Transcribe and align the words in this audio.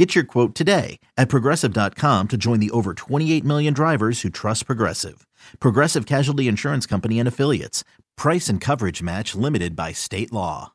Get 0.00 0.14
your 0.14 0.24
quote 0.24 0.54
today 0.54 0.98
at 1.18 1.28
progressive.com 1.28 2.28
to 2.28 2.38
join 2.38 2.58
the 2.58 2.70
over 2.70 2.94
28 2.94 3.44
million 3.44 3.74
drivers 3.74 4.22
who 4.22 4.30
trust 4.30 4.64
Progressive. 4.64 5.26
Progressive 5.60 6.06
Casualty 6.06 6.48
Insurance 6.48 6.86
Company 6.86 7.18
and 7.18 7.28
Affiliates. 7.28 7.84
Price 8.16 8.48
and 8.48 8.62
coverage 8.62 9.02
match 9.02 9.34
limited 9.34 9.76
by 9.76 9.92
state 9.92 10.32
law. 10.32 10.72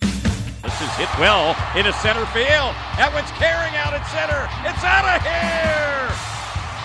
This 0.00 0.80
is 0.80 0.88
hit 0.96 1.12
well 1.20 1.52
into 1.76 1.92
center 2.00 2.24
field. 2.32 2.72
That 2.96 3.12
one's 3.12 3.28
carrying 3.36 3.76
out 3.76 3.92
at 3.92 4.00
center. 4.08 4.48
It's 4.64 4.80
out 4.80 5.04
of 5.04 5.20
here. 5.20 6.08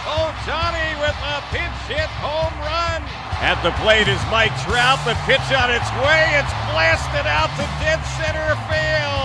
Oh, 0.04 0.36
Johnny 0.44 1.00
with 1.00 1.16
a 1.16 1.40
pinch 1.56 1.80
hit 1.88 2.12
home 2.20 2.60
run. 2.60 3.08
At 3.40 3.64
the 3.64 3.72
plate 3.80 4.12
is 4.12 4.20
Mike 4.28 4.52
Trout. 4.68 5.00
The 5.08 5.16
pitch 5.24 5.48
on 5.56 5.72
its 5.72 5.88
way. 6.04 6.28
It's 6.36 6.52
blasted 6.76 7.24
out 7.24 7.56
to 7.56 7.64
dead 7.80 8.04
center 8.20 8.52
field. 8.68 9.19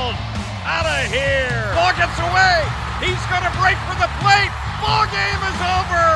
Out 0.65 0.89
of 0.89 1.13
here. 1.13 1.73
Ball 1.77 1.93
gets 1.93 2.17
away. 2.17 2.57
He's 3.05 3.21
going 3.29 3.45
to 3.45 3.53
break 3.61 3.77
for 3.85 3.97
the 4.01 4.09
plate. 4.25 4.53
Ball 4.81 5.05
game 5.13 5.41
is 5.45 5.61
over. 5.61 6.09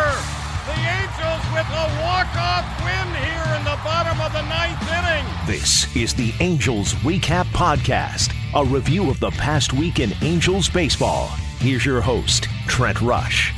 The 0.64 0.78
Angels 0.88 1.44
with 1.52 1.68
a 1.68 1.84
walk-off 2.00 2.64
win 2.80 3.08
here 3.22 3.56
in 3.56 3.64
the 3.64 3.78
bottom 3.84 4.20
of 4.20 4.32
the 4.32 4.42
ninth 4.48 4.80
inning. 4.88 5.24
This 5.46 5.94
is 5.94 6.14
the 6.14 6.32
Angels 6.40 6.94
Recap 6.94 7.44
Podcast, 7.46 8.34
a 8.54 8.64
review 8.64 9.10
of 9.10 9.20
the 9.20 9.30
past 9.32 9.74
week 9.74 9.98
in 10.00 10.12
Angels 10.22 10.68
baseball. 10.68 11.28
Here's 11.58 11.84
your 11.84 12.00
host, 12.00 12.48
Trent 12.66 13.00
Rush. 13.00 13.52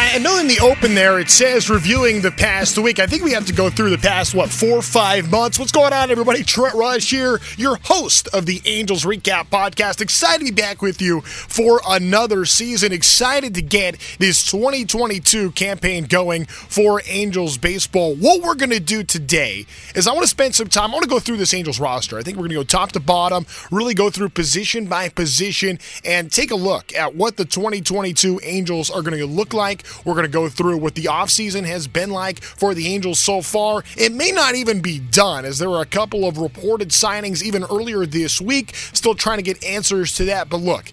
I 0.00 0.18
know 0.18 0.38
in 0.38 0.46
the 0.46 0.60
open 0.60 0.94
there 0.94 1.18
it 1.18 1.28
says 1.28 1.68
reviewing 1.68 2.20
the 2.20 2.30
past 2.30 2.78
week. 2.78 3.00
I 3.00 3.06
think 3.06 3.24
we 3.24 3.32
have 3.32 3.46
to 3.46 3.52
go 3.52 3.68
through 3.68 3.90
the 3.90 3.98
past, 3.98 4.32
what, 4.32 4.48
four 4.48 4.80
five 4.80 5.28
months. 5.28 5.58
What's 5.58 5.72
going 5.72 5.92
on, 5.92 6.12
everybody? 6.12 6.44
Trent 6.44 6.76
Rush 6.76 7.10
here, 7.10 7.40
your 7.56 7.78
host 7.82 8.28
of 8.28 8.46
the 8.46 8.62
Angels 8.64 9.04
Recap 9.04 9.48
Podcast. 9.48 10.00
Excited 10.00 10.46
to 10.46 10.52
be 10.52 10.60
back 10.62 10.82
with 10.82 11.02
you 11.02 11.22
for 11.22 11.80
another 11.88 12.44
season. 12.44 12.92
Excited 12.92 13.54
to 13.54 13.62
get 13.62 13.98
this 14.20 14.48
2022 14.48 15.50
campaign 15.50 16.04
going 16.04 16.46
for 16.46 17.02
Angels 17.06 17.58
baseball. 17.58 18.14
What 18.14 18.40
we're 18.40 18.54
going 18.54 18.70
to 18.70 18.80
do 18.80 19.02
today 19.02 19.66
is 19.96 20.06
I 20.06 20.12
want 20.12 20.22
to 20.22 20.28
spend 20.28 20.54
some 20.54 20.68
time, 20.68 20.90
I 20.90 20.92
want 20.94 21.04
to 21.04 21.10
go 21.10 21.18
through 21.18 21.38
this 21.38 21.52
Angels 21.52 21.80
roster. 21.80 22.18
I 22.18 22.22
think 22.22 22.36
we're 22.36 22.42
going 22.42 22.50
to 22.50 22.56
go 22.56 22.64
top 22.64 22.92
to 22.92 23.00
bottom, 23.00 23.46
really 23.72 23.94
go 23.94 24.10
through 24.10 24.28
position 24.28 24.86
by 24.86 25.08
position, 25.08 25.80
and 26.04 26.30
take 26.30 26.52
a 26.52 26.56
look 26.56 26.94
at 26.94 27.16
what 27.16 27.36
the 27.36 27.44
2022 27.44 28.40
Angels 28.44 28.90
are 28.90 29.02
going 29.02 29.18
to 29.18 29.26
look 29.26 29.52
like 29.52 29.87
we're 30.04 30.14
going 30.14 30.26
to 30.26 30.32
go 30.32 30.48
through 30.48 30.78
what 30.78 30.94
the 30.94 31.04
offseason 31.04 31.64
has 31.64 31.86
been 31.86 32.10
like 32.10 32.42
for 32.42 32.74
the 32.74 32.88
Angels 32.88 33.18
so 33.18 33.42
far. 33.42 33.84
It 33.96 34.12
may 34.12 34.30
not 34.30 34.54
even 34.54 34.80
be 34.80 34.98
done, 34.98 35.44
as 35.44 35.58
there 35.58 35.70
are 35.70 35.82
a 35.82 35.86
couple 35.86 36.26
of 36.26 36.38
reported 36.38 36.90
signings 36.90 37.42
even 37.42 37.64
earlier 37.64 38.06
this 38.06 38.40
week. 38.40 38.74
Still 38.74 39.14
trying 39.14 39.38
to 39.38 39.42
get 39.42 39.62
answers 39.64 40.14
to 40.16 40.24
that. 40.26 40.48
But 40.48 40.58
look, 40.58 40.92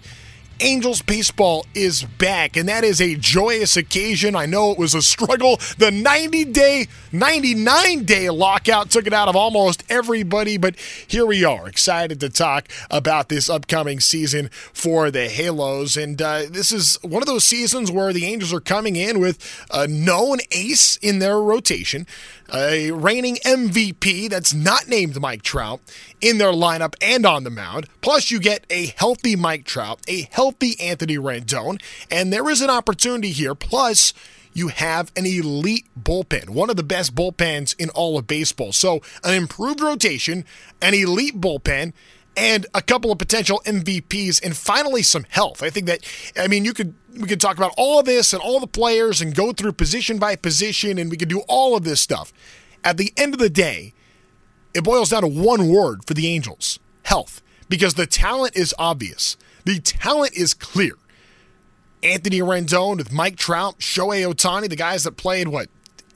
Angels 0.60 1.02
baseball 1.02 1.66
is 1.74 2.02
back, 2.02 2.56
and 2.56 2.66
that 2.68 2.82
is 2.82 3.00
a 3.00 3.14
joyous 3.16 3.76
occasion. 3.76 4.34
I 4.34 4.46
know 4.46 4.70
it 4.72 4.78
was 4.78 4.94
a 4.94 5.02
struggle. 5.02 5.58
The 5.76 5.90
90 5.90 6.46
day, 6.46 6.86
99 7.12 8.04
day 8.04 8.30
lockout 8.30 8.90
took 8.90 9.06
it 9.06 9.12
out 9.12 9.28
of 9.28 9.36
almost 9.36 9.84
everybody, 9.90 10.56
but 10.56 10.76
here 11.06 11.26
we 11.26 11.44
are, 11.44 11.68
excited 11.68 12.20
to 12.20 12.30
talk 12.30 12.68
about 12.90 13.28
this 13.28 13.50
upcoming 13.50 14.00
season 14.00 14.48
for 14.72 15.10
the 15.10 15.28
Halos. 15.28 15.96
And 15.96 16.20
uh, 16.22 16.44
this 16.50 16.72
is 16.72 16.98
one 17.02 17.22
of 17.22 17.26
those 17.26 17.44
seasons 17.44 17.90
where 17.90 18.14
the 18.14 18.24
Angels 18.24 18.52
are 18.54 18.60
coming 18.60 18.96
in 18.96 19.20
with 19.20 19.66
a 19.70 19.86
known 19.86 20.38
ace 20.52 20.96
in 20.96 21.18
their 21.18 21.38
rotation 21.38 22.06
a 22.52 22.90
reigning 22.92 23.36
MVP 23.44 24.30
that's 24.30 24.54
not 24.54 24.88
named 24.88 25.20
Mike 25.20 25.42
Trout 25.42 25.80
in 26.20 26.38
their 26.38 26.52
lineup 26.52 26.94
and 27.00 27.26
on 27.26 27.44
the 27.44 27.50
mound. 27.50 27.88
Plus, 28.00 28.30
you 28.30 28.38
get 28.38 28.64
a 28.70 28.86
healthy 28.86 29.36
Mike 29.36 29.64
Trout, 29.64 30.00
a 30.08 30.28
healthy 30.30 30.45
Anthony 30.80 31.16
Rendon, 31.16 31.80
and 32.10 32.32
there 32.32 32.48
is 32.48 32.60
an 32.60 32.70
opportunity 32.70 33.30
here. 33.30 33.54
Plus, 33.54 34.12
you 34.52 34.68
have 34.68 35.12
an 35.16 35.26
elite 35.26 35.86
bullpen, 36.00 36.50
one 36.50 36.70
of 36.70 36.76
the 36.76 36.82
best 36.82 37.14
bullpens 37.14 37.74
in 37.78 37.90
all 37.90 38.18
of 38.18 38.26
baseball. 38.26 38.72
So, 38.72 39.02
an 39.22 39.34
improved 39.34 39.80
rotation, 39.80 40.44
an 40.80 40.94
elite 40.94 41.40
bullpen, 41.40 41.92
and 42.36 42.66
a 42.74 42.82
couple 42.82 43.10
of 43.12 43.18
potential 43.18 43.62
MVPs, 43.64 44.42
and 44.44 44.56
finally 44.56 45.02
some 45.02 45.26
health. 45.28 45.62
I 45.62 45.70
think 45.70 45.86
that, 45.86 46.00
I 46.36 46.48
mean, 46.48 46.64
you 46.64 46.72
could 46.74 46.94
we 47.18 47.26
could 47.26 47.40
talk 47.40 47.56
about 47.56 47.72
all 47.76 48.02
this 48.02 48.32
and 48.32 48.42
all 48.42 48.60
the 48.60 48.66
players 48.66 49.20
and 49.20 49.34
go 49.34 49.52
through 49.52 49.72
position 49.72 50.18
by 50.18 50.36
position, 50.36 50.98
and 50.98 51.10
we 51.10 51.16
could 51.16 51.28
do 51.28 51.42
all 51.48 51.76
of 51.76 51.84
this 51.84 52.00
stuff. 52.00 52.32
At 52.84 52.98
the 52.98 53.12
end 53.16 53.34
of 53.34 53.40
the 53.40 53.50
day, 53.50 53.94
it 54.74 54.84
boils 54.84 55.10
down 55.10 55.22
to 55.22 55.28
one 55.28 55.68
word 55.68 56.04
for 56.06 56.14
the 56.14 56.28
Angels 56.28 56.78
health, 57.04 57.42
because 57.68 57.94
the 57.94 58.06
talent 58.06 58.56
is 58.56 58.74
obvious. 58.78 59.36
The 59.66 59.80
talent 59.80 60.34
is 60.34 60.54
clear. 60.54 60.92
Anthony 62.00 62.38
Rendon 62.38 62.98
with 62.98 63.12
Mike 63.12 63.34
Trout, 63.34 63.80
Shohei 63.80 64.24
Ohtani, 64.24 64.68
the 64.68 64.76
guys 64.76 65.02
that 65.02 65.16
played 65.16 65.48
what 65.48 65.68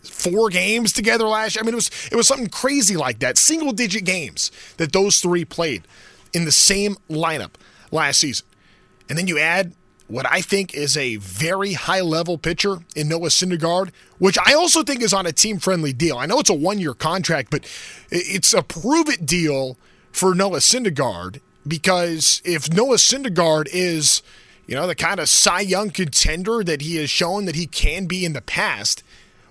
four 0.04 0.50
games 0.50 0.92
together 0.92 1.26
last 1.26 1.56
year. 1.56 1.62
I 1.62 1.66
mean, 1.66 1.74
it 1.74 1.76
was 1.76 1.90
it 2.12 2.14
was 2.14 2.28
something 2.28 2.48
crazy 2.48 2.96
like 2.96 3.18
that. 3.18 3.36
Single 3.36 3.72
digit 3.72 4.04
games 4.04 4.52
that 4.76 4.92
those 4.92 5.20
three 5.20 5.44
played 5.44 5.82
in 6.32 6.44
the 6.44 6.52
same 6.52 6.96
lineup 7.10 7.54
last 7.90 8.20
season. 8.20 8.46
And 9.08 9.18
then 9.18 9.26
you 9.26 9.40
add 9.40 9.74
what 10.06 10.30
I 10.30 10.42
think 10.42 10.72
is 10.72 10.96
a 10.96 11.16
very 11.16 11.72
high 11.72 12.02
level 12.02 12.38
pitcher 12.38 12.78
in 12.94 13.08
Noah 13.08 13.30
Syndergaard, 13.30 13.90
which 14.18 14.38
I 14.46 14.54
also 14.54 14.84
think 14.84 15.02
is 15.02 15.12
on 15.12 15.26
a 15.26 15.32
team 15.32 15.58
friendly 15.58 15.92
deal. 15.92 16.18
I 16.18 16.26
know 16.26 16.38
it's 16.38 16.50
a 16.50 16.54
one 16.54 16.78
year 16.78 16.94
contract, 16.94 17.50
but 17.50 17.68
it's 18.12 18.54
a 18.54 18.62
prove 18.62 19.08
it 19.08 19.26
deal 19.26 19.76
for 20.12 20.36
Noah 20.36 20.58
Syndergaard 20.58 21.40
because 21.70 22.42
if 22.44 22.70
Noah 22.70 22.96
Syndergaard 22.96 23.68
is, 23.72 24.22
you 24.66 24.74
know, 24.74 24.86
the 24.86 24.94
kind 24.94 25.18
of 25.18 25.28
Cy 25.28 25.60
Young 25.60 25.90
contender 25.90 26.62
that 26.62 26.82
he 26.82 26.96
has 26.96 27.08
shown 27.08 27.46
that 27.46 27.54
he 27.54 27.66
can 27.66 28.04
be 28.04 28.26
in 28.26 28.34
the 28.34 28.42
past, 28.42 29.02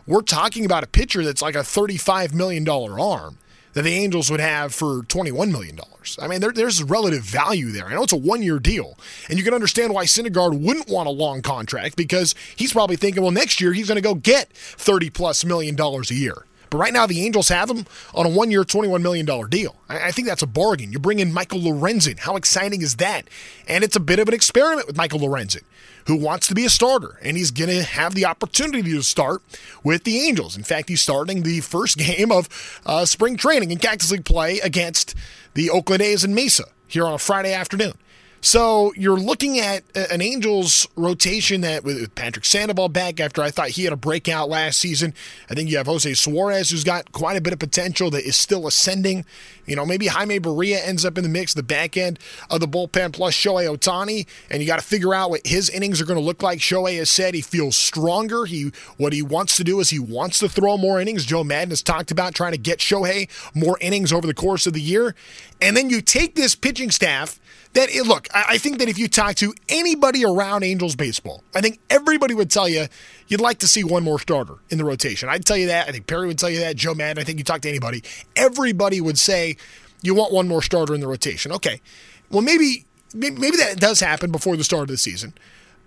we're 0.05 0.21
talking 0.21 0.65
about 0.65 0.83
a 0.83 0.87
pitcher 0.87 1.23
that's 1.23 1.41
like 1.41 1.55
a 1.55 1.59
$35 1.59 2.33
million 2.33 2.67
arm 2.67 3.37
that 3.73 3.83
the 3.83 3.93
Angels 3.93 4.31
would 4.31 4.39
have 4.39 4.73
for 4.73 5.03
$21 5.03 5.51
million. 5.51 5.79
I 6.19 6.27
mean, 6.27 6.41
there, 6.41 6.51
there's 6.51 6.81
relative 6.83 7.21
value 7.21 7.71
there. 7.71 7.85
I 7.85 7.93
know 7.93 8.03
it's 8.03 8.13
a 8.13 8.17
one 8.17 8.41
year 8.41 8.59
deal, 8.59 8.97
and 9.29 9.37
you 9.37 9.43
can 9.43 9.53
understand 9.53 9.93
why 9.93 10.05
Syndergaard 10.05 10.59
wouldn't 10.59 10.89
want 10.89 11.07
a 11.07 11.11
long 11.11 11.41
contract 11.41 11.95
because 11.95 12.33
he's 12.55 12.73
probably 12.73 12.95
thinking, 12.95 13.21
well, 13.21 13.31
next 13.31 13.61
year 13.61 13.73
he's 13.73 13.87
going 13.87 13.95
to 13.95 14.01
go 14.01 14.15
get 14.15 14.51
30 14.51 15.11
plus 15.11 15.45
million 15.45 15.75
dollars 15.75 16.09
a 16.11 16.15
year. 16.15 16.45
But 16.69 16.77
right 16.77 16.93
now, 16.93 17.05
the 17.05 17.25
Angels 17.25 17.49
have 17.49 17.69
him 17.69 17.85
on 18.13 18.25
a 18.25 18.29
one 18.29 18.51
year, 18.51 18.63
$21 18.63 19.01
million 19.01 19.25
deal. 19.49 19.75
I, 19.87 20.11
think 20.11 20.27
that's 20.27 20.43
a 20.43 20.47
bargain. 20.47 20.91
You 20.91 20.99
bring 20.99 21.19
in 21.19 21.33
Michael 21.33 21.59
Lorenzen. 21.59 22.19
How 22.19 22.35
exciting 22.35 22.81
is 22.81 22.97
that? 22.97 23.27
And 23.67 23.83
it's 23.83 23.95
a 23.95 23.99
bit 23.99 24.19
of 24.19 24.27
an 24.27 24.33
experiment 24.33 24.87
with 24.87 24.97
Michael 24.97 25.19
Lorenzen, 25.19 25.63
who 26.05 26.15
wants 26.15 26.47
to 26.47 26.55
be 26.55 26.65
a 26.65 26.69
starter, 26.69 27.17
and 27.23 27.37
he's 27.37 27.51
going 27.51 27.69
to 27.69 27.83
have 27.83 28.13
the 28.13 28.25
opportunity 28.25 28.91
to 28.91 29.01
start 29.01 29.41
with 29.83 30.03
the 30.03 30.19
Angels. 30.19 30.55
In 30.55 30.63
fact, 30.63 30.89
he's 30.89 31.01
starting 31.01 31.43
the 31.43 31.61
first 31.61 31.97
game 31.99 32.31
of 32.31 32.81
uh, 32.85 33.05
spring 33.05 33.37
training 33.37 33.71
in 33.71 33.79
Cactus 33.79 34.11
League 34.11 34.25
play 34.25 34.59
against 34.59 35.15
the 35.55 35.69
Oakland 35.69 36.01
A's 36.01 36.23
in 36.23 36.35
Mesa 36.35 36.65
here 36.87 37.05
on 37.05 37.13
a 37.13 37.19
Friday 37.19 37.53
afternoon. 37.53 37.93
So 38.41 38.93
you're 38.95 39.19
looking 39.19 39.59
at 39.59 39.83
an 39.95 40.21
Angels 40.21 40.87
rotation 40.95 41.61
that 41.61 41.83
with 41.83 42.13
Patrick 42.15 42.45
Sandoval 42.45 42.87
back 42.87 43.19
after 43.19 43.41
I 43.41 43.51
thought 43.51 43.69
he 43.69 43.83
had 43.83 43.91
a 43.91 43.97
breakout 43.97 44.47
last 44.47 44.79
season. 44.79 45.13
I 45.49 45.55
think 45.55 45.69
you 45.69 45.77
have 45.77 45.87
Jose 45.87 46.13
Suarez 46.13 46.69
who's 46.69 46.85
got 46.85 47.11
quite 47.11 47.35
a 47.35 47.41
bit 47.41 47.51
of 47.51 47.59
potential 47.59 48.09
that 48.11 48.23
is 48.23 48.37
still 48.37 48.65
ascending. 48.65 49.25
You 49.65 49.75
know, 49.75 49.85
maybe 49.85 50.07
Jaime 50.07 50.39
Barria 50.39 50.79
ends 50.81 51.03
up 51.03 51.17
in 51.17 51.23
the 51.23 51.29
mix, 51.29 51.53
the 51.53 51.63
back 51.63 51.97
end 51.97 52.17
of 52.49 52.61
the 52.61 52.67
bullpen 52.67 53.11
plus 53.11 53.33
Shohei 53.33 53.67
Ohtani, 53.75 54.25
and 54.49 54.61
you 54.61 54.67
got 54.67 54.79
to 54.79 54.85
figure 54.85 55.13
out 55.13 55.29
what 55.29 55.45
his 55.45 55.69
innings 55.69 56.01
are 56.01 56.05
going 56.05 56.19
to 56.19 56.25
look 56.25 56.41
like. 56.41 56.59
Shohei 56.59 56.97
has 56.97 57.09
said 57.09 57.35
he 57.35 57.41
feels 57.41 57.75
stronger. 57.75 58.45
He 58.45 58.71
what 58.97 59.11
he 59.11 59.21
wants 59.21 59.57
to 59.57 59.63
do 59.65 59.79
is 59.79 59.89
he 59.89 59.99
wants 59.99 60.39
to 60.39 60.49
throw 60.49 60.77
more 60.77 60.99
innings. 60.99 61.25
Joe 61.25 61.43
Maddon 61.43 61.71
has 61.71 61.83
talked 61.83 62.09
about 62.09 62.35
trying 62.35 62.53
to 62.53 62.57
get 62.57 62.79
Shohei 62.79 63.29
more 63.53 63.77
innings 63.81 64.13
over 64.13 64.25
the 64.25 64.33
course 64.33 64.65
of 64.65 64.73
the 64.73 64.81
year. 64.81 65.13
And 65.61 65.75
then 65.75 65.89
you 65.89 66.01
take 66.01 66.35
this 66.35 66.55
pitching 66.55 66.89
staff 66.89 67.38
that 67.73 67.89
it, 67.89 68.05
look, 68.05 68.27
I 68.33 68.57
think 68.57 68.79
that 68.79 68.89
if 68.89 68.97
you 68.97 69.07
talk 69.07 69.35
to 69.35 69.53
anybody 69.67 70.25
around 70.25 70.63
Angels 70.63 70.95
baseball, 70.95 71.43
I 71.53 71.61
think 71.61 71.79
everybody 71.89 72.33
would 72.33 72.49
tell 72.49 72.67
you 72.67 72.87
you'd 73.27 73.41
like 73.41 73.59
to 73.59 73.67
see 73.67 73.83
one 73.83 74.03
more 74.03 74.19
starter 74.19 74.55
in 74.69 74.79
the 74.79 74.85
rotation. 74.85 75.29
I'd 75.29 75.45
tell 75.45 75.57
you 75.57 75.67
that. 75.67 75.87
I 75.87 75.91
think 75.91 76.07
Perry 76.07 76.27
would 76.27 76.39
tell 76.39 76.49
you 76.49 76.59
that. 76.59 76.75
Joe 76.75 76.95
Maddon, 76.95 77.21
I 77.21 77.23
think 77.23 77.37
you 77.37 77.43
talk 77.43 77.61
to 77.61 77.69
anybody, 77.69 78.03
everybody 78.35 78.99
would 78.99 79.19
say 79.19 79.57
you 80.01 80.15
want 80.15 80.33
one 80.33 80.47
more 80.47 80.61
starter 80.63 80.95
in 80.95 81.01
the 81.01 81.07
rotation. 81.07 81.51
Okay, 81.51 81.81
well 82.29 82.41
maybe 82.41 82.85
maybe 83.13 83.57
that 83.57 83.79
does 83.79 83.99
happen 83.99 84.31
before 84.31 84.57
the 84.57 84.63
start 84.63 84.83
of 84.83 84.87
the 84.89 84.97
season. 84.97 85.33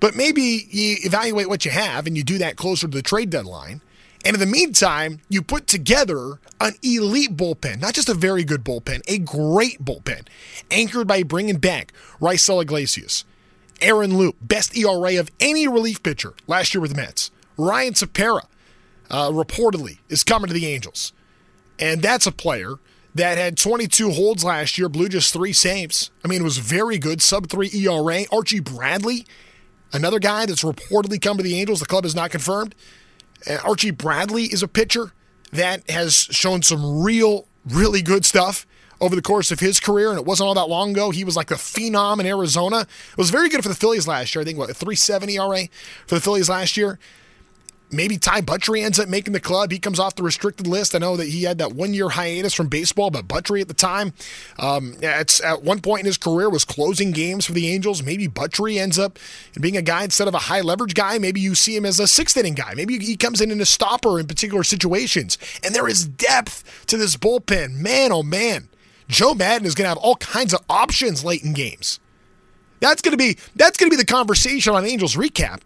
But 0.01 0.17
maybe 0.17 0.67
you 0.69 0.97
evaluate 1.05 1.49
what 1.49 1.65
you 1.65 1.71
have 1.71 2.07
and 2.07 2.17
you 2.17 2.25
do 2.25 2.39
that 2.39 2.57
closer 2.57 2.89
to 2.89 2.97
the 2.97 3.03
trade 3.03 3.31
deadline. 3.31 3.81
And 4.25 4.35
in 4.35 4.41
the 4.41 4.47
meantime, 4.47 5.21
you 5.29 5.43
put 5.43 5.67
together 5.67 6.39
an 6.61 6.75
elite 6.83 7.37
bullpen, 7.37 7.81
not 7.81 7.95
just 7.95 8.09
a 8.09 8.15
very 8.15 8.45
good 8.45 8.63
bullpen, 8.65 9.03
a 9.09 9.19
great 9.19 9.85
bullpen, 9.85 10.27
anchored 10.71 11.09
by 11.09 11.23
bringing 11.23 11.57
back 11.57 11.93
Raisel 12.21 12.63
Iglesias, 12.63 13.25
Aaron 13.81 14.17
Loup, 14.17 14.37
best 14.41 14.77
ERA 14.77 15.19
of 15.19 15.29
any 15.41 15.67
relief 15.67 16.03
pitcher 16.03 16.35
last 16.47 16.73
year 16.73 16.81
with 16.81 16.93
the 16.93 16.97
Mets. 16.97 17.31
Ryan 17.59 17.95
Tepera, 17.95 18.47
uh, 19.11 19.31
reportedly, 19.31 19.99
is 20.09 20.23
coming 20.23 20.49
to 20.49 20.55
the 20.55 20.67
Angels. 20.67 21.13
And 21.81 22.01
that's 22.01 22.27
a 22.27 22.33
player 22.33 22.77
that 23.15 23.39
had 23.39 23.59
22 23.59 24.13
holds 24.13 24.45
last 24.45 24.79
year, 24.79 24.89
blew 24.89 25.09
just 25.09 25.33
three 25.33 25.53
saves. 25.53 26.11
I 26.25 26.29
mean, 26.29 26.41
it 26.41 26.45
was 26.45 26.59
very 26.59 26.97
good, 26.97 27.21
sub 27.21 27.49
three 27.49 27.71
ERA. 27.75 28.25
Archie 28.31 28.61
Bradley, 28.61 29.27
another 29.93 30.19
guy 30.19 30.47
that's 30.47 30.63
reportedly 30.63 31.21
come 31.21 31.37
to 31.37 31.43
the 31.43 31.59
Angels. 31.59 31.81
The 31.81 31.87
club 31.87 32.05
has 32.05 32.15
not 32.15 32.31
confirmed. 32.31 32.75
Uh, 33.49 33.59
Archie 33.65 33.91
Bradley 33.91 34.45
is 34.45 34.63
a 34.63 34.69
pitcher 34.69 35.13
that 35.53 35.89
has 35.91 36.15
shown 36.15 36.63
some 36.63 37.03
real, 37.03 37.47
really 37.69 38.03
good 38.03 38.25
stuff 38.25 38.67
over 39.01 39.17
the 39.17 39.23
course 39.23 39.51
of 39.51 39.59
his 39.61 39.81
career, 39.81 40.11
and 40.11 40.19
it 40.19 40.25
wasn't 40.25 40.47
all 40.47 40.55
that 40.55 40.69
long 40.69 40.93
ago. 40.93 41.11
He 41.11 41.25
was 41.25 41.37
like 41.37 41.49
the 41.49 41.57
phenom 41.57 42.21
in 42.21 42.27
Arizona. 42.27 42.81
It 42.83 43.19
was 43.19 43.31
very 43.31 43.49
good 43.49 43.63
for 43.63 43.69
the 43.69 43.75
Phillies 43.75 44.07
last 44.07 44.35
year. 44.35 44.43
I 44.43 44.45
think 44.45 44.59
what 44.59 44.71
a 44.71 44.75
370 44.75 45.37
ERA 45.37 45.69
for 46.07 46.15
the 46.15 46.21
Phillies 46.21 46.49
last 46.49 46.77
year. 46.77 46.99
Maybe 47.93 48.17
Ty 48.17 48.41
Buttrey 48.41 48.83
ends 48.83 48.99
up 48.99 49.09
making 49.09 49.35
the 49.35 49.41
club. 49.41 49.71
He 49.71 49.79
comes 49.79 49.99
off 49.99 50.15
the 50.15 50.23
restricted 50.23 50.67
list. 50.67 50.95
I 50.95 50.99
know 50.99 51.17
that 51.17 51.29
he 51.29 51.43
had 51.43 51.59
that 51.59 51.73
one 51.73 51.93
year 51.93 52.09
hiatus 52.09 52.55
from 52.55 52.69
baseball, 52.69 53.11
but 53.11 53.29
Buttrey 53.29 53.61
at 53.61 53.69
the 53.69 53.75
time, 53.75 54.15
um, 54.59 54.95
at, 55.03 55.39
at 55.41 55.63
one 55.63 55.81
point 55.81 56.01
in 56.01 56.07
his 56.07 56.17
career, 56.17 56.49
was 56.49 56.65
closing 56.65 57.11
games 57.11 57.45
for 57.45 57.53
the 57.53 57.69
Angels. 57.69 58.03
Maybe 58.03 58.27
Buttrey 58.29 58.79
ends 58.79 58.99
up 58.99 59.19
being 59.61 59.77
a 59.77 59.83
guy 59.83 60.05
instead 60.05 60.27
of 60.27 60.35
a 60.35 60.39
high 60.39 60.63
leverage 60.63 60.95
guy. 60.95 61.19
Maybe 61.19 61.41
you 61.41 61.55
see 61.55 61.77
him 61.77 61.85
as 61.85 62.01
a 62.01 62.09
sixth 62.09 62.37
inning 62.37 62.55
guy. 62.55 62.73
Maybe 62.75 62.99
he 62.99 63.17
comes 63.17 63.43
in 63.43 63.51
in 63.51 63.61
a 63.61 63.67
stopper 63.67 64.19
in 64.19 64.27
particular 64.27 64.65
situations. 64.65 65.37
And 65.63 65.75
there 65.75 65.87
is 65.87 66.07
depth 66.07 66.87
to 66.87 66.97
this 66.97 67.17
bullpen. 67.17 67.75
Man, 67.75 68.11
oh 68.11 68.23
man. 68.23 68.69
Joe 69.09 69.35
Maddon 69.35 69.67
is 69.67 69.75
going 69.75 69.85
to 69.85 69.91
have 69.91 69.99
all 69.99 70.17
kinds 70.17 70.55
of 70.55 70.61
options 70.71 71.25
late 71.25 71.43
in 71.43 71.53
games. 71.53 72.01
That's 72.81 73.03
going 73.03 73.13
to 73.13 73.19
be 73.19 73.37
that's 73.55 73.77
going 73.77 73.91
to 73.91 73.97
be 73.97 74.01
the 74.01 74.07
conversation 74.07 74.75
on 74.75 74.85
Angels 74.85 75.15
recap 75.15 75.61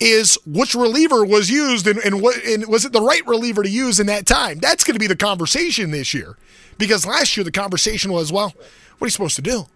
is 0.00 0.38
which 0.46 0.74
reliever 0.74 1.24
was 1.24 1.50
used 1.50 1.86
and, 1.86 1.98
and 1.98 2.22
what 2.22 2.36
and 2.44 2.66
was 2.66 2.84
it 2.84 2.92
the 2.92 3.00
right 3.00 3.26
reliever 3.26 3.62
to 3.62 3.68
use 3.68 3.98
in 3.98 4.06
that 4.06 4.26
time? 4.26 4.58
That's 4.58 4.84
going 4.84 4.94
to 4.94 5.00
be 5.00 5.06
the 5.06 5.16
conversation 5.16 5.90
this 5.90 6.14
year. 6.14 6.36
Because 6.76 7.04
last 7.04 7.36
year 7.36 7.44
the 7.44 7.50
conversation 7.50 8.12
was, 8.12 8.32
well, 8.32 8.54
what 8.98 9.04
are 9.04 9.06
you 9.06 9.10
supposed 9.10 9.36
to 9.36 9.42
do? 9.42 9.66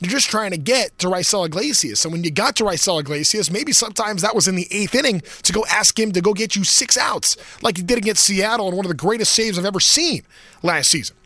You're 0.00 0.10
just 0.10 0.28
trying 0.28 0.50
to 0.50 0.58
get 0.58 0.98
to 0.98 1.06
Raisel 1.06 1.46
Iglesias. 1.46 2.04
And 2.04 2.12
when 2.12 2.22
you 2.22 2.30
got 2.30 2.56
to 2.56 2.64
Raisel 2.64 3.00
Iglesias, 3.00 3.50
maybe 3.50 3.72
sometimes 3.72 4.20
that 4.22 4.34
was 4.34 4.46
in 4.46 4.54
the 4.54 4.66
eighth 4.70 4.94
inning 4.94 5.22
to 5.42 5.52
go 5.52 5.64
ask 5.70 5.98
him 5.98 6.12
to 6.12 6.20
go 6.20 6.34
get 6.34 6.54
you 6.54 6.64
six 6.64 6.98
outs, 6.98 7.36
like 7.62 7.78
he 7.78 7.82
did 7.82 7.96
against 7.96 8.24
Seattle 8.24 8.68
in 8.68 8.76
one 8.76 8.84
of 8.84 8.90
the 8.90 8.96
greatest 8.96 9.32
saves 9.32 9.58
I've 9.58 9.64
ever 9.64 9.80
seen 9.80 10.22
last 10.62 10.90
season. 10.90 11.16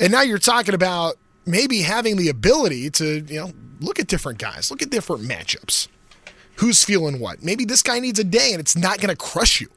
And 0.00 0.12
now 0.12 0.22
you're 0.22 0.38
talking 0.38 0.74
about 0.74 1.16
maybe 1.44 1.82
having 1.82 2.16
the 2.16 2.30
ability 2.30 2.88
to, 2.90 3.20
you 3.20 3.40
know, 3.40 3.52
look 3.80 3.98
at 3.98 4.06
different 4.06 4.38
guys, 4.38 4.70
look 4.70 4.80
at 4.80 4.88
different 4.88 5.24
matchups 5.24 5.88
who's 6.58 6.84
feeling 6.84 7.20
what. 7.20 7.42
Maybe 7.42 7.64
this 7.64 7.82
guy 7.82 8.00
needs 8.00 8.18
a 8.18 8.24
day 8.24 8.50
and 8.52 8.60
it's 8.60 8.76
not 8.76 8.98
going 8.98 9.14
to 9.14 9.16
crush 9.16 9.60
you. 9.60 9.68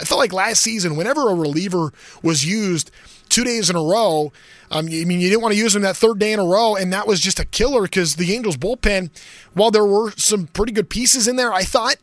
I 0.00 0.04
felt 0.04 0.18
like 0.18 0.32
last 0.32 0.62
season, 0.62 0.96
whenever 0.96 1.28
a 1.28 1.34
reliever 1.34 1.92
was 2.22 2.44
used 2.44 2.90
two 3.28 3.44
days 3.44 3.68
in 3.68 3.76
a 3.76 3.82
row, 3.82 4.32
um, 4.70 4.86
I 4.86 5.04
mean, 5.04 5.20
you 5.20 5.28
didn't 5.28 5.42
want 5.42 5.52
to 5.52 5.58
use 5.58 5.76
him 5.76 5.82
that 5.82 5.96
third 5.96 6.18
day 6.18 6.32
in 6.32 6.38
a 6.38 6.44
row, 6.44 6.76
and 6.76 6.92
that 6.92 7.06
was 7.06 7.20
just 7.20 7.38
a 7.38 7.44
killer 7.44 7.82
because 7.82 8.16
the 8.16 8.32
Angels 8.34 8.56
bullpen, 8.56 9.10
while 9.52 9.70
there 9.70 9.84
were 9.84 10.12
some 10.12 10.46
pretty 10.46 10.72
good 10.72 10.88
pieces 10.88 11.28
in 11.28 11.36
there, 11.36 11.52
I 11.52 11.62
thought 11.62 11.96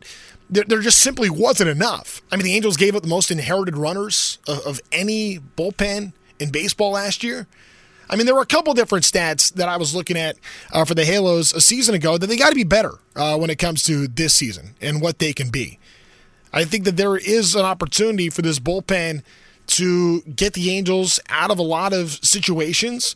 there, 0.50 0.82
just 0.82 1.00
simply 1.00 1.30
wasn't 1.30 1.70
enough. 1.70 2.22
I 2.32 2.36
mean, 2.36 2.46
the 2.46 2.54
Angels 2.54 2.78
gave 2.78 2.96
up 2.96 3.04
the 3.04 3.10
most 3.10 3.32
inherited 3.32 3.76
runners 3.76 4.38
of, 4.48 4.60
of 4.66 4.82
any 4.92 5.40
bullpen 5.40 6.14
in 6.40 6.52
baseball 6.52 6.92
last 6.92 7.24
year. 7.24 7.48
I 8.10 8.16
mean, 8.16 8.26
there 8.26 8.36
were 8.36 8.42
a 8.42 8.48
couple 8.48 8.74
different 8.74 9.06
stats 9.06 9.54
that 9.54 9.70
I 9.70 9.78
was 9.78 9.94
looking 9.94 10.18
at 10.18 10.38
uh, 10.72 10.84
for 10.84 10.96
the 10.96 11.06
Halos 11.06 11.54
a 11.54 11.62
season 11.62 11.94
ago 11.94 12.18
that 12.18 12.28
they 12.28 12.38
got 12.38 12.50
to 12.50 12.56
be 12.56 12.64
better 12.64 12.94
uh, 13.16 13.38
when 13.38 13.50
it 13.50 13.60
comes 13.60 13.84
to 13.84 14.08
this 14.08 14.34
season 14.34 14.74
and 14.82 15.02
what 15.02 15.20
they 15.20 15.32
can 15.32 15.50
be. 15.50 15.78
I 16.52 16.66
think 16.66 16.86
that 16.86 16.98
there 16.98 17.16
is 17.16 17.54
an 17.56 17.66
opportunity 17.66 18.30
for 18.30 18.42
this 18.42 18.58
bullpen 18.60 19.22
to 19.68 20.22
get 20.22 20.54
the 20.54 20.72
Angels 20.72 21.20
out 21.30 21.52
of 21.52 21.60
a 21.60 21.64
lot 21.64 21.94
of 21.94 22.14
situations. 22.24 23.16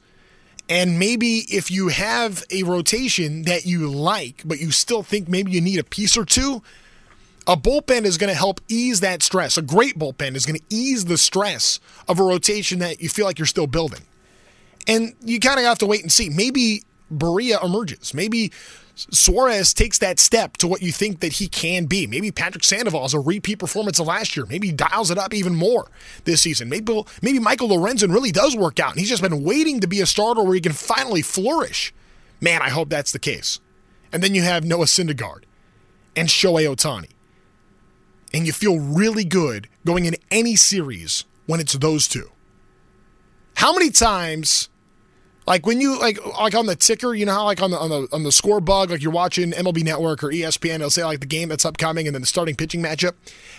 And 0.70 1.00
maybe 1.00 1.40
if 1.50 1.72
you 1.72 1.88
have 1.88 2.44
a 2.52 2.62
rotation 2.64 3.44
that 3.44 3.66
you 3.66 3.90
like, 3.90 4.44
but 4.46 4.60
you 4.60 4.70
still 4.70 5.02
think 5.02 5.28
maybe 5.28 5.52
you 5.52 5.62
need 5.62 5.80
a 5.80 5.84
piece 5.84 6.16
or 6.16 6.26
two, 6.26 6.62
a 7.48 7.58
bullpen 7.58 8.06
is 8.06 8.18
going 8.18 8.30
to 8.30 8.38
help 8.38 8.62
ease 8.70 9.00
that 9.00 9.24
stress. 9.24 9.58
A 9.58 9.62
great 9.62 9.98
bullpen 9.98 10.36
is 10.36 10.46
going 10.46 10.60
to 10.60 10.66
ease 10.70 11.06
the 11.06 11.18
stress 11.18 11.80
of 12.08 12.20
a 12.20 12.24
rotation 12.24 12.80
that 12.80 13.02
you 13.02 13.10
feel 13.10 13.26
like 13.26 13.40
you're 13.40 13.46
still 13.48 13.68
building. 13.68 14.02
And 14.88 15.16
you 15.22 15.40
kind 15.40 15.60
of 15.60 15.66
have 15.66 15.80
to 15.80 15.86
wait 15.86 16.02
and 16.02 16.12
see. 16.12 16.30
Maybe 16.30 16.84
Barria 17.12 17.64
emerges. 17.64 18.14
Maybe 18.14 18.52
Suarez 18.96 19.74
takes 19.74 19.98
that 20.00 20.20
step 20.20 20.58
to 20.58 20.68
what 20.68 20.82
you 20.82 20.92
think 20.92 21.22
that 21.22 21.34
he 21.34 21.48
can 21.48 21.86
be. 21.86 22.06
Maybe 22.06 22.32
Patrick 22.32 22.64
Sandoval 22.64 23.06
is 23.06 23.14
a 23.14 23.20
repeat 23.20 23.58
performance 23.60 24.00
of 24.00 24.08
last 24.08 24.36
year. 24.36 24.46
Maybe 24.46 24.68
he 24.68 24.74
dials 24.74 25.10
it 25.10 25.18
up 25.18 25.34
even 25.34 25.56
more 25.56 25.88
this 26.26 26.42
season. 26.42 26.70
Maybe 26.70 27.04
maybe 27.22 27.40
Michael 27.40 27.70
Lorenzen 27.70 28.14
really 28.14 28.32
does 28.32 28.56
work 28.56 28.80
out, 28.80 28.92
and 28.92 29.00
he's 29.00 29.10
just 29.10 29.24
been 29.24 29.44
waiting 29.44 29.80
to 29.80 29.88
be 29.88 30.02
a 30.02 30.06
starter 30.06 30.44
where 30.44 30.54
he 30.54 30.62
can 30.62 30.74
finally 30.74 31.22
flourish. 31.22 31.94
Man, 32.40 32.62
I 32.62 32.70
hope 32.70 32.90
that's 32.90 33.12
the 33.12 33.20
case. 33.20 33.60
And 34.12 34.22
then 34.22 34.36
you 34.36 34.44
have 34.44 34.64
Noah 34.64 34.86
Syndergaard 34.86 35.44
and 36.16 36.30
Shohei 36.30 36.68
Ohtani. 36.68 37.10
And 38.34 38.46
you 38.46 38.54
feel 38.54 38.80
really 38.80 39.24
good 39.24 39.70
going 39.86 40.06
in 40.06 40.16
any 40.30 40.56
series 40.56 41.26
when 41.46 41.60
it's 41.60 41.74
those 41.74 42.08
two. 42.08 42.32
How 43.56 43.74
many 43.74 43.90
times 43.90 44.70
like 45.46 45.66
when 45.66 45.82
you 45.82 46.00
like 46.00 46.24
like 46.40 46.56
on 46.56 46.66
the 46.66 46.76
ticker, 46.76 47.14
you 47.14 47.26
know 47.26 47.34
how 47.34 47.46
like 47.46 47.62
on 47.62 47.72
the 47.72 47.78
on 47.78 47.90
the 47.90 48.08
on 48.14 48.24
the 48.24 48.32
score 48.32 48.62
bug, 48.62 48.92
like 48.92 49.02
you're 49.02 49.12
watching 49.12 49.52
MLB 49.52 49.84
Network 49.84 50.24
or 50.24 50.30
ESPN, 50.30 50.76
it'll 50.76 50.90
say 50.90 51.04
like 51.04 51.20
the 51.20 51.26
game 51.26 51.50
that's 51.50 51.66
upcoming 51.66 52.08
and 52.08 52.16
then 52.16 52.22
the 52.22 52.28
starting 52.28 52.56
pitching 52.56 52.82
matchup. 52.82 53.14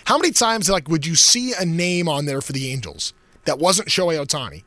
How 0.05 0.17
many 0.17 0.31
times 0.31 0.69
like 0.69 0.87
would 0.87 1.05
you 1.05 1.15
see 1.15 1.53
a 1.53 1.65
name 1.65 2.09
on 2.09 2.25
there 2.25 2.41
for 2.41 2.53
the 2.53 2.71
Angels 2.71 3.13
that 3.45 3.59
wasn't 3.59 3.89
Shohei 3.89 4.23
Ohtani, 4.23 4.63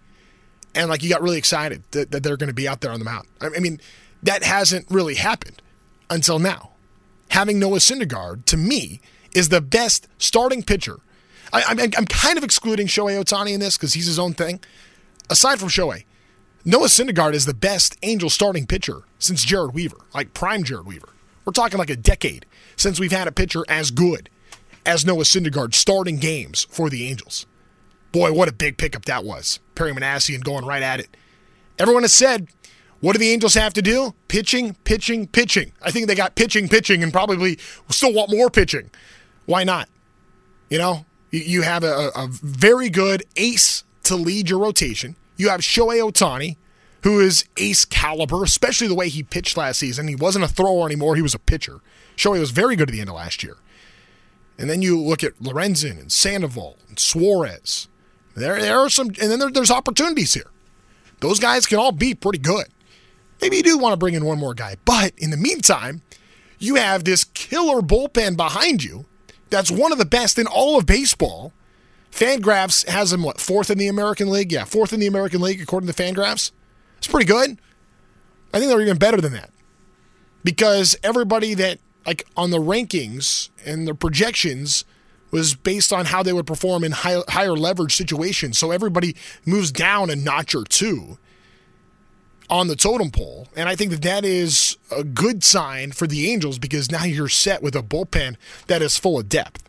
and 0.74 0.88
like 0.88 1.02
you 1.02 1.10
got 1.10 1.22
really 1.22 1.38
excited 1.38 1.82
that, 1.90 2.10
that 2.12 2.22
they're 2.22 2.36
going 2.36 2.48
to 2.48 2.54
be 2.54 2.68
out 2.68 2.80
there 2.80 2.92
on 2.92 3.00
the 3.00 3.04
mound? 3.04 3.26
I 3.40 3.58
mean, 3.58 3.80
that 4.22 4.44
hasn't 4.44 4.86
really 4.90 5.14
happened 5.16 5.60
until 6.10 6.38
now. 6.38 6.72
Having 7.30 7.58
Noah 7.58 7.78
Syndergaard 7.78 8.44
to 8.46 8.56
me 8.56 9.00
is 9.34 9.48
the 9.48 9.60
best 9.60 10.08
starting 10.18 10.62
pitcher. 10.62 10.98
I, 11.52 11.62
I'm, 11.68 11.78
I'm 11.80 12.06
kind 12.06 12.38
of 12.38 12.44
excluding 12.44 12.86
Shohei 12.86 13.22
Ohtani 13.22 13.52
in 13.52 13.60
this 13.60 13.76
because 13.76 13.94
he's 13.94 14.06
his 14.06 14.18
own 14.18 14.34
thing. 14.34 14.60
Aside 15.30 15.58
from 15.58 15.68
Shohei, 15.68 16.04
Noah 16.68 16.88
Syndergaard 16.88 17.32
is 17.32 17.46
the 17.46 17.54
best 17.54 17.96
Angel 18.02 18.28
starting 18.28 18.66
pitcher 18.66 19.00
since 19.18 19.46
Jered 19.46 19.72
Weaver, 19.72 19.96
like 20.12 20.34
prime 20.34 20.64
Jered 20.64 20.84
Weaver. 20.84 21.08
We're 21.46 21.54
talking 21.54 21.78
like 21.78 21.88
a 21.88 21.96
decade 21.96 22.44
since 22.76 23.00
we've 23.00 23.10
had 23.10 23.26
a 23.26 23.32
pitcher 23.32 23.64
as 23.70 23.90
good 23.90 24.28
as 24.84 25.06
Noah 25.06 25.24
Syndergaard 25.24 25.72
starting 25.72 26.18
games 26.18 26.66
for 26.68 26.90
the 26.90 27.08
Angels. 27.08 27.46
Boy, 28.12 28.34
what 28.34 28.50
a 28.50 28.52
big 28.52 28.76
pickup 28.76 29.06
that 29.06 29.24
was. 29.24 29.60
Perry 29.74 29.94
Minasian 29.94 30.44
going 30.44 30.66
right 30.66 30.82
at 30.82 31.00
it. 31.00 31.16
Everyone 31.78 32.02
has 32.02 32.12
said, 32.12 32.48
what 33.00 33.14
do 33.14 33.18
the 33.18 33.30
Angels 33.30 33.54
have 33.54 33.72
to 33.72 33.80
do? 33.80 34.12
Pitching, 34.28 34.74
pitching, 34.84 35.26
pitching. 35.26 35.72
I 35.80 35.90
think 35.90 36.06
they 36.06 36.14
got 36.14 36.34
pitching, 36.34 36.68
pitching, 36.68 37.02
and 37.02 37.14
probably 37.14 37.56
still 37.88 38.12
want 38.12 38.30
more 38.30 38.50
pitching. 38.50 38.90
Why 39.46 39.64
not? 39.64 39.88
You 40.68 40.76
know, 40.76 41.06
you 41.30 41.62
have 41.62 41.82
a, 41.82 42.10
a 42.14 42.28
very 42.30 42.90
good 42.90 43.24
ace 43.36 43.84
to 44.02 44.16
lead 44.16 44.50
your 44.50 44.58
rotation. 44.58 45.16
You 45.38 45.48
have 45.48 45.60
Shohei 45.60 46.02
Ohtani, 46.02 46.56
who 47.04 47.20
is 47.20 47.46
ace 47.56 47.86
caliber, 47.86 48.42
especially 48.44 48.88
the 48.88 48.94
way 48.94 49.08
he 49.08 49.22
pitched 49.22 49.56
last 49.56 49.78
season. 49.78 50.08
He 50.08 50.16
wasn't 50.16 50.44
a 50.44 50.48
thrower 50.48 50.84
anymore, 50.84 51.16
he 51.16 51.22
was 51.22 51.34
a 51.34 51.38
pitcher. 51.38 51.80
Shohei 52.16 52.40
was 52.40 52.50
very 52.50 52.76
good 52.76 52.90
at 52.90 52.92
the 52.92 53.00
end 53.00 53.08
of 53.08 53.16
last 53.16 53.42
year. 53.42 53.56
And 54.58 54.68
then 54.68 54.82
you 54.82 55.00
look 55.00 55.22
at 55.22 55.38
Lorenzen 55.38 56.00
and 56.00 56.12
Sandoval 56.12 56.76
and 56.88 56.98
Suarez. 56.98 57.88
There, 58.34 58.60
there 58.60 58.78
are 58.78 58.90
some, 58.90 59.06
and 59.06 59.30
then 59.30 59.38
there, 59.38 59.50
there's 59.50 59.70
opportunities 59.70 60.34
here. 60.34 60.50
Those 61.20 61.38
guys 61.38 61.66
can 61.66 61.78
all 61.78 61.92
be 61.92 62.14
pretty 62.14 62.38
good. 62.38 62.66
Maybe 63.40 63.58
you 63.58 63.62
do 63.62 63.78
want 63.78 63.92
to 63.92 63.96
bring 63.96 64.14
in 64.14 64.24
one 64.24 64.38
more 64.38 64.54
guy, 64.54 64.76
but 64.84 65.12
in 65.16 65.30
the 65.30 65.36
meantime, 65.36 66.02
you 66.58 66.74
have 66.74 67.04
this 67.04 67.24
killer 67.24 67.80
bullpen 67.80 68.36
behind 68.36 68.82
you 68.82 69.06
that's 69.50 69.70
one 69.70 69.92
of 69.92 69.98
the 69.98 70.04
best 70.04 70.38
in 70.38 70.46
all 70.46 70.76
of 70.78 70.86
baseball 70.86 71.52
Fangraphs 72.12 72.86
has 72.88 73.10
them 73.10 73.22
what 73.22 73.40
fourth 73.40 73.70
in 73.70 73.78
the 73.78 73.88
American 73.88 74.30
League? 74.30 74.52
Yeah, 74.52 74.64
fourth 74.64 74.92
in 74.92 75.00
the 75.00 75.06
American 75.06 75.40
League 75.40 75.60
according 75.62 75.88
to 75.90 75.94
Fangraphs. 75.94 76.52
It's 76.98 77.06
pretty 77.08 77.26
good. 77.26 77.58
I 78.52 78.58
think 78.58 78.70
they're 78.70 78.80
even 78.80 78.98
better 78.98 79.20
than 79.20 79.32
that 79.34 79.50
because 80.44 80.96
everybody 81.02 81.54
that 81.54 81.78
like 82.06 82.26
on 82.36 82.50
the 82.50 82.58
rankings 82.58 83.50
and 83.66 83.86
the 83.86 83.94
projections 83.94 84.84
was 85.30 85.54
based 85.54 85.92
on 85.92 86.06
how 86.06 86.22
they 86.22 86.32
would 86.32 86.46
perform 86.46 86.82
in 86.82 86.92
high, 86.92 87.20
higher 87.28 87.54
leverage 87.54 87.94
situations. 87.94 88.58
So 88.58 88.70
everybody 88.70 89.14
moves 89.44 89.70
down 89.70 90.08
a 90.10 90.16
notch 90.16 90.54
or 90.54 90.64
two. 90.64 91.18
on 92.50 92.66
the 92.68 92.76
totem 92.76 93.10
pole. 93.10 93.46
And 93.54 93.68
I 93.68 93.76
think 93.76 93.90
that 93.90 94.00
that 94.02 94.24
is 94.24 94.78
a 94.90 95.04
good 95.04 95.44
sign 95.44 95.92
for 95.92 96.06
the 96.06 96.30
Angels 96.30 96.58
because 96.58 96.90
now 96.90 97.04
you're 97.04 97.28
set 97.28 97.62
with 97.62 97.76
a 97.76 97.82
bullpen 97.82 98.36
that 98.68 98.80
is 98.80 98.96
full 98.96 99.18
of 99.18 99.28
depth. 99.28 99.67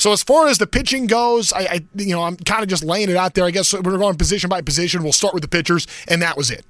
So 0.00 0.12
as 0.12 0.22
far 0.22 0.48
as 0.48 0.56
the 0.56 0.66
pitching 0.66 1.06
goes, 1.06 1.52
I, 1.52 1.60
I 1.60 1.84
you 1.94 2.14
know 2.14 2.22
I'm 2.22 2.36
kind 2.36 2.62
of 2.62 2.70
just 2.70 2.82
laying 2.82 3.10
it 3.10 3.16
out 3.16 3.34
there. 3.34 3.44
I 3.44 3.50
guess 3.50 3.74
we're 3.74 3.98
going 3.98 4.16
position 4.16 4.48
by 4.48 4.62
position. 4.62 5.02
We'll 5.02 5.12
start 5.12 5.34
with 5.34 5.42
the 5.42 5.48
pitchers, 5.48 5.86
and 6.08 6.22
that 6.22 6.38
was 6.38 6.50
it. 6.50 6.64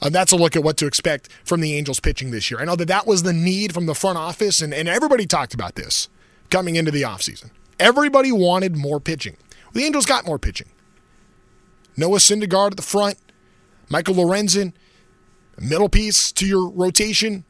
Uh, 0.00 0.08
that's 0.08 0.32
a 0.32 0.36
look 0.36 0.56
at 0.56 0.64
what 0.64 0.76
to 0.78 0.86
expect 0.86 1.28
from 1.44 1.60
the 1.60 1.74
Angels 1.74 2.00
pitching 2.00 2.32
this 2.32 2.50
year. 2.50 2.58
I 2.60 2.64
know 2.64 2.74
that 2.74 2.88
that 2.88 3.06
was 3.06 3.22
the 3.22 3.32
need 3.32 3.72
from 3.72 3.86
the 3.86 3.94
front 3.94 4.18
office, 4.18 4.60
and, 4.60 4.74
and 4.74 4.88
everybody 4.88 5.26
talked 5.26 5.54
about 5.54 5.76
this 5.76 6.08
coming 6.50 6.74
into 6.74 6.90
the 6.90 7.02
offseason. 7.02 7.50
Everybody 7.78 8.32
wanted 8.32 8.76
more 8.76 8.98
pitching. 8.98 9.36
The 9.74 9.84
Angels 9.84 10.04
got 10.04 10.26
more 10.26 10.40
pitching. 10.40 10.70
Noah 11.96 12.18
Syndergaard 12.18 12.72
at 12.72 12.76
the 12.78 12.82
front, 12.82 13.16
Michael 13.90 14.16
Lorenzen, 14.16 14.72
middle 15.56 15.88
piece 15.88 16.32
to 16.32 16.48
your 16.48 16.68
rotation. 16.68 17.44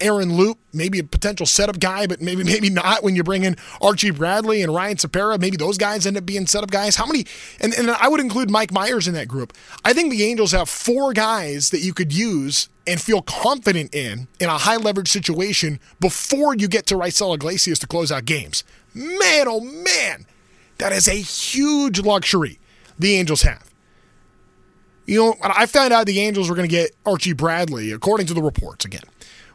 Aaron 0.00 0.36
Loup, 0.36 0.58
maybe 0.72 0.98
a 0.98 1.04
potential 1.04 1.46
setup 1.46 1.80
guy, 1.80 2.06
but 2.06 2.20
maybe 2.20 2.44
maybe 2.54 2.70
not 2.70 3.02
when 3.02 3.16
you 3.16 3.22
bring 3.22 3.44
in 3.44 3.56
Archie 3.80 4.10
Bradley 4.10 4.62
and 4.62 4.74
Ryan 4.74 4.96
Tepera. 4.96 5.40
Maybe 5.40 5.56
those 5.56 5.78
guys 5.78 6.06
end 6.06 6.16
up 6.16 6.26
being 6.26 6.46
setup 6.46 6.70
guys. 6.70 6.96
How 6.96 7.06
many? 7.06 7.26
And, 7.60 7.72
and 7.74 7.90
I 7.90 8.08
would 8.08 8.20
include 8.20 8.50
Mike 8.50 8.70
Mayers 8.70 9.06
in 9.08 9.14
that 9.14 9.28
group. 9.28 9.52
I 9.84 9.92
think 9.92 10.10
the 10.10 10.24
Angels 10.24 10.52
have 10.52 10.68
four 10.68 11.12
guys 11.12 11.70
that 11.70 11.80
you 11.80 11.92
could 11.92 12.12
use 12.12 12.68
and 12.86 13.00
feel 13.00 13.22
confident 13.22 13.94
in 13.94 14.28
in 14.40 14.48
a 14.48 14.58
high 14.58 14.76
leverage 14.76 15.08
situation 15.08 15.80
before 16.00 16.54
you 16.54 16.68
get 16.68 16.86
to 16.86 16.94
Raisel 16.94 17.34
Iglesias 17.34 17.78
to 17.80 17.86
close 17.86 18.12
out 18.12 18.24
games. 18.24 18.64
Man, 18.94 19.46
oh 19.48 19.60
man, 19.60 20.26
that 20.78 20.92
is 20.92 21.08
a 21.08 21.14
huge 21.14 22.00
luxury 22.00 22.58
the 22.98 23.14
Angels 23.14 23.42
have. 23.42 23.70
You 25.06 25.18
know, 25.18 25.34
I 25.42 25.66
found 25.66 25.92
out 25.92 26.06
the 26.06 26.20
Angels 26.20 26.48
were 26.48 26.56
going 26.56 26.68
to 26.68 26.74
get 26.74 26.92
Archie 27.04 27.34
Bradley, 27.34 27.92
according 27.92 28.26
to 28.28 28.34
the 28.34 28.42
reports 28.42 28.84
again. 28.84 29.02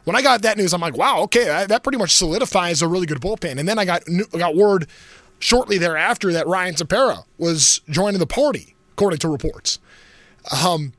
When 0.04 0.16
I 0.16 0.22
got 0.22 0.42
that 0.42 0.56
news, 0.56 0.72
I'm 0.72 0.80
like, 0.80 0.96
wow, 0.96 1.20
okay, 1.22 1.44
that 1.44 1.82
pretty 1.82 1.98
much 1.98 2.14
solidifies 2.14 2.82
a 2.82 2.88
really 2.88 3.06
good 3.06 3.20
bullpen. 3.20 3.58
And 3.58 3.68
then 3.68 3.78
I 3.78 3.84
got 3.84 4.02
got 4.32 4.56
word 4.56 4.86
shortly 5.38 5.78
thereafter 5.78 6.32
that 6.32 6.46
Ryan 6.46 6.74
Tepera 6.74 7.24
was 7.38 7.80
joining 7.88 8.18
the 8.18 8.26
party, 8.26 8.74
according 8.92 9.18
to 9.20 9.28
reports. 9.28 9.78
Um, 10.64 10.92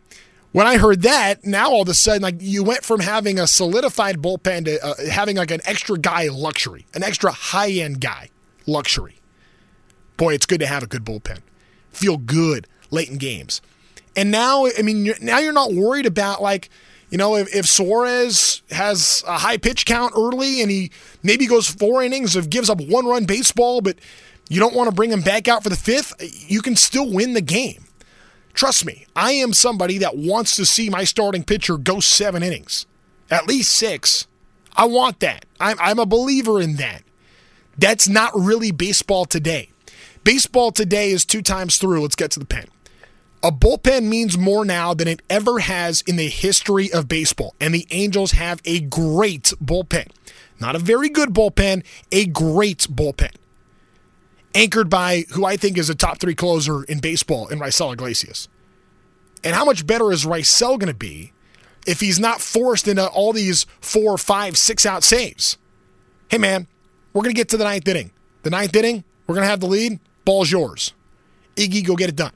when 0.52 0.68
I 0.68 0.78
heard 0.78 1.02
that, 1.04 1.46
now 1.46 1.72
all 1.72 1.84
of 1.84 1.90
a 1.90 1.94
sudden, 1.94 2.22
like 2.22 2.36
you 2.40 2.64
went 2.64 2.84
from 2.84 3.00
having 3.00 3.40
a 3.40 3.48
solidified 3.48 4.18
bullpen 4.18 4.66
to 4.66 4.86
uh, 4.86 4.94
having 5.10 5.38
like 5.38 5.52
an 5.52 5.62
extra 5.66 5.98
guy 5.98 6.28
luxury, 6.28 6.86
an 6.94 7.04
extra 7.04 7.32
high 7.32 7.72
end 7.72 8.02
guy 8.02 8.30
luxury. 8.68 9.16
Boy, 10.18 10.34
it's 10.34 10.46
good 10.46 10.60
to 10.60 10.68
have 10.68 10.84
a 10.84 10.88
good 10.88 11.06
bullpen. 11.06 11.40
Feel 11.92 12.18
good 12.18 12.68
late 12.92 13.10
in 13.10 13.18
games. 13.18 13.62
And 14.16 14.30
now, 14.30 14.68
I 14.68 14.82
mean, 14.82 15.14
now 15.22 15.40
you're 15.40 15.54
not 15.54 15.74
worried 15.74 16.06
about 16.06 16.42
like, 16.42 16.70
you 17.12 17.18
know, 17.18 17.36
if, 17.36 17.54
if 17.54 17.68
Suarez 17.68 18.62
has 18.72 19.24
a 19.28 19.38
high 19.38 19.58
pitch 19.58 19.86
count 19.86 20.14
early 20.18 20.62
and 20.62 20.72
he 20.72 20.92
maybe 21.22 21.46
goes 21.46 21.68
four 21.68 22.02
innings 22.02 22.38
of 22.38 22.50
gives 22.50 22.70
up 22.70 22.80
one 22.80 23.06
run 23.06 23.26
baseball, 23.26 23.82
but 23.82 24.00
you 24.50 24.60
don't 24.60 24.74
want 24.74 24.90
to 24.90 24.96
bring 24.96 25.12
him 25.12 25.22
back 25.22 25.48
out 25.50 25.62
for 25.62 25.70
the 25.70 25.76
fifth, 25.76 26.14
you 26.50 26.62
can 26.62 26.76
still 26.76 27.12
win 27.12 27.34
the 27.34 27.42
game. 27.42 27.86
Trust 28.54 28.86
me, 28.86 29.06
I 29.16 29.34
am 29.34 29.54
somebody 29.54 29.98
that 30.00 30.18
wants 30.18 30.56
to 30.56 30.66
see 30.66 30.90
my 30.90 31.04
starting 31.04 31.44
pitcher 31.44 31.78
go 31.78 32.00
seven 32.00 32.44
innings, 32.44 32.86
at 33.30 33.46
least 33.46 33.76
six. 33.76 34.28
I 34.76 34.86
want 34.86 35.20
that. 35.20 35.46
I'm, 35.60 35.78
I'm 35.80 36.00
a 36.00 36.06
believer 36.06 36.62
in 36.62 36.78
that. 36.78 37.04
That's 37.78 38.08
not 38.08 38.32
really 38.36 38.72
baseball 38.72 39.26
today. 39.26 39.70
Baseball 40.24 40.72
today 40.72 41.12
is 41.12 41.26
two 41.26 41.42
times 41.42 41.78
through. 41.78 42.02
Let's 42.02 42.16
get 42.16 42.32
to 42.32 42.40
the 42.40 42.46
pen. 42.46 42.68
A 43.44 43.52
bullpen 43.52 44.04
means 44.04 44.38
more 44.38 44.64
now 44.64 44.94
than 44.94 45.08
it 45.08 45.24
ever 45.28 45.60
has 45.60 46.02
in 46.02 46.16
the 46.16 46.30
history 46.30 46.94
of 46.94 47.08
baseball, 47.08 47.56
and 47.60 47.74
the 47.74 47.88
Angels 47.90 48.34
have 48.34 48.62
a 48.66 48.82
great 48.82 49.54
bullpen. 49.64 50.12
Not 50.60 50.76
a 50.76 50.80
very 50.80 51.10
good 51.10 51.30
bullpen, 51.30 51.84
a 52.12 52.28
great 52.28 52.80
bullpen. 52.82 53.34
Anchored 54.54 54.92
by 54.92 55.24
who 55.32 55.44
I 55.44 55.58
think 55.58 55.80
is 55.80 55.90
a 55.90 55.96
top 55.96 56.20
three 56.20 56.36
closer 56.36 56.84
in 56.84 57.00
baseball 57.00 57.48
in 57.48 57.58
Raisel 57.58 57.94
Iglesias. 57.94 58.48
And 59.44 59.56
how 59.56 59.66
much 59.66 59.88
better 59.88 60.12
is 60.12 60.24
Raisel 60.24 60.78
going 60.78 60.88
to 60.88 60.94
be 60.94 61.34
if 61.88 62.00
he's 62.00 62.20
not 62.20 62.42
forced 62.42 62.88
into 62.88 63.08
all 63.08 63.34
these 63.34 63.66
four, 63.80 64.20
five, 64.20 64.56
six 64.56 64.86
out 64.86 65.04
saves? 65.04 65.58
Hey, 66.30 66.38
man, 66.38 66.68
we're 67.12 67.24
going 67.24 67.34
to 67.34 67.40
get 67.40 67.50
to 67.50 67.58
the 67.58 67.64
ninth 67.64 67.88
inning. 67.88 68.12
The 68.44 68.52
ninth 68.52 68.76
inning, 68.76 69.04
we're 69.26 69.34
going 69.34 69.46
to 69.46 69.50
have 69.50 69.62
the 69.62 69.68
lead. 69.68 70.00
Ball's 70.26 70.52
yours. 70.52 70.94
Iggy, 71.56 71.84
go 71.84 71.96
get 71.96 72.10
it 72.10 72.16
done. 72.16 72.34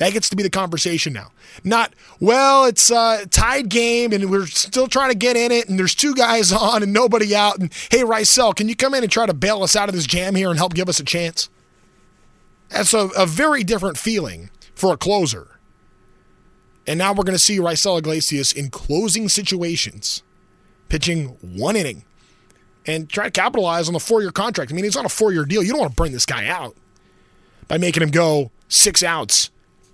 That 0.00 0.14
gets 0.14 0.30
to 0.30 0.36
be 0.36 0.42
the 0.42 0.48
conversation 0.48 1.12
now. 1.12 1.30
Not, 1.62 1.92
well, 2.20 2.64
it's 2.64 2.90
a 2.90 3.26
tied 3.26 3.68
game 3.68 4.14
and 4.14 4.30
we're 4.30 4.46
still 4.46 4.86
trying 4.86 5.10
to 5.10 5.14
get 5.14 5.36
in 5.36 5.52
it 5.52 5.68
and 5.68 5.78
there's 5.78 5.94
two 5.94 6.14
guys 6.14 6.50
on 6.54 6.82
and 6.82 6.90
nobody 6.90 7.36
out. 7.36 7.58
And 7.58 7.70
hey, 7.90 7.98
Raisel, 7.98 8.56
can 8.56 8.66
you 8.66 8.74
come 8.74 8.94
in 8.94 9.02
and 9.02 9.12
try 9.12 9.26
to 9.26 9.34
bail 9.34 9.62
us 9.62 9.76
out 9.76 9.90
of 9.90 9.94
this 9.94 10.06
jam 10.06 10.34
here 10.34 10.48
and 10.48 10.58
help 10.58 10.72
give 10.72 10.88
us 10.88 11.00
a 11.00 11.04
chance? 11.04 11.50
That's 12.70 12.94
a, 12.94 13.10
a 13.14 13.26
very 13.26 13.62
different 13.62 13.98
feeling 13.98 14.48
for 14.74 14.94
a 14.94 14.96
closer. 14.96 15.58
And 16.86 16.98
now 16.98 17.12
we're 17.12 17.24
going 17.24 17.36
to 17.36 17.38
see 17.38 17.58
Raisel 17.58 17.98
Iglesias 17.98 18.54
in 18.54 18.70
closing 18.70 19.28
situations, 19.28 20.22
pitching 20.88 21.36
one 21.42 21.76
inning 21.76 22.06
and 22.86 23.06
try 23.10 23.24
to 23.24 23.30
capitalize 23.30 23.86
on 23.86 23.92
the 23.92 24.00
four 24.00 24.22
year 24.22 24.30
contract. 24.30 24.72
I 24.72 24.74
mean, 24.74 24.84
he's 24.84 24.96
on 24.96 25.04
a 25.04 25.10
four 25.10 25.30
year 25.30 25.44
deal. 25.44 25.62
You 25.62 25.72
don't 25.72 25.80
want 25.80 25.92
to 25.92 25.96
burn 25.96 26.12
this 26.12 26.24
guy 26.24 26.46
out 26.46 26.74
by 27.68 27.76
making 27.76 28.02
him 28.02 28.10
go 28.10 28.50
six 28.68 29.02
outs 29.02 29.50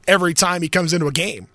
every 0.06 0.34
time 0.34 0.62
he 0.62 0.68
comes 0.68 0.92
into 0.92 1.06
a 1.06 1.12
game. 1.12 1.48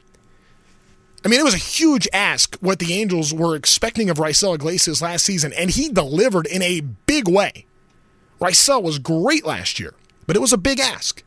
I 1.24 1.28
mean, 1.28 1.40
it 1.40 1.44
was 1.44 1.54
a 1.54 1.58
huge 1.58 2.08
ask 2.14 2.56
what 2.62 2.80
the 2.80 2.94
Angels 2.94 3.34
were 3.34 3.56
expecting 3.56 4.10
of 4.10 4.18
Raisel 4.18 4.56
Iglesias 4.56 5.02
last 5.02 5.26
season, 5.26 5.54
and 5.54 5.70
he 5.70 5.90
delivered 5.90 6.48
in 6.48 6.62
a 6.64 6.82
big 6.82 7.28
way. 7.28 7.66
Raisel 8.40 8.82
was 8.82 8.98
great 8.98 9.46
last 9.46 9.80
year, 9.80 9.94
but 10.26 10.36
it 10.36 10.40
was 10.40 10.52
a 10.52 10.58
big 10.58 10.80
ask. 10.80 11.24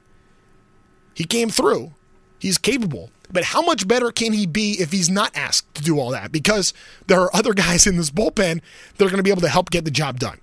He 1.15 1.25
came 1.25 1.49
through. 1.49 1.93
He's 2.41 2.59
capable. 2.59 3.11
But 3.31 3.45
how 3.45 3.63
much 3.63 3.89
better 3.89 4.11
can 4.11 4.33
he 4.33 4.47
be 4.47 4.73
if 4.81 4.93
he's 4.93 5.09
not 5.09 5.37
asked 5.37 5.75
to 5.77 5.83
do 5.83 5.99
all 5.99 6.11
that? 6.11 6.33
Because 6.33 6.75
there 7.07 7.21
are 7.21 7.35
other 7.35 7.55
guys 7.55 7.87
in 7.87 7.97
this 7.97 8.11
bullpen 8.11 8.61
that 8.97 9.05
are 9.05 9.09
going 9.09 9.19
to 9.19 9.23
be 9.23 9.31
able 9.31 9.43
to 9.43 9.49
help 9.49 9.71
get 9.71 9.85
the 9.85 9.91
job 9.91 10.19
done. 10.19 10.41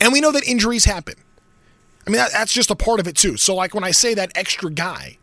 And 0.00 0.12
we 0.12 0.20
know 0.20 0.32
that 0.32 0.44
injuries 0.44 0.84
happen. 0.84 1.14
I 2.06 2.10
mean, 2.10 2.18
that, 2.18 2.32
that's 2.32 2.52
just 2.52 2.70
a 2.70 2.74
part 2.76 3.00
of 3.00 3.06
it 3.06 3.16
too. 3.16 3.36
So, 3.36 3.54
like 3.54 3.74
when 3.74 3.84
I 3.84 3.90
say 3.90 4.14
that 4.14 4.32
extra 4.34 4.70
guy, 4.70 5.18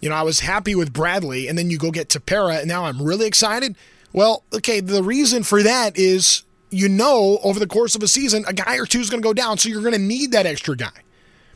you 0.00 0.08
know, 0.08 0.14
I 0.14 0.22
was 0.22 0.40
happy 0.40 0.74
with 0.74 0.92
Bradley, 0.92 1.48
and 1.48 1.58
then 1.58 1.70
you 1.70 1.78
go 1.78 1.90
get 1.90 2.08
Tepera, 2.08 2.60
and 2.60 2.68
now 2.68 2.84
I'm 2.84 3.02
really 3.02 3.26
excited. 3.26 3.76
Well, 4.12 4.44
okay, 4.52 4.80
the 4.80 5.02
reason 5.02 5.42
for 5.42 5.62
that 5.62 5.96
is 5.98 6.44
you 6.70 6.88
know 6.88 7.38
over 7.42 7.58
the 7.58 7.66
course 7.66 7.94
of 7.94 8.02
a 8.02 8.08
season, 8.08 8.44
a 8.46 8.52
guy 8.52 8.76
or 8.76 8.86
two 8.86 9.00
is 9.00 9.10
going 9.10 9.22
to 9.22 9.26
go 9.26 9.32
down, 9.32 9.58
so 9.58 9.68
you're 9.68 9.80
going 9.80 9.94
to 9.94 9.98
need 9.98 10.32
that 10.32 10.46
extra 10.46 10.76
guy. 10.76 10.92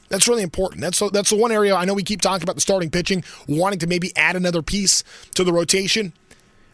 That's 0.09 0.27
really 0.27 0.43
important. 0.43 0.81
That's 0.81 0.99
that's 1.13 1.31
the 1.31 1.37
one 1.37 1.53
area 1.53 1.75
I 1.75 1.85
know 1.85 1.95
we 1.95 2.03
keep 2.03 2.21
talking 2.21 2.43
about 2.43 2.55
the 2.55 2.61
starting 2.61 2.91
pitching, 2.91 3.23
wanting 3.47 3.79
to 3.81 3.87
maybe 3.87 4.13
add 4.17 4.37
another 4.37 4.63
piece 4.63 5.05
to 5.35 5.45
the 5.45 5.53
rotation. 5.53 6.13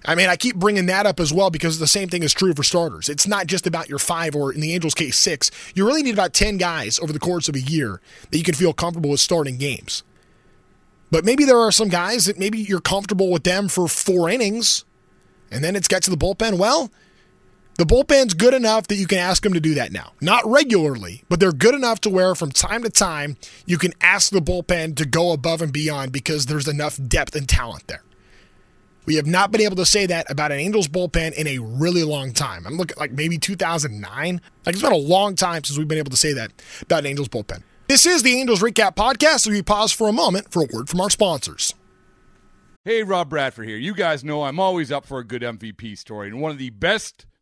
I 0.05 0.15
mean, 0.15 0.29
I 0.29 0.37
keep 0.37 0.57
bringing 0.57 0.87
that 0.87 1.07
up 1.07 1.19
as 1.19 1.33
well 1.33 1.51
because 1.51 1.79
the 1.79 1.87
same 1.87 2.09
thing 2.09 2.23
is 2.23 2.35
true 2.35 2.53
for 2.53 2.63
starters. 2.63 3.09
It's 3.09 3.27
not 3.27 3.47
just 3.47 3.67
about 3.67 3.89
your 3.89 3.99
five 3.99 4.37
or, 4.37 4.53
in 4.53 4.61
the 4.61 4.75
Angels' 4.75 4.95
case, 4.95 5.19
six. 5.19 5.51
You 5.75 5.87
really 5.87 6.03
need 6.03 6.15
about 6.15 6.35
10 6.35 6.59
guys 6.59 6.99
over 6.99 7.13
the 7.13 7.19
course 7.19 7.49
of 7.49 7.55
a 7.55 7.61
year 7.61 8.01
that 8.31 8.37
you 8.37 8.45
can 8.45 8.55
feel 8.55 8.75
comfortable 8.75 9.11
with 9.11 9.21
starting 9.21 9.57
games. 9.57 10.03
But 11.11 11.25
maybe 11.25 11.45
there 11.45 11.59
are 11.59 11.73
some 11.73 11.89
guys 11.89 12.27
that 12.27 12.39
maybe 12.39 12.59
you're 12.59 12.81
comfortable 12.81 13.31
with 13.31 13.45
them 13.45 13.69
for 13.69 13.89
four 13.89 14.29
innings 14.29 14.85
and 15.51 15.63
then 15.63 15.77
it's 15.77 15.89
got 15.89 16.03
to 16.03 16.11
the 16.11 16.17
bullpen. 16.17 16.59
Well, 16.59 16.91
the 17.77 17.85
bullpen's 17.85 18.35
good 18.35 18.55
enough 18.55 18.89
that 18.89 18.97
you 18.97 19.07
can 19.07 19.19
ask 19.19 19.43
them 19.43 19.53
to 19.53 19.61
do 19.61 19.75
that 19.75 19.93
now. 19.93 20.13
Not 20.21 20.45
regularly, 20.45 21.23
but 21.29 21.39
they're 21.41 21.53
good 21.53 21.75
enough 21.75 22.01
to 22.03 22.11
where 22.11 22.35
from 22.35 22.51
time 22.51 22.83
to 22.83 22.91
time 22.91 23.37
you 23.65 23.79
can 23.79 23.93
ask 24.01 24.31
the 24.31 24.41
bullpen 24.41 24.97
to 24.97 25.07
go 25.07 25.33
above 25.33 25.63
and 25.63 25.73
beyond 25.73 26.13
because 26.13 26.47
there's 26.47 26.69
enough 26.69 26.99
depth 27.07 27.37
and 27.37 27.49
talent 27.49 27.87
there. 27.87 28.03
We 29.07 29.17
have 29.17 29.27
not 29.27 29.51
been 29.51 29.61
able 29.61 29.77
to 29.77 29.87
say 29.87 30.07
that 30.07 30.31
about 30.31 30.51
an 30.51 30.59
Angels 30.59 30.89
bullpen 30.89 31.35
in 31.35 31.47
a 31.47 31.59
really 31.59 32.05
long 32.05 32.33
time. 32.33 32.67
I'm 32.67 32.77
looking 32.77 32.97
like 32.99 33.13
maybe 33.13 33.37
2009. 33.37 34.41
Like 34.65 34.75
it's 34.75 34.83
been 34.83 34.93
a 34.93 34.97
long 34.97 35.37
time 35.37 35.63
since 35.65 35.79
we've 35.79 35.89
been 35.89 35.99
able 35.99 36.11
to 36.11 36.17
say 36.17 36.33
that 36.33 36.53
about 36.81 37.01
an 37.01 37.07
Angels 37.07 37.29
bullpen. 37.29 37.63
This 37.87 38.07
is 38.07 38.23
the 38.23 38.39
Angels 38.41 38.63
Recap 38.63 38.97
Podcast, 38.97 39.41
so 39.41 39.51
we 39.51 39.63
pause 39.63 39.93
for 39.93 40.09
a 40.09 40.13
moment 40.13 40.51
for 40.51 40.63
a 40.63 40.67
word 40.73 40.89
from 40.89 41.03
our 41.03 41.11
sponsors. 41.11 41.75
Hey, 42.87 43.03
Rob 43.03 43.29
Bradford 43.29 43.69
here. 43.69 43.77
You 43.77 43.95
guys 43.95 44.25
know 44.25 44.45
I'm 44.45 44.59
always 44.59 44.91
up 44.91 45.05
for 45.05 45.19
a 45.19 45.25
good 45.25 45.43
MVP 45.43 45.99
story, 45.99 46.29
and 46.29 46.41
one 46.41 46.51
of 46.51 46.59
the 46.59 46.71
best 46.71 47.27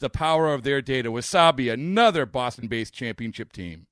the 0.00 0.10
power 0.10 0.52
of 0.52 0.62
their 0.62 0.82
data. 0.82 1.10
Wasabi, 1.10 1.72
another 1.72 2.26
Boston 2.26 2.66
based 2.66 2.92
championship 2.92 3.52
team. 3.52 3.86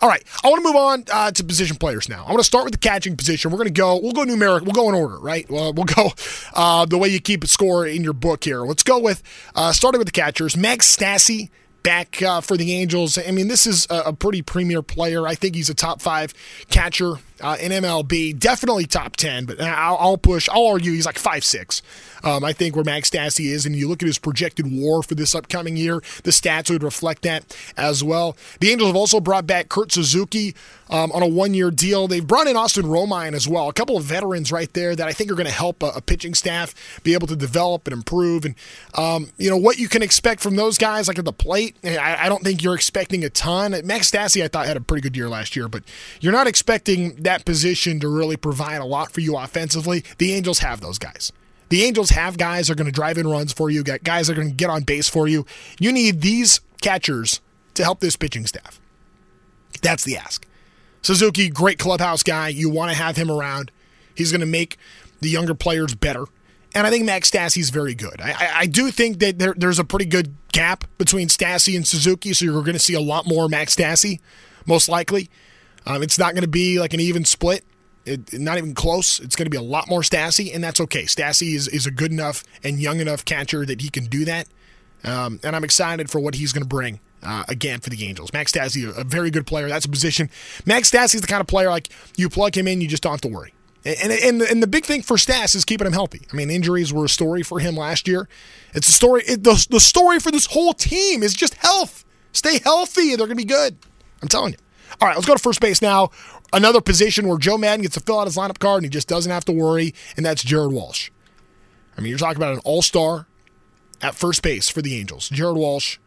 All 0.00 0.10
right, 0.10 0.22
I 0.44 0.50
want 0.50 0.62
to 0.62 0.68
move 0.68 0.76
on 0.76 1.04
uh, 1.10 1.30
to 1.30 1.42
position 1.42 1.76
players 1.76 2.06
now. 2.06 2.24
I 2.26 2.28
want 2.28 2.40
to 2.40 2.44
start 2.44 2.64
with 2.64 2.74
the 2.74 2.78
catching 2.78 3.16
position. 3.16 3.50
We're 3.50 3.56
going 3.56 3.68
to 3.68 3.72
go. 3.72 3.98
We'll 3.98 4.12
go 4.12 4.24
numeric. 4.24 4.62
We'll 4.62 4.72
go 4.72 4.90
in 4.90 4.94
order, 4.94 5.18
right? 5.18 5.50
Well, 5.50 5.72
we'll 5.72 5.86
go 5.86 6.10
uh, 6.54 6.84
the 6.84 6.98
way 6.98 7.08
you 7.08 7.18
keep 7.18 7.42
a 7.42 7.46
score 7.46 7.86
in 7.86 8.04
your 8.04 8.12
book 8.12 8.44
here. 8.44 8.60
Let's 8.60 8.82
go 8.82 8.98
with 8.98 9.22
uh, 9.54 9.72
starting 9.72 9.98
with 9.98 10.06
the 10.06 10.12
catchers. 10.12 10.54
Max 10.54 10.94
Stassi 10.94 11.48
back 11.82 12.20
uh, 12.20 12.42
for 12.42 12.58
the 12.58 12.74
Angels. 12.74 13.16
I 13.16 13.30
mean, 13.30 13.48
this 13.48 13.66
is 13.66 13.86
a, 13.88 14.00
a, 14.06 14.12
pretty 14.12 14.42
premier 14.42 14.82
player. 14.82 15.26
I 15.26 15.36
think 15.36 15.54
he's 15.54 15.70
a 15.70 15.74
top 15.74 16.02
five 16.02 16.34
catcher 16.68 17.14
uh, 17.40 17.56
in 17.60 17.72
MLB. 17.72 18.38
Definitely 18.38 18.86
top 18.86 19.16
ten, 19.16 19.44
but 19.44 19.60
I'll, 19.60 19.96
I'll 19.98 20.18
push. 20.18 20.48
I'll 20.48 20.66
argue 20.66 20.92
he's 20.92 21.06
like 21.06 21.18
five 21.18 21.44
six. 21.44 21.82
Um, 22.24 22.44
I 22.44 22.52
think 22.52 22.74
where 22.74 22.84
Max 22.84 23.10
Stassi 23.10 23.46
is, 23.46 23.66
and 23.66 23.76
you 23.76 23.88
look 23.88 24.02
at 24.02 24.06
his 24.06 24.18
projected 24.18 24.66
WAR 24.68 25.02
for 25.02 25.14
this 25.14 25.34
upcoming 25.34 25.76
year, 25.76 26.02
the 26.24 26.32
stats 26.32 26.70
would 26.70 26.82
reflect 26.82 27.22
that 27.22 27.56
as 27.76 28.02
well. 28.02 28.36
The 28.60 28.70
Angels 28.70 28.88
have 28.88 28.96
also 28.96 29.20
brought 29.20 29.46
back 29.46 29.68
Kurt 29.68 29.92
Suzuki 29.92 30.54
um, 30.90 31.12
on 31.12 31.22
a 31.22 31.28
one-year 31.28 31.70
deal. 31.70 32.08
They've 32.08 32.26
brought 32.26 32.46
in 32.46 32.56
Austin 32.56 32.86
Romine 32.86 33.34
as 33.34 33.48
well, 33.48 33.68
a 33.68 33.72
couple 33.72 33.96
of 33.96 34.04
veterans 34.04 34.50
right 34.50 34.72
there 34.72 34.96
that 34.96 35.06
I 35.06 35.12
think 35.12 35.30
are 35.30 35.34
going 35.34 35.46
to 35.46 35.52
help 35.52 35.82
a, 35.82 35.90
a, 35.90 36.00
pitching 36.00 36.34
staff 36.34 37.00
be 37.02 37.14
able 37.14 37.26
to 37.26 37.36
develop 37.36 37.86
and 37.86 37.94
improve. 37.94 38.44
And 38.44 38.54
um, 38.94 39.30
you 39.38 39.50
know 39.50 39.56
what 39.56 39.78
you 39.78 39.88
can 39.88 40.02
expect 40.02 40.40
from 40.40 40.56
those 40.56 40.78
guys, 40.78 41.08
like 41.08 41.18
at 41.18 41.24
the 41.24 41.32
plate. 41.32 41.76
I, 41.84 42.26
I 42.26 42.28
don't 42.28 42.42
think 42.42 42.62
you're 42.62 42.74
expecting 42.74 43.24
a 43.24 43.30
ton. 43.30 43.72
Max 43.84 44.10
Stassi, 44.10 44.42
I 44.42 44.48
thought 44.48 44.66
had 44.66 44.76
a 44.76 44.80
pretty 44.80 45.02
good 45.02 45.16
year 45.16 45.28
last 45.28 45.56
year, 45.56 45.68
but 45.68 45.82
you're 46.20 46.32
not 46.32 46.46
expecting 46.46 47.14
that 47.26 47.44
position 47.44 47.98
to 48.00 48.08
really 48.08 48.36
provide 48.36 48.80
a 48.80 48.84
lot 48.84 49.10
for 49.10 49.20
you 49.20 49.36
offensively. 49.36 50.04
The 50.18 50.32
Angels 50.32 50.60
have 50.60 50.80
those 50.80 50.98
guys. 50.98 51.32
The 51.68 51.82
Angels 51.82 52.10
have 52.10 52.38
guys 52.38 52.68
that 52.68 52.74
are 52.74 52.76
going 52.76 52.86
to 52.86 52.92
drive 52.92 53.18
in 53.18 53.26
runs 53.26 53.52
for 53.52 53.68
you, 53.68 53.82
got 53.82 54.04
guys 54.04 54.28
that 54.28 54.34
are 54.34 54.36
going 54.36 54.50
to 54.50 54.54
get 54.54 54.70
on 54.70 54.84
base 54.84 55.08
for 55.08 55.26
you. 55.26 55.44
You 55.80 55.90
need 55.90 56.20
these 56.20 56.60
catchers 56.80 57.40
to 57.74 57.82
help 57.82 57.98
this 57.98 58.14
pitching 58.14 58.46
staff. 58.46 58.80
That's 59.82 60.04
the 60.04 60.16
ask. 60.16 60.46
Suzuki, 61.02 61.50
great 61.50 61.78
clubhouse 61.78 62.22
guy. 62.22 62.48
You 62.48 62.70
want 62.70 62.92
to 62.92 62.96
have 62.96 63.16
him 63.16 63.30
around. 63.30 63.72
He's 64.14 64.30
going 64.30 64.40
to 64.40 64.46
make 64.46 64.78
the 65.20 65.28
younger 65.28 65.54
players 65.54 65.94
better. 65.94 66.26
And 66.76 66.86
I 66.86 66.90
think 66.90 67.04
Max 67.04 67.30
Stassi's 67.30 67.70
very 67.70 67.94
good. 67.94 68.20
I, 68.20 68.60
I, 68.60 68.66
do 68.66 68.90
think 68.90 69.18
that 69.20 69.38
there, 69.38 69.54
there's 69.56 69.78
a 69.78 69.84
pretty 69.84 70.04
good 70.04 70.34
gap 70.52 70.84
between 70.98 71.28
Stassi 71.28 71.74
and 71.74 71.86
Suzuki, 71.86 72.32
so 72.32 72.44
you're 72.44 72.60
going 72.60 72.74
to 72.74 72.78
see 72.78 72.94
a 72.94 73.00
lot 73.00 73.26
more 73.26 73.48
Max 73.48 73.74
Stassi, 73.74 74.20
most 74.66 74.88
likely. 74.88 75.30
Um, 75.86 76.02
it's 76.02 76.18
not 76.18 76.32
going 76.34 76.42
to 76.42 76.48
be 76.48 76.80
like 76.80 76.94
an 76.94 77.00
even 77.00 77.24
split. 77.24 77.64
It, 78.04 78.38
not 78.38 78.58
even 78.58 78.74
close. 78.74 79.18
It's 79.18 79.34
going 79.34 79.46
to 79.46 79.50
be 79.50 79.56
a 79.56 79.62
lot 79.62 79.88
more 79.88 80.00
Stassi, 80.00 80.54
and 80.54 80.62
that's 80.62 80.80
okay. 80.80 81.02
Stassi 81.04 81.54
is, 81.54 81.66
is 81.68 81.86
a 81.86 81.90
good 81.90 82.12
enough 82.12 82.44
and 82.62 82.78
young 82.78 83.00
enough 83.00 83.24
catcher 83.24 83.66
that 83.66 83.80
he 83.80 83.88
can 83.88 84.04
do 84.06 84.24
that. 84.24 84.46
Um, 85.04 85.40
and 85.42 85.56
I'm 85.56 85.64
excited 85.64 86.10
for 86.10 86.20
what 86.20 86.36
he's 86.36 86.52
going 86.52 86.62
to 86.62 86.68
bring 86.68 87.00
uh, 87.22 87.44
again 87.48 87.80
for 87.80 87.90
the 87.90 88.04
Angels. 88.04 88.32
Max 88.32 88.52
Stassi, 88.52 88.96
a, 88.96 89.04
very 89.04 89.30
good 89.30 89.46
player. 89.46 89.68
That's 89.68 89.84
a 89.84 89.88
position. 89.88 90.30
Max 90.64 90.90
Stassi 90.90 91.16
is 91.16 91.20
the 91.20 91.26
kind 91.26 91.40
of 91.40 91.46
player 91.46 91.68
like 91.68 91.88
you 92.16 92.28
plug 92.28 92.56
him 92.56 92.68
in, 92.68 92.80
you 92.80 92.88
just 92.88 93.02
don't 93.02 93.12
have 93.12 93.20
to 93.22 93.28
worry. 93.28 93.52
And, 93.84 94.10
and, 94.12 94.42
and 94.42 94.62
the 94.62 94.66
big 94.66 94.84
thing 94.84 95.02
for 95.02 95.16
Stas 95.16 95.54
is 95.54 95.64
keeping 95.64 95.86
him 95.86 95.92
healthy. 95.92 96.22
I 96.32 96.34
mean, 96.34 96.50
injuries 96.50 96.92
were 96.92 97.04
a 97.04 97.08
story 97.08 97.44
for 97.44 97.60
him 97.60 97.76
last 97.76 98.08
year. 98.08 98.28
It's 98.74 98.88
a 98.88 98.92
story. 98.92 99.22
It, 99.28 99.44
the, 99.44 99.64
the 99.70 99.78
story 99.78 100.18
for 100.18 100.32
this 100.32 100.46
whole 100.46 100.72
team 100.72 101.22
is 101.22 101.34
just 101.34 101.54
health. 101.54 102.04
Stay 102.32 102.58
healthy, 102.58 103.12
and 103.12 103.20
they're 103.20 103.28
going 103.28 103.30
to 103.30 103.34
be 103.36 103.44
good. 103.44 103.76
I'm 104.22 104.28
telling 104.28 104.54
you. 104.54 104.58
All 105.00 105.08
right, 105.08 105.14
let's 105.14 105.26
go 105.26 105.34
to 105.34 105.42
first 105.42 105.60
base 105.60 105.82
now 105.82 106.10
another 106.52 106.80
position 106.80 107.28
where 107.28 107.38
Joe 107.38 107.58
Maddon 107.58 107.82
gets 107.82 107.94
to 107.94 108.00
fill 108.00 108.20
out 108.20 108.26
his 108.26 108.36
lineup 108.36 108.58
card 108.58 108.78
and 108.78 108.84
he 108.86 108.90
just 108.90 109.08
doesn't 109.08 109.30
have 109.30 109.44
to 109.46 109.52
worry, 109.52 109.94
and 110.16 110.24
that's 110.24 110.42
Jared 110.42 110.72
Walsh. 110.72 111.10
I 111.96 112.00
mean, 112.00 112.10
you're 112.10 112.18
talking 112.18 112.36
about 112.36 112.54
an 112.54 112.60
all 112.64 112.82
star 112.82 113.26
at 114.02 114.14
first 114.14 114.42
base 114.42 114.68
for 114.68 114.82
the 114.82 114.96
Angels. 114.96 115.28
Jared 115.28 115.56
Walsh. 115.56 115.98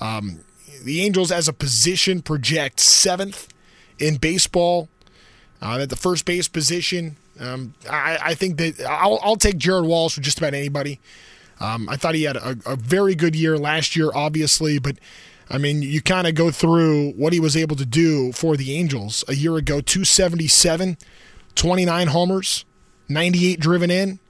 Um, 0.00 0.40
the 0.82 1.02
Angels, 1.02 1.30
as 1.30 1.48
a 1.48 1.52
position, 1.52 2.22
project 2.22 2.80
seventh 2.80 3.48
in 3.98 4.16
baseball 4.16 4.88
uh, 5.60 5.78
at 5.80 5.90
the 5.90 5.96
first 5.96 6.24
base 6.24 6.48
position. 6.48 7.16
Um, 7.38 7.74
I, 7.88 8.18
I, 8.22 8.34
think 8.34 8.56
that 8.58 8.80
I'll, 8.88 9.18
I'll, 9.22 9.36
take 9.36 9.56
Jared 9.58 9.84
Walsh 9.84 10.14
for 10.14 10.20
just 10.20 10.38
about 10.38 10.54
anybody. 10.54 11.00
Um, 11.58 11.88
I 11.88 11.96
thought 11.96 12.14
he 12.14 12.24
had 12.24 12.36
a, 12.36 12.56
a, 12.66 12.76
very 12.76 13.14
good 13.14 13.34
year 13.34 13.58
last 13.58 13.96
year, 13.96 14.10
obviously, 14.14 14.78
but 14.78 14.96
I 15.50 15.58
mean, 15.58 15.82
you 15.82 16.00
kind 16.00 16.28
of 16.28 16.36
go 16.36 16.52
through 16.52 17.10
what 17.12 17.32
he 17.32 17.40
was 17.40 17.56
able 17.56 17.74
to 17.76 17.84
do 17.84 18.30
for 18.32 18.56
the 18.56 18.72
Angels 18.74 19.24
a 19.26 19.34
year 19.34 19.56
ago 19.56 19.80
277, 19.80 20.96
29 21.56 22.06
homers, 22.06 22.64
98 23.08 23.58
driven 23.58 23.90
in. 23.90 24.20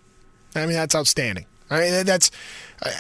I 0.55 0.61
mean, 0.61 0.73
that's 0.73 0.95
outstanding. 0.95 1.45
I 1.69 1.81
mean, 1.81 2.07
that's. 2.07 2.31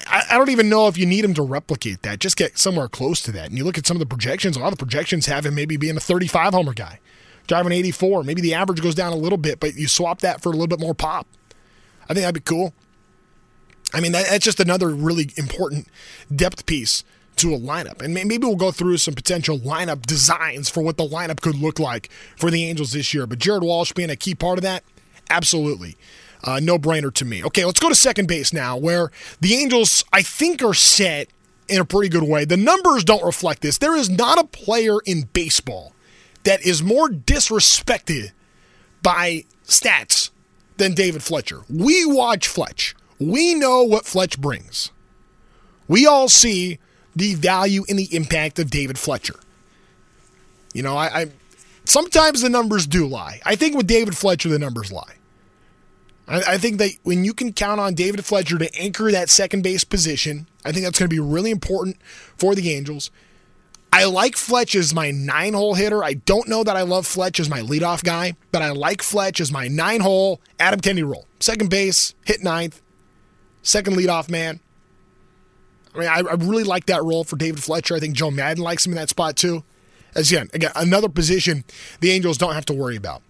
I, 0.06 0.36
don't 0.36 0.50
even 0.50 0.68
know 0.68 0.86
if 0.86 0.98
you 0.98 1.06
need 1.06 1.24
him 1.24 1.32
to 1.34 1.42
replicate 1.42 2.02
that. 2.02 2.18
Just 2.18 2.36
get 2.36 2.58
somewhere 2.58 2.86
close 2.86 3.22
to 3.22 3.32
that. 3.32 3.48
And 3.48 3.56
you 3.56 3.64
look 3.64 3.78
at 3.78 3.86
some 3.86 3.96
of 3.96 4.00
the 4.00 4.06
projections. 4.06 4.56
A 4.56 4.60
lot 4.60 4.72
of 4.72 4.78
the 4.78 4.84
projections 4.84 5.26
have 5.26 5.46
him 5.46 5.54
maybe 5.54 5.78
being 5.78 5.96
a 5.96 6.00
35 6.00 6.52
homer 6.52 6.74
guy, 6.74 7.00
driving 7.46 7.72
84. 7.72 8.22
Maybe 8.22 8.42
the 8.42 8.54
average 8.54 8.82
goes 8.82 8.94
down 8.94 9.12
a 9.12 9.16
little 9.16 9.38
bit, 9.38 9.58
but 9.58 9.74
you 9.74 9.88
swap 9.88 10.20
that 10.20 10.42
for 10.42 10.50
a 10.50 10.52
little 10.52 10.68
bit 10.68 10.78
more 10.78 10.94
pop. 10.94 11.26
I 12.04 12.08
think 12.08 12.20
that'd 12.20 12.34
be 12.34 12.40
cool. 12.40 12.74
I 13.94 14.00
mean, 14.00 14.12
that, 14.12 14.26
that's 14.28 14.44
just 14.44 14.60
another 14.60 14.90
really 14.90 15.30
important 15.36 15.88
depth 16.32 16.66
piece 16.66 17.02
to 17.40 17.54
a 17.54 17.58
lineup. 17.58 18.02
And 18.02 18.14
maybe 18.14 18.38
we'll 18.38 18.56
go 18.56 18.70
through 18.70 18.98
some 18.98 19.14
potential 19.14 19.58
lineup 19.58 20.06
designs 20.06 20.68
for 20.68 20.82
what 20.82 20.96
the 20.96 21.08
lineup 21.08 21.40
could 21.40 21.56
look 21.56 21.78
like 21.78 22.10
for 22.36 22.50
the 22.50 22.64
Angels 22.64 22.92
this 22.92 23.12
year. 23.14 23.26
But 23.26 23.38
Jared 23.38 23.62
Walsh 23.62 23.92
being 23.92 24.10
a 24.10 24.16
key 24.16 24.34
part 24.34 24.58
of 24.58 24.62
that, 24.62 24.84
absolutely. 25.28 25.96
Uh, 26.42 26.60
no 26.62 26.78
brainer 26.78 27.12
to 27.14 27.24
me. 27.24 27.44
Okay, 27.44 27.64
let's 27.64 27.80
go 27.80 27.88
to 27.88 27.94
second 27.94 28.28
base 28.28 28.52
now, 28.52 28.76
where 28.76 29.10
the 29.40 29.54
Angels, 29.54 30.04
I 30.12 30.22
think, 30.22 30.62
are 30.62 30.74
set 30.74 31.28
in 31.68 31.80
a 31.80 31.84
pretty 31.84 32.08
good 32.08 32.22
way. 32.22 32.44
The 32.44 32.56
numbers 32.56 33.04
don't 33.04 33.24
reflect 33.24 33.62
this. 33.62 33.78
There 33.78 33.96
is 33.96 34.10
not 34.10 34.38
a 34.38 34.44
player 34.44 34.98
in 35.04 35.28
baseball 35.32 35.92
that 36.44 36.62
is 36.62 36.82
more 36.82 37.08
disrespected 37.08 38.32
by 39.02 39.44
stats 39.66 40.30
than 40.78 40.94
David 40.94 41.22
Fletcher. 41.22 41.60
We 41.68 42.04
watch 42.06 42.48
Fletch. 42.48 42.94
We 43.18 43.54
know 43.54 43.82
what 43.82 44.06
Fletch 44.06 44.40
brings. 44.40 44.90
We 45.88 46.06
all 46.06 46.28
see 46.28 46.78
the 47.16 47.34
value 47.34 47.84
and 47.88 47.98
the 47.98 48.14
impact 48.14 48.58
of 48.58 48.70
David 48.70 48.98
Fletcher. 48.98 49.36
You 50.72 50.82
know, 50.82 50.96
I, 50.96 51.22
I 51.22 51.26
sometimes 51.84 52.42
the 52.42 52.48
numbers 52.48 52.86
do 52.86 53.06
lie. 53.06 53.40
I 53.44 53.56
think 53.56 53.76
with 53.76 53.86
David 53.86 54.16
Fletcher, 54.16 54.48
the 54.48 54.58
numbers 54.58 54.92
lie. 54.92 55.14
I, 56.28 56.54
I 56.54 56.58
think 56.58 56.78
that 56.78 56.92
when 57.02 57.24
you 57.24 57.34
can 57.34 57.52
count 57.52 57.80
on 57.80 57.94
David 57.94 58.24
Fletcher 58.24 58.58
to 58.58 58.74
anchor 58.80 59.10
that 59.10 59.28
second 59.28 59.62
base 59.62 59.84
position, 59.84 60.46
I 60.64 60.72
think 60.72 60.84
that's 60.84 60.98
going 60.98 61.08
to 61.08 61.14
be 61.14 61.20
really 61.20 61.50
important 61.50 61.96
for 62.36 62.54
the 62.54 62.70
Angels. 62.70 63.10
I 63.92 64.04
like 64.04 64.36
Fletch 64.36 64.76
as 64.76 64.94
my 64.94 65.10
nine 65.10 65.54
hole 65.54 65.74
hitter. 65.74 66.04
I 66.04 66.14
don't 66.14 66.48
know 66.48 66.62
that 66.62 66.76
I 66.76 66.82
love 66.82 67.08
Fletch 67.08 67.40
as 67.40 67.50
my 67.50 67.60
leadoff 67.60 68.04
guy, 68.04 68.36
but 68.52 68.62
I 68.62 68.70
like 68.70 69.02
Fletch 69.02 69.40
as 69.40 69.50
my 69.50 69.66
nine 69.66 70.00
hole 70.00 70.40
Adam 70.60 70.80
Kennedy 70.80 71.02
role. 71.02 71.26
Second 71.40 71.70
base, 71.70 72.14
hit 72.24 72.42
ninth, 72.42 72.80
second 73.62 73.96
leadoff 73.96 74.28
man. 74.28 74.60
I 75.94 75.98
mean, 75.98 76.08
I, 76.08 76.20
I 76.20 76.34
really 76.34 76.64
like 76.64 76.86
that 76.86 77.02
role 77.02 77.24
for 77.24 77.36
David 77.36 77.62
Fletcher. 77.62 77.96
I 77.96 78.00
think 78.00 78.14
Joe 78.14 78.30
Maddon 78.30 78.62
likes 78.62 78.86
him 78.86 78.92
in 78.92 78.96
that 78.96 79.08
spot 79.08 79.36
too. 79.36 79.64
As 80.14 80.30
again, 80.30 80.50
again, 80.52 80.72
another 80.74 81.08
position 81.08 81.64
the 82.00 82.10
Angels 82.10 82.38
don't 82.38 82.54
have 82.54 82.66
to 82.66 82.72
worry 82.72 82.96
about. 82.96 83.22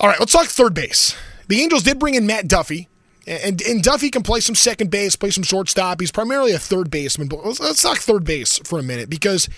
All 0.00 0.08
right, 0.08 0.18
let's 0.18 0.32
talk 0.32 0.46
third 0.46 0.74
base. 0.74 1.16
The 1.48 1.62
Angels 1.62 1.82
did 1.82 1.98
bring 1.98 2.14
in 2.14 2.26
Matt 2.26 2.48
Duffy 2.48 2.88
And, 3.26 3.62
and 3.62 3.82
Duffy 3.82 4.10
can 4.10 4.22
play 4.22 4.40
some 4.40 4.54
second 4.54 4.90
base, 4.90 5.16
play 5.16 5.30
some 5.30 5.44
shortstop. 5.44 6.00
He's 6.00 6.12
primarily 6.12 6.52
a 6.52 6.58
third 6.58 6.90
baseman, 6.90 7.28
but 7.28 7.44
let's, 7.44 7.60
let's 7.60 7.82
talk 7.82 7.98
third 7.98 8.24
base 8.24 8.58
for 8.58 8.78
a 8.78 8.82
minute 8.82 9.08
because 9.08 9.48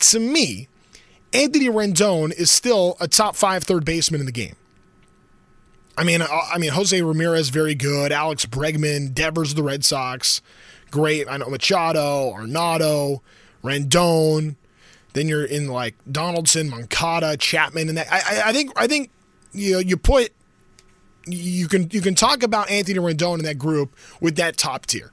to 0.00 0.20
me, 0.20 0.68
Anthony 1.32 1.68
Rendon 1.68 2.32
is 2.32 2.50
still 2.50 2.96
a 2.98 3.06
top 3.06 3.36
five 3.36 3.64
third 3.64 3.84
baseman 3.84 4.20
in 4.20 4.26
the 4.26 4.32
game. 4.32 4.56
I 6.00 6.02
mean, 6.02 6.22
uh, 6.22 6.26
I 6.30 6.56
mean, 6.56 6.70
Jose 6.70 7.02
Ramirez 7.02 7.50
very 7.50 7.74
good. 7.74 8.10
Alex 8.10 8.46
Bregman, 8.46 9.12
Devers 9.12 9.50
of 9.50 9.56
the 9.56 9.62
Red 9.62 9.84
Sox, 9.84 10.40
great. 10.90 11.28
I 11.28 11.36
know 11.36 11.50
Machado, 11.50 12.32
Arenado, 12.32 13.20
Rendon. 13.62 14.56
Then 15.12 15.28
you're 15.28 15.44
in 15.44 15.68
like 15.68 15.96
Donaldson, 16.10 16.70
Moncada, 16.70 17.36
Chapman, 17.36 17.90
and 17.90 17.98
that. 17.98 18.06
I, 18.10 18.48
I 18.48 18.52
think 18.54 18.72
I 18.76 18.86
think 18.86 19.10
you 19.52 19.72
know 19.72 19.78
you 19.78 19.98
put 19.98 20.32
you 21.26 21.68
can 21.68 21.90
you 21.92 22.00
can 22.00 22.14
talk 22.14 22.42
about 22.42 22.70
Anthony 22.70 22.98
Rendon 22.98 23.40
in 23.40 23.44
that 23.44 23.58
group 23.58 23.94
with 24.22 24.36
that 24.36 24.56
top 24.56 24.86
tier. 24.86 25.12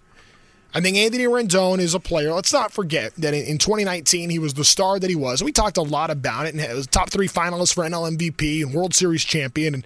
I 0.73 0.80
think 0.80 0.95
Anthony 0.95 1.26
Rendon 1.26 1.80
is 1.80 1.95
a 1.95 2.00
player. 2.00 2.32
Let's 2.32 2.54
not 2.54 2.71
forget 2.71 3.13
that 3.15 3.34
in, 3.34 3.58
2019 3.58 4.30
he 4.30 4.39
was 4.39 4.54
the 4.54 4.63
star 4.63 5.00
that 5.00 5.10
he 5.10 5.17
was. 5.17 5.43
We 5.43 5.52
talked 5.52 5.76
a 5.76 5.82
lot 5.82 6.12
about 6.12 6.45
it, 6.45 6.54
and 6.54 6.63
it 6.63 6.73
was 6.73 6.88
top 6.88 7.10
three 7.10 7.28
finalist 7.28 7.73
for 7.73 7.84
NL 7.84 8.15
MVP 8.15 8.62
and 8.63 8.73
World 8.73 8.93
Series 8.93 9.26
champion. 9.26 9.73
And 9.73 9.86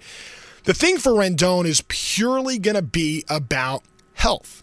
the 0.64 0.74
thing 0.74 0.98
for 0.98 1.12
Rendon 1.12 1.66
is 1.66 1.82
purely 1.88 2.58
going 2.58 2.76
to 2.76 2.82
be 2.82 3.24
about 3.28 3.82
health. 4.14 4.62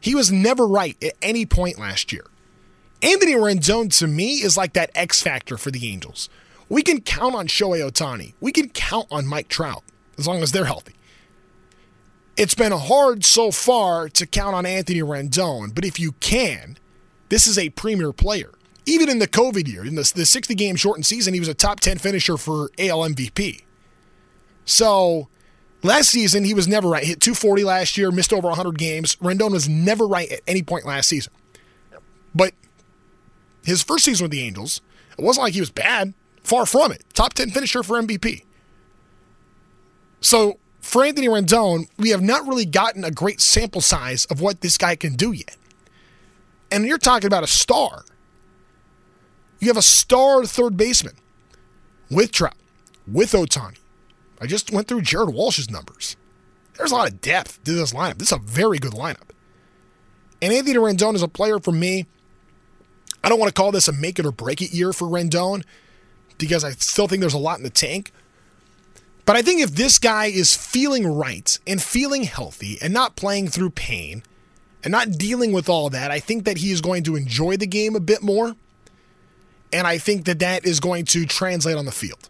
He 0.00 0.14
was 0.14 0.30
never 0.30 0.66
right 0.66 0.96
at 1.02 1.14
any 1.22 1.46
point 1.46 1.78
last 1.78 2.12
year. 2.12 2.24
Anthony 3.02 3.34
Rendon 3.34 3.96
to 3.98 4.06
me 4.06 4.36
is 4.36 4.56
like 4.56 4.72
that 4.72 4.90
X 4.94 5.22
factor 5.22 5.56
for 5.56 5.70
the 5.70 5.88
Angels. 5.88 6.28
We 6.68 6.82
can 6.82 7.00
count 7.00 7.34
on 7.34 7.46
Shohei 7.46 7.88
Ohtani. 7.88 8.34
We 8.40 8.52
can 8.52 8.68
count 8.70 9.06
on 9.10 9.26
Mike 9.26 9.48
Trout 9.48 9.84
as 10.18 10.26
long 10.26 10.42
as 10.42 10.52
they're 10.52 10.64
healthy. 10.64 10.94
It's 12.36 12.54
been 12.54 12.72
hard 12.72 13.24
so 13.24 13.50
far 13.50 14.08
to 14.10 14.26
count 14.26 14.54
on 14.54 14.66
Anthony 14.66 15.00
Rendon, 15.00 15.74
but 15.74 15.84
if 15.84 15.98
you 15.98 16.12
can, 16.12 16.76
this 17.28 17.46
is 17.46 17.58
a 17.58 17.70
premier 17.70 18.12
player. 18.12 18.52
Even 18.84 19.08
in 19.08 19.18
the 19.18 19.26
COVID 19.26 19.66
year, 19.66 19.84
in 19.84 19.94
the, 19.94 20.12
the 20.14 20.26
60 20.26 20.54
game 20.54 20.76
shortened 20.76 21.06
season, 21.06 21.34
he 21.34 21.40
was 21.40 21.48
a 21.48 21.54
top 21.54 21.80
10 21.80 21.98
finisher 21.98 22.36
for 22.36 22.70
AL 22.78 23.00
MVP. 23.00 23.65
So 24.66 25.28
last 25.82 26.10
season, 26.10 26.44
he 26.44 26.52
was 26.52 26.68
never 26.68 26.88
right. 26.88 27.04
Hit 27.04 27.20
240 27.20 27.64
last 27.64 27.96
year, 27.96 28.10
missed 28.10 28.32
over 28.32 28.48
100 28.48 28.76
games. 28.76 29.16
Rendon 29.16 29.52
was 29.52 29.68
never 29.68 30.06
right 30.06 30.30
at 30.30 30.40
any 30.46 30.62
point 30.62 30.84
last 30.84 31.08
season. 31.08 31.32
But 32.34 32.52
his 33.64 33.82
first 33.82 34.04
season 34.04 34.24
with 34.24 34.32
the 34.32 34.42
Angels, 34.42 34.82
it 35.18 35.24
wasn't 35.24 35.44
like 35.44 35.54
he 35.54 35.60
was 35.60 35.70
bad. 35.70 36.12
Far 36.42 36.66
from 36.66 36.92
it. 36.92 37.02
Top 37.14 37.32
10 37.32 37.50
finisher 37.50 37.82
for 37.82 38.00
MVP. 38.00 38.44
So 40.20 40.58
for 40.80 41.04
Anthony 41.04 41.26
Rendon, 41.28 41.88
we 41.98 42.10
have 42.10 42.22
not 42.22 42.46
really 42.46 42.66
gotten 42.66 43.02
a 43.02 43.10
great 43.10 43.40
sample 43.40 43.80
size 43.80 44.26
of 44.26 44.40
what 44.40 44.60
this 44.60 44.78
guy 44.78 44.94
can 44.94 45.14
do 45.14 45.32
yet. 45.32 45.56
And 46.70 46.86
you're 46.86 46.98
talking 46.98 47.26
about 47.26 47.42
a 47.42 47.48
star. 47.48 48.04
You 49.58 49.68
have 49.68 49.76
a 49.76 49.82
star 49.82 50.44
third 50.44 50.76
baseman 50.76 51.14
with 52.10 52.32
Trout, 52.32 52.56
with 53.10 53.32
Ohtani. 53.32 53.78
I 54.40 54.46
just 54.46 54.72
went 54.72 54.88
through 54.88 55.02
Jared 55.02 55.30
Walsh's 55.30 55.70
numbers. 55.70 56.16
There's 56.76 56.92
a 56.92 56.94
lot 56.94 57.10
of 57.10 57.20
depth 57.20 57.62
to 57.64 57.72
this 57.72 57.92
lineup. 57.92 58.18
This 58.18 58.32
is 58.32 58.38
a 58.38 58.40
very 58.40 58.78
good 58.78 58.92
lineup. 58.92 59.30
And 60.42 60.52
Anthony 60.52 60.76
Rendon 60.76 61.14
is 61.14 61.22
a 61.22 61.28
player 61.28 61.58
for 61.58 61.72
me. 61.72 62.06
I 63.24 63.28
don't 63.28 63.38
want 63.38 63.48
to 63.48 63.60
call 63.60 63.72
this 63.72 63.88
a 63.88 63.92
make 63.92 64.18
it 64.18 64.26
or 64.26 64.32
break 64.32 64.60
it 64.60 64.72
year 64.72 64.92
for 64.92 65.08
Rendon 65.08 65.64
because 66.38 66.64
I 66.64 66.70
still 66.72 67.08
think 67.08 67.20
there's 67.20 67.34
a 67.34 67.38
lot 67.38 67.58
in 67.58 67.64
the 67.64 67.70
tank. 67.70 68.12
But 69.24 69.36
I 69.36 69.42
think 69.42 69.60
if 69.60 69.72
this 69.72 69.98
guy 69.98 70.26
is 70.26 70.54
feeling 70.54 71.06
right 71.06 71.58
and 71.66 71.82
feeling 71.82 72.22
healthy 72.22 72.78
and 72.80 72.94
not 72.94 73.16
playing 73.16 73.48
through 73.48 73.70
pain 73.70 74.22
and 74.84 74.92
not 74.92 75.12
dealing 75.12 75.52
with 75.52 75.68
all 75.68 75.90
that, 75.90 76.10
I 76.12 76.20
think 76.20 76.44
that 76.44 76.58
he 76.58 76.70
is 76.70 76.80
going 76.80 77.02
to 77.04 77.16
enjoy 77.16 77.56
the 77.56 77.66
game 77.66 77.96
a 77.96 78.00
bit 78.00 78.22
more. 78.22 78.54
And 79.72 79.86
I 79.86 79.98
think 79.98 80.26
that 80.26 80.38
that 80.38 80.64
is 80.64 80.78
going 80.78 81.06
to 81.06 81.26
translate 81.26 81.76
on 81.76 81.86
the 81.86 81.92
field. 81.92 82.28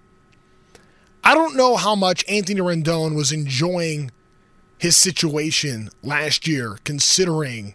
I 1.27 1.35
don't 1.35 1.57
know 1.57 1.75
how 1.75 1.97
much 1.97 2.25
Anthony 2.29 2.61
Rendon 2.61 3.17
was 3.17 3.33
enjoying 3.33 4.13
his 4.79 4.97
situation 4.97 5.91
last 6.01 6.47
year, 6.47 6.79
considering 6.85 7.75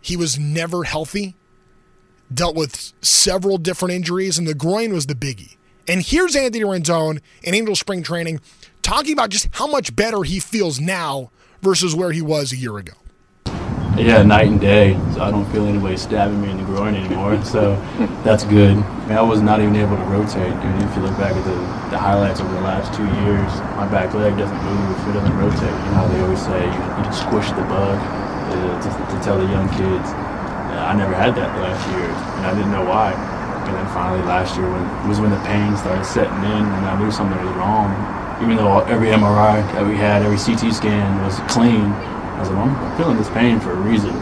he 0.00 0.16
was 0.16 0.40
never 0.40 0.82
healthy, 0.82 1.36
dealt 2.34 2.56
with 2.56 2.94
several 3.00 3.58
different 3.58 3.94
injuries, 3.94 4.38
and 4.38 4.48
the 4.48 4.54
groin 4.54 4.92
was 4.92 5.06
the 5.06 5.14
biggie. 5.14 5.54
And 5.86 6.02
here's 6.02 6.34
Anthony 6.34 6.64
Rendon 6.64 7.20
in 7.44 7.54
Angel 7.54 7.76
Spring 7.76 8.02
Training 8.02 8.40
talking 8.82 9.12
about 9.12 9.30
just 9.30 9.50
how 9.52 9.68
much 9.68 9.94
better 9.94 10.24
he 10.24 10.40
feels 10.40 10.80
now 10.80 11.30
versus 11.62 11.94
where 11.94 12.10
he 12.10 12.22
was 12.22 12.50
a 12.50 12.56
year 12.56 12.76
ago. 12.76 12.94
Yeah, 13.98 14.22
night 14.22 14.46
and 14.46 14.60
day. 14.60 14.94
So 15.14 15.22
I 15.22 15.30
don't 15.30 15.44
feel 15.50 15.66
anybody 15.66 15.96
stabbing 15.96 16.40
me 16.40 16.50
in 16.50 16.58
the 16.58 16.64
groin 16.64 16.94
anymore. 16.94 17.42
So 17.44 17.74
that's 18.24 18.44
good. 18.44 18.76
I, 18.76 19.06
mean, 19.08 19.18
I 19.18 19.22
was 19.22 19.42
not 19.42 19.60
even 19.60 19.74
able 19.76 19.96
to 19.96 20.04
rotate, 20.04 20.54
dude. 20.62 20.82
If 20.82 20.96
you 20.96 21.02
look 21.02 21.18
back 21.18 21.34
at 21.34 21.44
the, 21.44 21.58
the 21.90 21.98
highlights 21.98 22.40
over 22.40 22.52
the 22.54 22.60
last 22.60 22.94
two 22.94 23.04
years, 23.04 23.50
my 23.74 23.88
back 23.90 24.14
leg 24.14 24.36
doesn't 24.38 24.62
move, 24.62 25.00
if 25.00 25.08
it 25.08 25.12
doesn't 25.18 25.36
rotate. 25.36 25.74
You 25.74 25.90
know, 25.98 26.08
they 26.12 26.20
always 26.22 26.42
say 26.42 26.62
you, 26.62 26.82
you 27.02 27.12
squish 27.12 27.50
the 27.58 27.66
bug 27.66 27.98
uh, 27.98 28.82
to, 28.82 28.88
to 28.88 29.16
tell 29.24 29.38
the 29.38 29.50
young 29.50 29.68
kids. 29.74 30.14
I 30.78 30.94
never 30.94 31.12
had 31.12 31.34
that 31.34 31.52
the 31.52 31.60
last 31.60 31.84
year, 31.92 32.08
and 32.08 32.46
I 32.46 32.54
didn't 32.54 32.70
know 32.70 32.84
why. 32.84 33.12
And 33.12 33.76
then 33.76 33.86
finally 33.92 34.24
last 34.24 34.56
year 34.56 34.64
when, 34.64 35.08
was 35.08 35.20
when 35.20 35.30
the 35.30 35.40
pain 35.44 35.76
started 35.76 36.04
setting 36.04 36.40
in 36.48 36.64
and 36.64 36.84
I 36.88 36.96
knew 36.96 37.10
something 37.10 37.36
was 37.44 37.52
wrong. 37.56 37.92
Even 38.40 38.56
though 38.56 38.80
every 38.88 39.08
MRI 39.08 39.60
that 39.76 39.84
we 39.84 39.96
had, 39.96 40.22
every 40.22 40.38
CT 40.38 40.72
scan 40.72 41.20
was 41.20 41.36
clean, 41.52 41.92
I 42.38 42.42
was 42.42 42.50
like, 42.50 42.58
well, 42.58 42.86
I'm 42.86 42.96
feeling 42.96 43.16
this 43.16 43.30
pain 43.30 43.58
for 43.58 43.72
a 43.72 43.76
reason. 43.76 44.14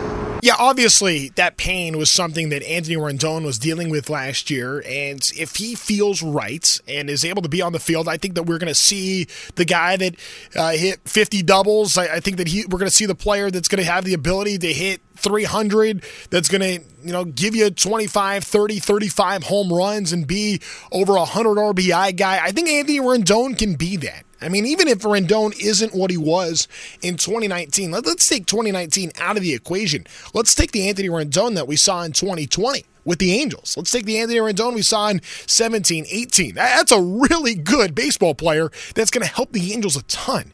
Yeah, 0.42 0.54
obviously 0.58 1.30
that 1.30 1.56
pain 1.56 1.98
was 1.98 2.10
something 2.10 2.50
that 2.50 2.62
Anthony 2.62 2.96
Rendon 2.96 3.44
was 3.44 3.58
dealing 3.58 3.90
with 3.90 4.08
last 4.08 4.48
year, 4.48 4.82
and 4.86 5.20
if 5.36 5.56
he 5.56 5.74
feels 5.74 6.22
right 6.22 6.80
and 6.86 7.10
is 7.10 7.24
able 7.24 7.42
to 7.42 7.48
be 7.48 7.60
on 7.60 7.72
the 7.72 7.80
field, 7.80 8.08
I 8.08 8.16
think 8.16 8.34
that 8.36 8.44
we're 8.44 8.58
going 8.58 8.68
to 8.68 8.74
see 8.74 9.26
the 9.56 9.64
guy 9.64 9.96
that 9.96 10.14
uh, 10.54 10.70
hit 10.70 11.00
50 11.04 11.42
doubles. 11.42 11.98
I, 11.98 12.14
I 12.14 12.20
think 12.20 12.36
that 12.36 12.48
he 12.48 12.64
we're 12.66 12.78
going 12.78 12.88
to 12.88 12.94
see 12.94 13.06
the 13.06 13.14
player 13.14 13.50
that's 13.50 13.68
going 13.68 13.84
to 13.84 13.90
have 13.90 14.04
the 14.04 14.14
ability 14.14 14.58
to 14.58 14.72
hit 14.72 15.00
300 15.16 16.04
that's 16.30 16.48
going 16.48 16.60
to 16.60 16.84
you 17.02 17.12
know 17.12 17.24
give 17.24 17.54
you 17.56 17.70
25 17.70 18.44
30 18.44 18.78
35 18.78 19.44
home 19.44 19.72
runs 19.72 20.12
and 20.12 20.26
be 20.26 20.60
over 20.92 21.12
a 21.12 21.20
100 21.20 21.56
rbi 21.56 22.14
guy 22.14 22.38
i 22.44 22.52
think 22.52 22.68
anthony 22.68 23.00
rendon 23.00 23.56
can 23.56 23.76
be 23.76 23.96
that 23.96 24.25
I 24.40 24.48
mean, 24.48 24.66
even 24.66 24.88
if 24.88 24.98
Rendon 24.98 25.58
isn't 25.58 25.94
what 25.94 26.10
he 26.10 26.16
was 26.16 26.68
in 27.00 27.16
2019, 27.16 27.90
let, 27.90 28.06
us 28.06 28.28
take 28.28 28.46
2019 28.46 29.12
out 29.18 29.36
of 29.36 29.42
the 29.42 29.54
equation. 29.54 30.06
Let's 30.34 30.54
take 30.54 30.72
the 30.72 30.88
Anthony 30.88 31.08
Rendon 31.08 31.54
that 31.54 31.66
we 31.66 31.76
saw 31.76 32.02
in 32.02 32.12
2020 32.12 32.84
with 33.04 33.18
the 33.18 33.32
Angels. 33.32 33.76
Let's 33.76 33.90
take 33.90 34.04
the 34.04 34.18
Anthony 34.18 34.40
Rendon 34.40 34.74
we 34.74 34.82
saw 34.82 35.08
in 35.08 35.22
17, 35.46 36.06
18. 36.10 36.54
That's 36.54 36.92
a 36.92 37.00
really 37.00 37.54
good 37.54 37.94
baseball 37.94 38.34
player 38.34 38.70
that's 38.94 39.10
going 39.10 39.26
to 39.26 39.32
help 39.32 39.52
the 39.52 39.72
Angels 39.72 39.96
a 39.96 40.02
ton. 40.02 40.52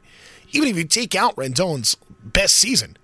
Even 0.52 0.68
if 0.68 0.76
you 0.76 0.84
take 0.84 1.14
out 1.14 1.34
Rendon's 1.34 1.96
best 2.22 2.56
season, 2.56 2.96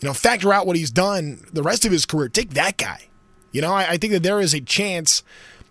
you 0.00 0.08
know, 0.08 0.14
factor 0.14 0.52
out 0.52 0.66
what 0.66 0.76
he's 0.76 0.90
done 0.90 1.44
the 1.52 1.62
rest 1.62 1.84
of 1.84 1.92
his 1.92 2.04
career, 2.04 2.28
take 2.28 2.50
that 2.54 2.78
guy. 2.78 3.08
You 3.52 3.60
know, 3.62 3.72
I, 3.72 3.90
I 3.92 3.96
think 3.96 4.12
that 4.12 4.22
there 4.22 4.40
is 4.40 4.54
a 4.54 4.60
chance 4.60 5.22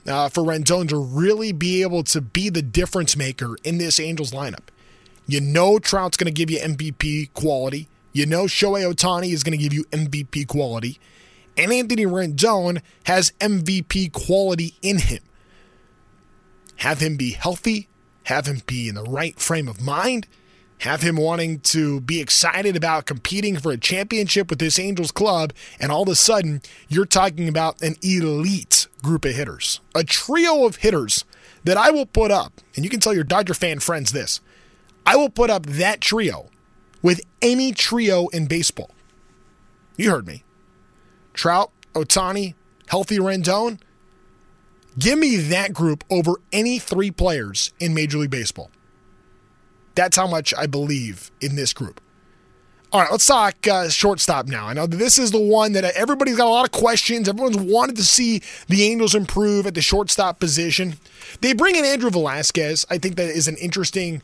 uh, 0.07 0.29
for 0.29 0.43
Rendon 0.43 0.87
to 0.89 0.97
really 0.97 1.51
be 1.51 1.81
able 1.81 2.03
to 2.03 2.21
be 2.21 2.49
the 2.49 2.61
difference 2.61 3.15
maker 3.15 3.55
in 3.63 3.77
this 3.77 3.99
Angels 3.99 4.31
lineup. 4.31 4.69
You 5.27 5.41
know 5.41 5.79
Trout's 5.79 6.17
going 6.17 6.31
to 6.31 6.37
give 6.37 6.51
you 6.51 6.59
MVP 6.59 7.33
quality. 7.33 7.87
You 8.13 8.25
know 8.25 8.43
Shohei 8.45 8.91
Ohtani 8.91 9.31
is 9.31 9.43
going 9.43 9.57
to 9.57 9.63
give 9.63 9.73
you 9.73 9.83
MVP 9.85 10.47
quality. 10.47 10.99
And 11.57 11.71
Anthony 11.71 12.05
Rendon 12.05 12.81
has 13.05 13.31
MVP 13.39 14.11
quality 14.11 14.75
in 14.81 14.99
him. 14.99 15.23
Have 16.77 16.99
him 16.99 17.15
be 17.15 17.31
healthy, 17.31 17.87
have 18.23 18.45
him 18.45 18.61
be 18.65 18.89
in 18.89 18.95
the 18.95 19.03
right 19.03 19.39
frame 19.39 19.67
of 19.67 19.81
mind, 19.81 20.27
have 20.79 21.01
him 21.01 21.15
wanting 21.15 21.61
to 21.61 22.01
be 22.01 22.19
excited 22.19 22.75
about 22.75 23.05
competing 23.05 23.57
for 23.57 23.71
a 23.71 23.77
championship 23.77 24.49
with 24.49 24.59
this 24.59 24.77
Angels 24.77 25.11
club, 25.11 25.53
and 25.79 25.91
all 25.91 26.03
of 26.03 26.09
a 26.09 26.15
sudden, 26.15 26.61
you're 26.89 27.05
talking 27.05 27.47
about 27.47 27.81
an 27.81 27.95
elite 28.03 28.87
group 29.05 29.23
of 29.25 29.35
hitters, 29.35 29.79
a 29.93 30.03
trio 30.03 30.65
of 30.65 30.77
hitters 30.77 31.23
that 31.63 31.77
I 31.77 31.91
will 31.91 32.05
put 32.05 32.31
up, 32.31 32.61
and 32.75 32.83
you 32.83 32.89
can 32.89 32.99
tell 32.99 33.13
your 33.13 33.23
Dodger 33.23 33.53
fan 33.53 33.79
friends 33.79 34.11
this 34.11 34.41
I 35.05 35.15
will 35.15 35.29
put 35.29 35.49
up 35.49 35.65
that 35.65 36.01
trio 36.01 36.49
with 37.01 37.21
any 37.41 37.71
trio 37.71 38.27
in 38.29 38.47
baseball. 38.47 38.89
You 39.95 40.09
heard 40.11 40.25
me. 40.25 40.43
Trout, 41.33 41.71
Ohtani, 41.93 42.55
healthy 42.87 43.19
Rendon. 43.19 43.79
Give 44.97 45.19
me 45.19 45.35
that 45.37 45.73
group 45.73 46.03
over 46.09 46.33
any 46.51 46.79
three 46.79 47.11
players 47.11 47.71
in 47.79 47.93
Major 47.93 48.17
League 48.17 48.31
Baseball. 48.31 48.71
That's 49.93 50.17
how 50.17 50.27
much 50.27 50.53
I 50.57 50.65
believe 50.65 51.31
in 51.41 51.55
this 51.55 51.73
group. 51.73 52.01
All 52.91 53.01
right, 53.01 53.11
let's 53.11 53.25
talk 53.25 53.67
uh, 53.67 53.89
shortstop 53.89 54.45
now. 54.47 54.67
I 54.67 54.73
know 54.73 54.87
this 54.87 55.19
is 55.19 55.31
the 55.31 55.39
one 55.39 55.73
that 55.73 55.83
everybody's 55.83 56.37
got 56.37 56.47
a 56.47 56.49
lot 56.49 56.65
of 56.65 56.71
questions. 56.71 57.27
Everyone's 57.27 57.57
wanted 57.57 57.97
to 57.97 58.03
see 58.03 58.41
the 58.67 58.83
Angels 58.83 59.15
improve 59.15 59.65
at 59.67 59.73
the 59.73 59.81
shortstop 59.81 60.39
position. 60.39 60.97
They 61.41 61.53
bring 61.53 61.75
in 61.75 61.83
Andrew 61.83 62.09
Velazquez. 62.09 62.85
I 62.89 62.97
think 62.97 63.15
that 63.17 63.29
is 63.29 63.47
an 63.47 63.57
interesting 63.57 64.21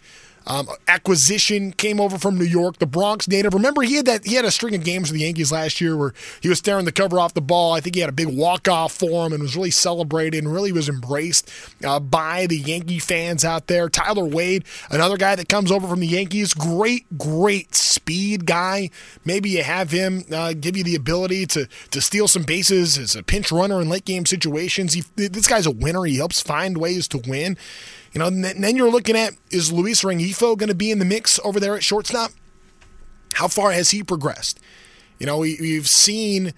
um, 0.48 0.68
acquisition 0.88 1.72
came 1.72 2.00
over 2.00 2.18
from 2.18 2.38
New 2.38 2.46
York, 2.46 2.80
the 2.80 2.88
Bronx 2.88 3.28
native. 3.28 3.54
Remember, 3.54 3.82
he 3.82 3.96
had 3.96 4.06
that 4.06 4.26
he 4.26 4.36
had 4.36 4.46
a 4.46 4.52
string 4.52 4.76
of 4.76 4.84
games 4.84 5.10
with 5.10 5.20
the 5.20 5.26
Yankees 5.26 5.52
last 5.52 5.80
year 5.80 5.96
where 5.96 6.14
he 6.42 6.50
was 6.50 6.58
staring 6.58 6.86
the 6.86 6.92
cover 6.92 7.20
off 7.20 7.34
the 7.34 7.42
ball. 7.42 7.74
I 7.74 7.80
think 7.80 7.96
he 7.96 8.02
had 8.02 8.10
a 8.10 8.14
big 8.14 8.28
walk 8.28 8.68
off 8.68 8.94
for 8.94 9.26
him 9.26 9.34
and 9.34 9.42
was 9.42 9.56
really 9.56 9.72
celebrated 9.72 10.44
and 10.44 10.52
really 10.52 10.72
was 10.72 10.90
embraced 10.90 11.50
uh, 11.86 12.00
by 12.00 12.48
the 12.48 12.58
Yankee 12.58 13.00
fans 13.00 13.46
out 13.46 13.68
there. 13.68 13.90
Tyler 13.90 14.26
Wade, 14.26 14.66
another 14.90 15.18
guy 15.18 15.36
that 15.36 15.50
comes 15.50 15.72
over 15.72 15.88
from 15.88 16.00
the 16.00 16.08
Yankees, 16.08 16.54
great, 16.54 17.06
great 17.18 17.76
speed 17.76 18.46
guy. 18.46 18.90
Maybe 19.24 19.50
you 19.52 19.64
have 19.64 19.92
him 19.92 20.24
uh, 20.32 20.54
give 20.54 20.76
you 20.76 20.84
the 20.84 20.96
ability 20.96 21.46
to 21.48 21.68
to 21.92 22.02
steal 22.02 22.28
some 22.28 22.44
bases 22.44 22.98
as 22.98 23.16
a 23.16 23.24
pinch 23.24 23.52
runner 23.52 23.82
in 23.82 23.90
late 23.90 24.06
game 24.06 24.26
situations. 24.26 24.94
He, 24.94 25.04
this 25.16 25.48
guy's 25.48 25.66
a 25.66 25.72
winner. 25.72 26.04
He 26.04 26.18
helps 26.18 26.42
find 26.42 26.78
ways 26.78 27.08
to 27.10 27.18
win. 27.20 27.58
You 28.12 28.20
know, 28.20 28.28
and 28.28 28.44
then 28.44 28.76
you're 28.76 28.92
looking 28.92 29.16
at 29.16 29.34
is 29.52 29.72
Luis 29.72 30.04
Rengifo 30.04 30.58
going 30.58 30.70
to 30.70 30.76
be 30.76 30.92
in 30.92 31.00
the 31.00 31.06
mix 31.06 31.40
over 31.44 31.60
there 31.60 31.76
at 31.76 31.84
shortstop? 31.84 32.32
How 33.34 33.48
far 33.48 33.72
has 33.72 33.92
he 33.92 34.04
progressed? 34.04 34.60
You 35.18 35.26
know, 35.26 35.38
we, 35.38 35.58
we've 35.62 35.88
seen 35.88 36.54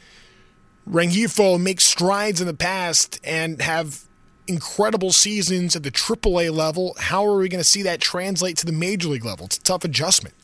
Rengifo 0.89 1.61
make 1.61 1.79
strides 1.79 2.41
in 2.41 2.47
the 2.47 2.53
past 2.53 3.19
and 3.23 3.61
have 3.61 4.03
incredible 4.47 5.11
seasons 5.11 5.75
at 5.75 5.83
the 5.83 5.91
AAA 5.91 6.51
level. 6.51 6.95
How 6.97 7.25
are 7.25 7.37
we 7.37 7.49
going 7.49 7.59
to 7.59 7.69
see 7.69 7.83
that 7.83 8.01
translate 8.01 8.57
to 8.57 8.65
the 8.65 8.71
major 8.71 9.09
league 9.09 9.25
level? 9.25 9.45
It's 9.45 9.57
a 9.57 9.61
tough 9.63 9.83
adjustment. 9.83 10.35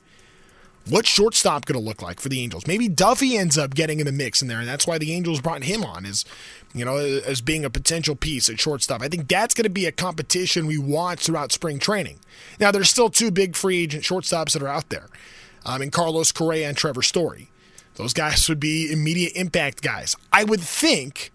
What's 0.88 1.10
shortstop 1.10 1.66
going 1.66 1.80
to 1.80 1.86
look 1.86 2.02
like 2.02 2.20
for 2.20 2.30
the 2.30 2.42
Angels? 2.42 2.66
Maybe 2.66 2.88
Duffy 2.88 3.38
ends 3.38 3.58
up 3.58 3.76
getting 3.76 4.00
in 4.00 4.06
the 4.06 4.12
mix 4.12 4.42
in 4.42 4.48
there, 4.48 4.60
and 4.60 4.68
that's 4.68 4.88
why 4.88 4.98
the 4.98 5.14
Angels 5.14 5.40
brought 5.40 5.64
him 5.64 5.84
on 5.84 6.06
is, 6.06 6.26
you 6.74 6.84
know, 6.84 6.98
as 6.98 7.42
being 7.42 7.64
a 7.64 7.70
potential 7.70 8.16
piece 8.16 8.50
at 8.50 8.60
shortstop. 8.60 9.02
I 9.02 9.08
think 9.08 9.28
that's 9.28 9.54
going 9.54 9.66
to 9.66 9.70
be 9.70 9.86
a 9.86 9.92
competition 9.92 10.66
we 10.66 10.80
watch 10.80 11.26
throughout 11.26 11.52
spring 11.52 11.78
training. 11.78 12.20
Now, 12.60 12.72
there's 12.72 12.90
still 12.90 13.10
two 13.10 13.30
big 13.30 13.56
free 13.56 13.84
agent 13.84 14.04
shortstops 14.04 14.54
that 14.54 14.64
are 14.64 14.68
out 14.68 14.90
there, 14.90 15.10
um, 15.66 15.82
in 15.82 15.92
Carlos 15.92 16.32
Correa 16.32 16.68
and 16.68 16.78
Trevor 16.78 17.04
Story. 17.04 17.52
Those 17.96 18.14
guys 18.14 18.48
would 18.50 18.60
be 18.60 18.92
immediate 18.92 19.34
impact 19.36 19.82
guys. 19.82 20.16
I 20.34 20.44
would 20.44 20.62
think 20.62 21.32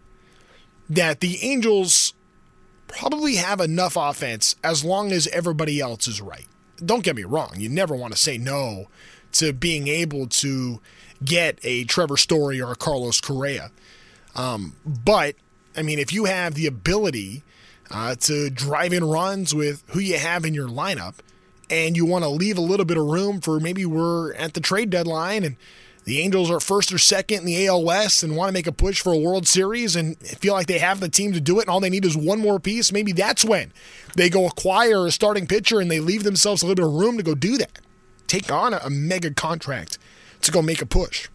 that 0.88 1.20
the 1.20 1.38
Angels 1.42 2.14
probably 2.88 3.36
have 3.36 3.60
enough 3.60 3.96
offense 3.96 4.56
as 4.64 4.84
long 4.84 5.12
as 5.12 5.26
everybody 5.28 5.80
else 5.80 6.08
is 6.08 6.20
right. 6.20 6.46
Don't 6.84 7.04
get 7.04 7.16
me 7.16 7.24
wrong, 7.24 7.52
you 7.56 7.68
never 7.68 7.94
want 7.94 8.12
to 8.14 8.18
say 8.18 8.36
no 8.36 8.88
to 9.34 9.52
being 9.52 9.88
able 9.88 10.26
to 10.26 10.80
get 11.24 11.58
a 11.62 11.84
Trevor 11.84 12.16
Story 12.16 12.60
or 12.60 12.72
a 12.72 12.76
Carlos 12.76 13.20
Correa. 13.20 13.70
Um, 14.34 14.74
but, 14.84 15.36
I 15.76 15.82
mean, 15.82 15.98
if 15.98 16.12
you 16.12 16.24
have 16.24 16.54
the 16.54 16.66
ability 16.66 17.42
uh, 17.90 18.16
to 18.16 18.50
drive 18.50 18.92
in 18.92 19.04
runs 19.04 19.54
with 19.54 19.84
who 19.88 20.00
you 20.00 20.18
have 20.18 20.44
in 20.44 20.54
your 20.54 20.68
lineup, 20.68 21.14
and 21.70 21.96
you 21.96 22.04
want 22.04 22.24
to 22.24 22.28
leave 22.28 22.58
a 22.58 22.62
little 22.62 22.84
bit 22.84 22.96
of 22.96 23.04
room 23.04 23.40
for 23.40 23.58
maybe 23.58 23.84
we're 23.86 24.34
at 24.34 24.54
the 24.54 24.60
trade 24.60 24.90
deadline 24.90 25.44
and 25.44 25.56
the 26.04 26.20
Angels 26.20 26.50
are 26.50 26.60
first 26.60 26.92
or 26.92 26.98
second 26.98 27.40
in 27.40 27.44
the 27.46 27.66
AL 27.66 27.82
West 27.82 28.22
and 28.22 28.36
want 28.36 28.48
to 28.48 28.52
make 28.52 28.66
a 28.66 28.72
push 28.72 29.00
for 29.00 29.14
a 29.14 29.18
World 29.18 29.48
Series 29.48 29.96
and 29.96 30.18
feel 30.18 30.52
like 30.52 30.66
they 30.66 30.78
have 30.78 31.00
the 31.00 31.08
team 31.08 31.32
to 31.32 31.40
do 31.40 31.58
it 31.58 31.62
and 31.62 31.70
all 31.70 31.80
they 31.80 31.88
need 31.88 32.04
is 32.04 32.16
one 32.16 32.40
more 32.40 32.60
piece, 32.60 32.92
maybe 32.92 33.12
that's 33.12 33.44
when 33.44 33.72
they 34.14 34.28
go 34.28 34.46
acquire 34.46 35.06
a 35.06 35.10
starting 35.10 35.46
pitcher 35.46 35.80
and 35.80 35.90
they 35.90 36.00
leave 36.00 36.22
themselves 36.22 36.62
a 36.62 36.66
little 36.66 36.76
bit 36.76 36.94
of 36.94 37.00
room 37.00 37.16
to 37.16 37.22
go 37.22 37.34
do 37.34 37.56
that 37.56 37.78
take 38.34 38.50
on 38.50 38.74
a, 38.74 38.90
mega 38.90 39.30
contract 39.30 39.98
to 40.42 40.50
go 40.50 40.60
make 40.60 40.82
a 40.82 40.86
push. 40.86 41.28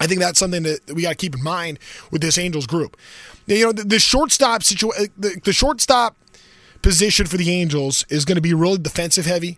I 0.00 0.06
think 0.06 0.20
that's 0.20 0.38
something 0.38 0.64
that 0.64 0.92
we 0.92 1.02
got 1.02 1.10
to 1.10 1.14
keep 1.14 1.34
in 1.34 1.42
mind 1.42 1.78
with 2.10 2.20
this 2.20 2.36
Angels 2.36 2.66
group. 2.66 2.96
You 3.46 3.66
know, 3.66 3.72
the, 3.72 3.84
the 3.84 3.98
shortstop 4.00 4.62
situation, 4.64 5.12
the, 5.16 5.40
the 5.44 5.52
shortstop 5.52 6.16
position 6.82 7.26
for 7.26 7.36
the 7.36 7.50
Angels 7.50 8.04
is 8.08 8.24
going 8.24 8.36
to 8.36 8.42
be 8.42 8.52
really 8.52 8.78
defensive 8.78 9.26
heavy. 9.26 9.56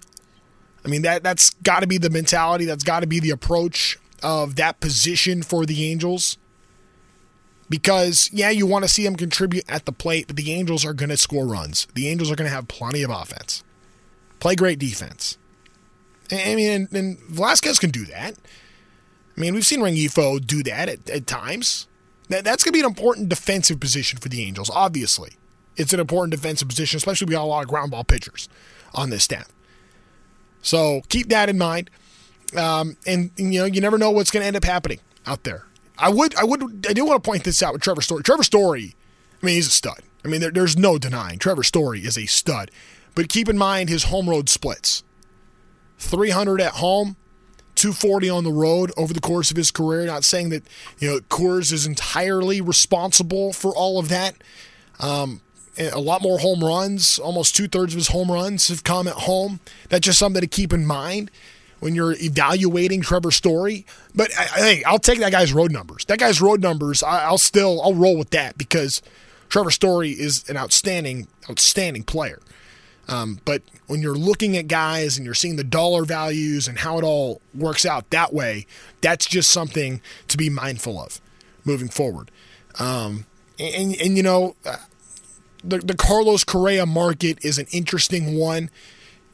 I 0.85 0.89
mean 0.89 1.03
that 1.03 1.25
that's 1.25 1.51
got 1.65 1.81
to 1.81 1.87
be 1.87 1.99
the 1.99 2.11
mentality. 2.11 2.65
That's 2.65 2.85
got 2.85 3.01
to 3.01 3.09
be 3.09 3.19
the 3.19 3.31
approach 3.31 3.99
of 4.23 4.57
that 4.57 4.79
position 4.81 5.43
for 5.43 5.67
the 5.67 5.91
Angels. 5.91 6.37
Because 7.69 8.31
yeah, 8.33 8.51
you 8.51 8.67
want 8.67 8.85
to 8.85 8.89
see 8.89 9.03
them 9.03 9.17
contribute 9.17 9.65
at 9.69 9.87
the 9.87 9.93
plate, 9.93 10.29
but 10.29 10.37
the 10.37 10.53
Angels 10.53 10.85
are 10.85 10.95
going 10.95 11.09
to 11.09 11.17
score 11.17 11.47
runs. 11.47 11.89
The 11.95 12.07
Angels 12.07 12.31
are 12.31 12.37
going 12.37 12.49
to 12.49 12.55
have 12.55 12.69
plenty 12.69 13.03
of 13.03 13.11
offense. 13.11 13.65
Play 14.39 14.55
great 14.55 14.79
defense. 14.79 15.39
I 16.31 16.55
mean, 16.55 16.71
and, 16.71 16.93
and 16.93 17.19
Velazquez 17.21 17.79
can 17.79 17.91
do 17.91 18.05
that. 18.07 18.35
I 19.37 19.41
mean, 19.41 19.55
we've 19.55 19.67
seen 19.67 19.81
Rengifo 19.81 20.45
do 20.45 20.63
that 20.65 20.89
at, 20.89 21.11
at 21.11 21.27
times. 21.27 21.87
That, 22.29 22.45
that's 22.45 22.65
going 22.65 22.73
to 22.73 22.77
be 22.77 22.81
an 22.81 22.87
important 22.87 23.29
defensive 23.29 23.79
position 23.79 24.19
for 24.19 24.29
the 24.29 24.43
Angels, 24.43 24.71
obviously. 24.71 25.33
It's 25.77 25.93
an 25.93 26.01
important 26.01 26.33
defensive 26.33 26.69
position, 26.69 26.97
especially 26.97 27.27
we 27.27 27.33
got 27.33 27.43
a 27.43 27.45
lot 27.45 27.63
of 27.63 27.69
ground 27.69 27.91
ball 27.91 28.03
pitchers 28.03 28.49
on 28.95 29.11
this 29.11 29.25
staff. 29.25 29.49
So 30.63 31.03
keep 31.09 31.29
that 31.29 31.49
in 31.49 31.59
mind. 31.59 31.91
Um, 32.57 32.97
and, 33.07 33.31
you 33.37 33.61
know, 33.61 33.67
you 33.67 33.81
never 33.81 33.99
know 33.99 34.11
what's 34.11 34.31
going 34.31 34.43
to 34.43 34.47
end 34.47 34.57
up 34.57 34.65
happening 34.65 35.01
out 35.27 35.45
there. 35.45 35.67
I 35.99 36.09
would, 36.09 36.35
I 36.37 36.45
would, 36.45 36.87
I 36.89 36.93
do 36.93 37.05
want 37.05 37.23
to 37.23 37.29
point 37.29 37.45
this 37.45 37.63
out 37.63 37.73
with 37.73 37.83
Trevor 37.83 38.03
Story. 38.03 38.23
Trevor 38.23 38.43
Story, 38.43 38.95
I 39.43 39.47
mean, 39.47 39.55
he's 39.57 39.67
a 39.67 39.71
stud. 39.71 40.01
I 40.25 40.29
mean, 40.29 40.41
there, 40.41 40.51
there's 40.51 40.77
no 40.77 40.99
denying 40.99 41.39
Trevor 41.39 41.63
Story 41.63 42.01
is 42.01 42.19
a 42.19 42.27
stud. 42.27 42.71
But 43.15 43.29
keep 43.29 43.49
in 43.49 43.57
mind 43.57 43.89
his 43.89 44.05
home 44.05 44.29
road 44.29 44.49
splits. 44.49 45.03
300 45.99 46.61
at 46.61 46.73
home, 46.75 47.17
240 47.75 48.31
on 48.31 48.45
the 48.45 48.53
road 48.53 48.93
over 48.97 49.13
the 49.13 49.21
course 49.21 49.51
of 49.51 49.57
his 49.57 49.71
career. 49.71 50.07
Not 50.07 50.25
saying 50.25 50.51
that 50.51 50.65
you 50.99 51.09
know 51.09 51.19
Coors 51.21 51.73
is 51.73 51.87
entirely 51.87 52.61
responsible 52.61 53.53
for 53.53 53.75
all 53.75 53.99
of 53.99 54.09
that. 54.09 54.37
Um, 54.99 55.41
a 55.79 56.01
lot 56.01 56.23
more 56.23 56.39
home 56.39 56.65
runs, 56.65 57.19
almost 57.19 57.55
two 57.55 57.69
thirds 57.69 57.93
of 57.93 57.99
his 57.99 58.09
home 58.09 58.31
runs 58.31 58.69
have 58.69 58.83
come 58.83 59.07
at 59.07 59.15
home. 59.15 59.61
That's 59.91 60.07
just 60.07 60.19
something 60.19 60.41
to 60.41 60.47
keep 60.47 60.73
in 60.73 60.87
mind 60.87 61.31
when 61.81 61.95
you're 61.95 62.13
evaluating 62.13 63.03
Trevor 63.03 63.31
Story. 63.31 63.85
But 64.15 64.33
hey, 64.33 64.83
I'll 64.85 64.99
take 64.99 65.19
that 65.19 65.33
guy's 65.33 65.53
road 65.53 65.73
numbers. 65.73 66.05
That 66.07 66.19
guy's 66.19 66.41
road 66.41 66.63
numbers, 66.63 67.03
I'll 67.03 67.39
still 67.39 67.83
I'll 67.83 67.95
roll 67.95 68.17
with 68.17 68.31
that 68.31 68.57
because 68.57 69.03
Trevor 69.49 69.71
Story 69.71 70.11
is 70.11 70.49
an 70.49 70.57
outstanding, 70.57 71.29
outstanding 71.51 72.03
player. 72.03 72.41
Um, 73.09 73.41
but 73.45 73.63
when 73.87 74.03
you're 74.03 74.17
looking 74.17 74.57
at 74.57 74.67
guys 74.67 75.17
and 75.17 75.25
you're 75.25 75.35
seeing 75.35 75.57
the 75.57 75.65
dollar 75.65 76.05
values 76.05 76.67
and 76.67 76.79
how 76.79 76.99
it 76.99 77.05
all 77.05 77.41
works 77.55 77.87
out 77.87 78.11
that 78.11 78.35
way, 78.35 78.67
that's 79.01 79.27
just 79.27 79.51
something 79.51 80.01
to 80.29 80.37
be 80.37 80.51
mindful 80.51 81.01
of 81.01 81.21
moving 81.65 81.89
forward. 81.89 82.31
Um, 82.79 83.27
and, 83.59 83.95
and, 84.01 84.17
you 84.17 84.23
know, 84.23 84.57
uh, 84.65 84.77
the, 85.63 85.79
the 85.79 85.95
Carlos 85.95 86.45
Correa 86.45 86.85
market 86.85 87.39
is 87.45 87.59
an 87.59 87.67
interesting 87.73 88.37
one. 88.37 88.71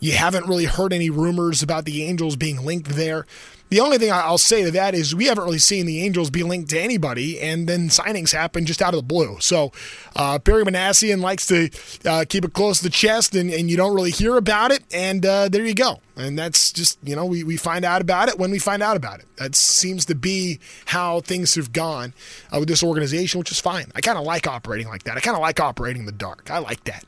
You 0.01 0.13
haven't 0.13 0.47
really 0.47 0.67
heard 0.67 0.93
any 0.93 1.11
rumors 1.11 1.63
about 1.63 1.85
the 1.85 2.05
Angels 2.05 2.37
being 2.37 2.65
linked 2.65 2.91
there. 2.91 3.27
The 3.73 3.81
only 3.81 3.97
thing 3.97 4.13
I'll 4.13 4.37
say 4.37 4.65
to 4.65 4.71
that 4.73 4.95
is 4.95 5.15
we 5.15 5.25
haven't 5.29 5.45
really 5.45 5.59
seen 5.59 5.87
the 5.87 6.05
Angels 6.05 6.29
be 6.29 6.43
linked 6.43 6.69
to 6.73 6.79
anybody, 6.79 7.41
and 7.41 7.67
then 7.67 7.89
signings 7.89 8.31
happen 8.31 8.67
just 8.67 8.83
out 8.83 8.93
of 8.93 8.99
the 8.99 9.07
blue. 9.07 9.39
So 9.41 9.73
uh, 10.15 10.39
Perry 10.41 10.63
Minasian 10.63 11.23
likes 11.23 11.47
to 11.47 11.71
uh, 12.05 12.27
keep 12.29 12.45
it 12.45 12.53
close 12.53 12.77
to 12.77 12.85
the 12.85 12.91
chest, 12.91 13.35
and, 13.35 13.51
and 13.51 13.71
you 13.71 13.79
don't 13.79 13.95
really 13.95 14.11
hear 14.11 14.37
about 14.37 14.73
it, 14.73 14.85
and 14.93 15.25
uh, 15.25 15.49
there 15.49 15.65
you 15.65 15.73
go. 15.73 16.01
And 16.17 16.39
that's 16.39 16.71
just, 16.71 16.99
you 17.03 17.17
know, 17.17 17.25
we, 17.25 17.45
we 17.45 17.57
find 17.57 17.83
out 17.87 18.03
about 18.03 18.29
it 18.29 18.39
when 18.39 18.51
we 18.51 18.59
find 18.59 18.83
out 18.83 18.99
about 18.99 19.21
it. 19.21 19.27
That 19.39 19.55
seems 19.55 20.05
to 20.05 20.15
be 20.15 20.61
how 20.85 21.23
things 21.23 21.55
have 21.55 21.73
gone 21.73 22.13
uh, 22.55 22.59
with 22.59 22.69
this 22.69 22.83
organization, 22.83 23.39
which 23.39 23.53
is 23.53 23.59
fine. 23.59 23.91
I 23.95 24.03
kind 24.03 24.19
of 24.19 24.25
like 24.25 24.47
operating 24.47 24.89
like 24.89 25.05
that. 25.05 25.17
I 25.17 25.21
kind 25.21 25.35
of 25.35 25.41
like 25.41 25.61
operating 25.61 26.01
in 26.01 26.07
the 26.07 26.13
dark. 26.13 26.51
I 26.51 26.59
like 26.59 26.85
that. 26.85 27.07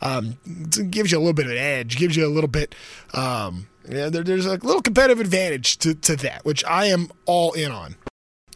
Um, 0.00 0.36
gives 0.90 1.10
you 1.10 1.18
a 1.18 1.20
little 1.20 1.32
bit 1.32 1.46
of 1.46 1.50
an 1.50 1.58
edge, 1.58 1.96
gives 1.96 2.14
you 2.16 2.24
a 2.24 2.28
little 2.28 2.46
bit. 2.46 2.72
Um, 3.14 3.66
yeah, 3.88 4.08
there, 4.08 4.22
there's 4.22 4.46
a 4.46 4.52
little 4.52 4.82
competitive 4.82 5.20
advantage 5.20 5.78
to, 5.78 5.94
to 5.94 6.16
that, 6.16 6.44
which 6.44 6.64
I 6.64 6.86
am 6.86 7.10
all 7.26 7.52
in 7.52 7.70
on. 7.70 7.96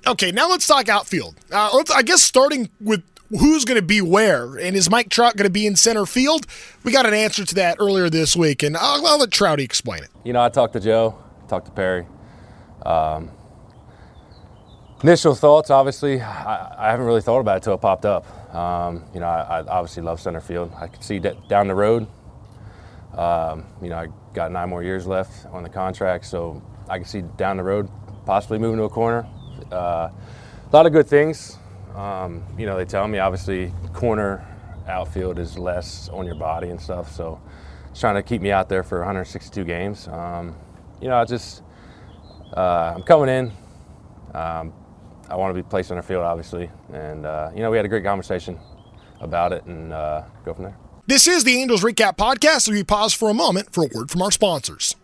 Okay, 0.07 0.33
now 0.33 0.49
let's 0.49 0.67
talk 0.67 0.89
outfield. 0.89 1.37
Uh, 1.53 1.71
let's, 1.75 1.91
I 1.91 2.03
guess 2.03 2.23
starting 2.23 2.71
with 2.81 3.03
who's 3.31 3.65
going 3.65 3.79
to 3.79 3.85
be 3.85 4.01
where, 4.01 4.57
and 4.57 4.77
is 4.77 4.89
Mike 4.89 5.11
Trout 5.11 5.37
going 5.37 5.45
to 5.45 5.51
be 5.51 5.67
in 5.67 5.77
center 5.77 6.07
field? 6.07 6.47
We 6.83 6.93
got 6.93 7.07
an 7.07 7.15
answer 7.15 7.45
to 7.45 7.55
that 7.57 7.77
earlier 7.79 8.09
this 8.09 8.35
week, 8.35 8.63
and 8.63 8.77
I'll, 8.77 9.07
I'll 9.07 9.19
let 9.19 9.31
Trouty 9.31 9.61
explain 9.61 10.03
it. 10.03 10.11
You 10.25 10.33
know, 10.33 10.43
I 10.43 10.49
talked 10.49 10.73
to 10.75 10.81
Joe, 10.81 11.19
talked 11.49 11.67
to 11.67 11.73
Perry. 11.73 12.07
Um, 12.87 13.31
initial 15.03 15.35
thoughts, 15.35 15.71
obviously, 15.71 16.21
I, 16.21 16.87
I, 16.87 16.91
haven't 16.91 17.07
really 17.07 17.21
thought 17.21 17.41
about 17.41 17.55
it 17.55 17.57
until 17.57 17.75
it 17.75 17.81
popped 17.81 18.07
up. 18.07 18.55
Um, 18.55 19.05
you 19.13 19.21
know, 19.21 19.27
I, 19.27 19.59
I, 19.59 19.67
obviously 19.67 20.03
love 20.03 20.21
center 20.21 20.41
field. 20.41 20.73
I 20.81 20.87
could 20.87 21.05
see 21.05 21.19
that 21.19 21.49
down 21.49 21.69
the 21.69 21.75
road. 21.75 22.07
Um, 23.15 23.67
you 23.83 23.89
know, 23.91 23.97
I 23.97 24.09
got 24.39 24.53
nine 24.53 24.69
more 24.69 24.85
years 24.85 25.05
left 25.05 25.47
on 25.47 25.65
the 25.65 25.69
contract, 25.69 26.25
so 26.25 26.63
I 26.89 26.99
can 26.99 27.07
see 27.07 27.23
down 27.37 27.57
the 27.57 27.65
road 27.65 27.91
possibly 28.25 28.57
moving 28.59 28.79
to 28.79 28.85
a 28.85 28.89
corner. 28.89 29.27
Uh, 29.73 30.11
a 30.11 30.71
lot 30.73 30.87
of 30.87 30.93
good 30.93 31.09
things. 31.09 31.59
Um, 31.97 32.45
you 32.57 32.65
know, 32.65 32.77
they 32.77 32.85
tell 32.85 33.09
me 33.09 33.19
obviously 33.19 33.73
corner 33.93 34.47
outfield 34.87 35.41
is 35.41 35.59
less 35.59 36.09
on 36.11 36.25
your 36.25 36.37
body 36.37 36.69
and 36.69 36.81
stuff, 36.81 37.11
so 37.11 37.41
it's 37.91 37.99
trying 37.99 38.15
to 38.15 38.23
keep 38.23 38.41
me 38.41 38.53
out 38.53 38.69
there 38.69 38.85
for 38.85 38.99
162 38.99 39.65
games. 39.65 40.07
Um, 40.07 40.55
you 41.01 41.09
know, 41.09 41.17
I 41.17 41.25
just 41.25 41.63
uh, 42.57 42.93
I'm 42.95 43.03
coming 43.03 43.29
in. 43.29 43.47
Um, 44.35 44.73
I 45.29 45.35
want 45.35 45.51
to 45.55 45.61
be 45.61 45.69
placed 45.69 45.91
on 45.91 45.97
the 45.97 46.03
field, 46.05 46.23
obviously, 46.23 46.71
and 46.93 47.27
uh, 47.27 47.51
you 47.57 47.61
know, 47.61 47.73
we 47.73 47.77
had 47.77 47.87
a 47.87 47.89
great 47.89 48.05
conversation 48.05 48.57
about 49.21 49.53
it, 49.53 49.65
and 49.65 49.93
uh, 49.93 50.23
go 50.45 50.55
from 50.55 50.63
there. 50.63 50.88
This 51.09 51.27
is 51.27 51.43
the 51.43 51.59
Angels 51.59 51.83
Recap 51.83 52.19
Podcast, 52.19 52.61
so 52.65 52.73
we 52.73 52.85
pause 52.85 53.15
for 53.15 53.31
a 53.31 53.33
moment 53.33 53.73
for 53.73 53.83
a 53.83 53.89
word 53.95 54.11
from 54.11 54.21
our 54.21 54.31
sponsors. 54.31 54.95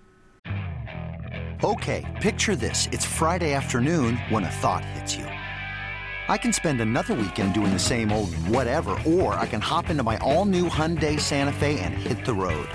Okay, 1.65 2.05
picture 2.21 2.55
this. 2.55 2.91
It's 2.93 3.07
Friday 3.07 3.55
afternoon 3.55 4.19
when 4.29 4.45
a 4.45 4.51
thought 4.51 4.85
hits 4.85 5.17
you. 5.17 5.25
I 5.25 6.37
can 6.37 6.53
spend 6.53 6.83
another 6.83 7.15
weekend 7.15 7.55
doing 7.55 7.73
the 7.73 7.79
same 7.79 8.13
old 8.13 8.35
whatever, 8.49 9.01
or 9.07 9.33
I 9.37 9.47
can 9.47 9.63
hop 9.63 9.89
into 9.89 10.03
my 10.03 10.19
all 10.19 10.45
new 10.45 10.69
Hyundai 10.69 11.19
Santa 11.19 11.55
Fe 11.55 11.81
and 11.81 11.95
hit 11.95 12.27
the 12.27 12.35
road. 12.35 12.69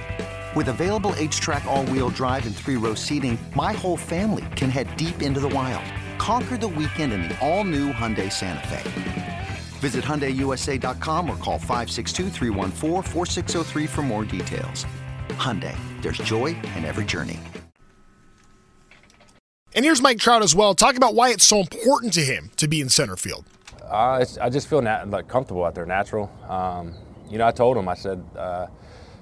With 0.55 0.69
available 0.69 1.11
HTRAC, 1.11 1.65
all 1.65 1.85
wheel 1.85 2.09
drive, 2.09 2.47
and 2.47 2.55
three 2.55 2.77
row 2.77 2.95
seating, 2.95 3.37
my 3.55 3.73
whole 3.73 3.95
family 3.95 4.47
can 4.55 4.71
head 4.71 4.87
deep 4.97 5.21
into 5.21 5.39
the 5.39 5.49
wild. 5.49 5.85
Conquer 6.17 6.57
the 6.57 6.67
weekend 6.67 7.13
in 7.13 7.21
the 7.21 7.37
all 7.47 7.63
new 7.63 7.93
Hyundai 7.93 8.31
Santa 8.31 8.67
Fe. 8.67 9.18
Visit 9.79 10.03
HyundaiUSA.com 10.03 11.29
or 11.29 11.37
call 11.37 11.57
562 11.57 12.29
for 13.87 14.01
more 14.01 14.25
details. 14.25 14.85
Hyundai, 15.29 15.75
there's 16.01 16.17
joy 16.17 16.47
in 16.75 16.83
every 16.83 17.05
journey. 17.05 17.39
And 19.75 19.85
here's 19.85 20.01
Mike 20.01 20.19
Trout 20.19 20.41
as 20.41 20.53
well. 20.53 20.75
Talk 20.75 20.95
about 20.95 21.15
why 21.15 21.29
it's 21.29 21.45
so 21.45 21.59
important 21.59 22.11
to 22.13 22.21
him 22.21 22.51
to 22.57 22.67
be 22.67 22.81
in 22.81 22.89
center 22.89 23.15
field. 23.15 23.45
Uh, 23.83 24.25
I 24.41 24.49
just 24.49 24.67
feel 24.67 24.81
nat- 24.81 25.09
like 25.09 25.27
comfortable 25.27 25.63
out 25.63 25.75
there, 25.75 25.85
natural. 25.85 26.29
Um, 26.49 26.93
you 27.29 27.37
know, 27.37 27.47
I 27.47 27.51
told 27.51 27.77
him, 27.77 27.87
I 27.87 27.93
said, 27.93 28.21
uh, 28.35 28.67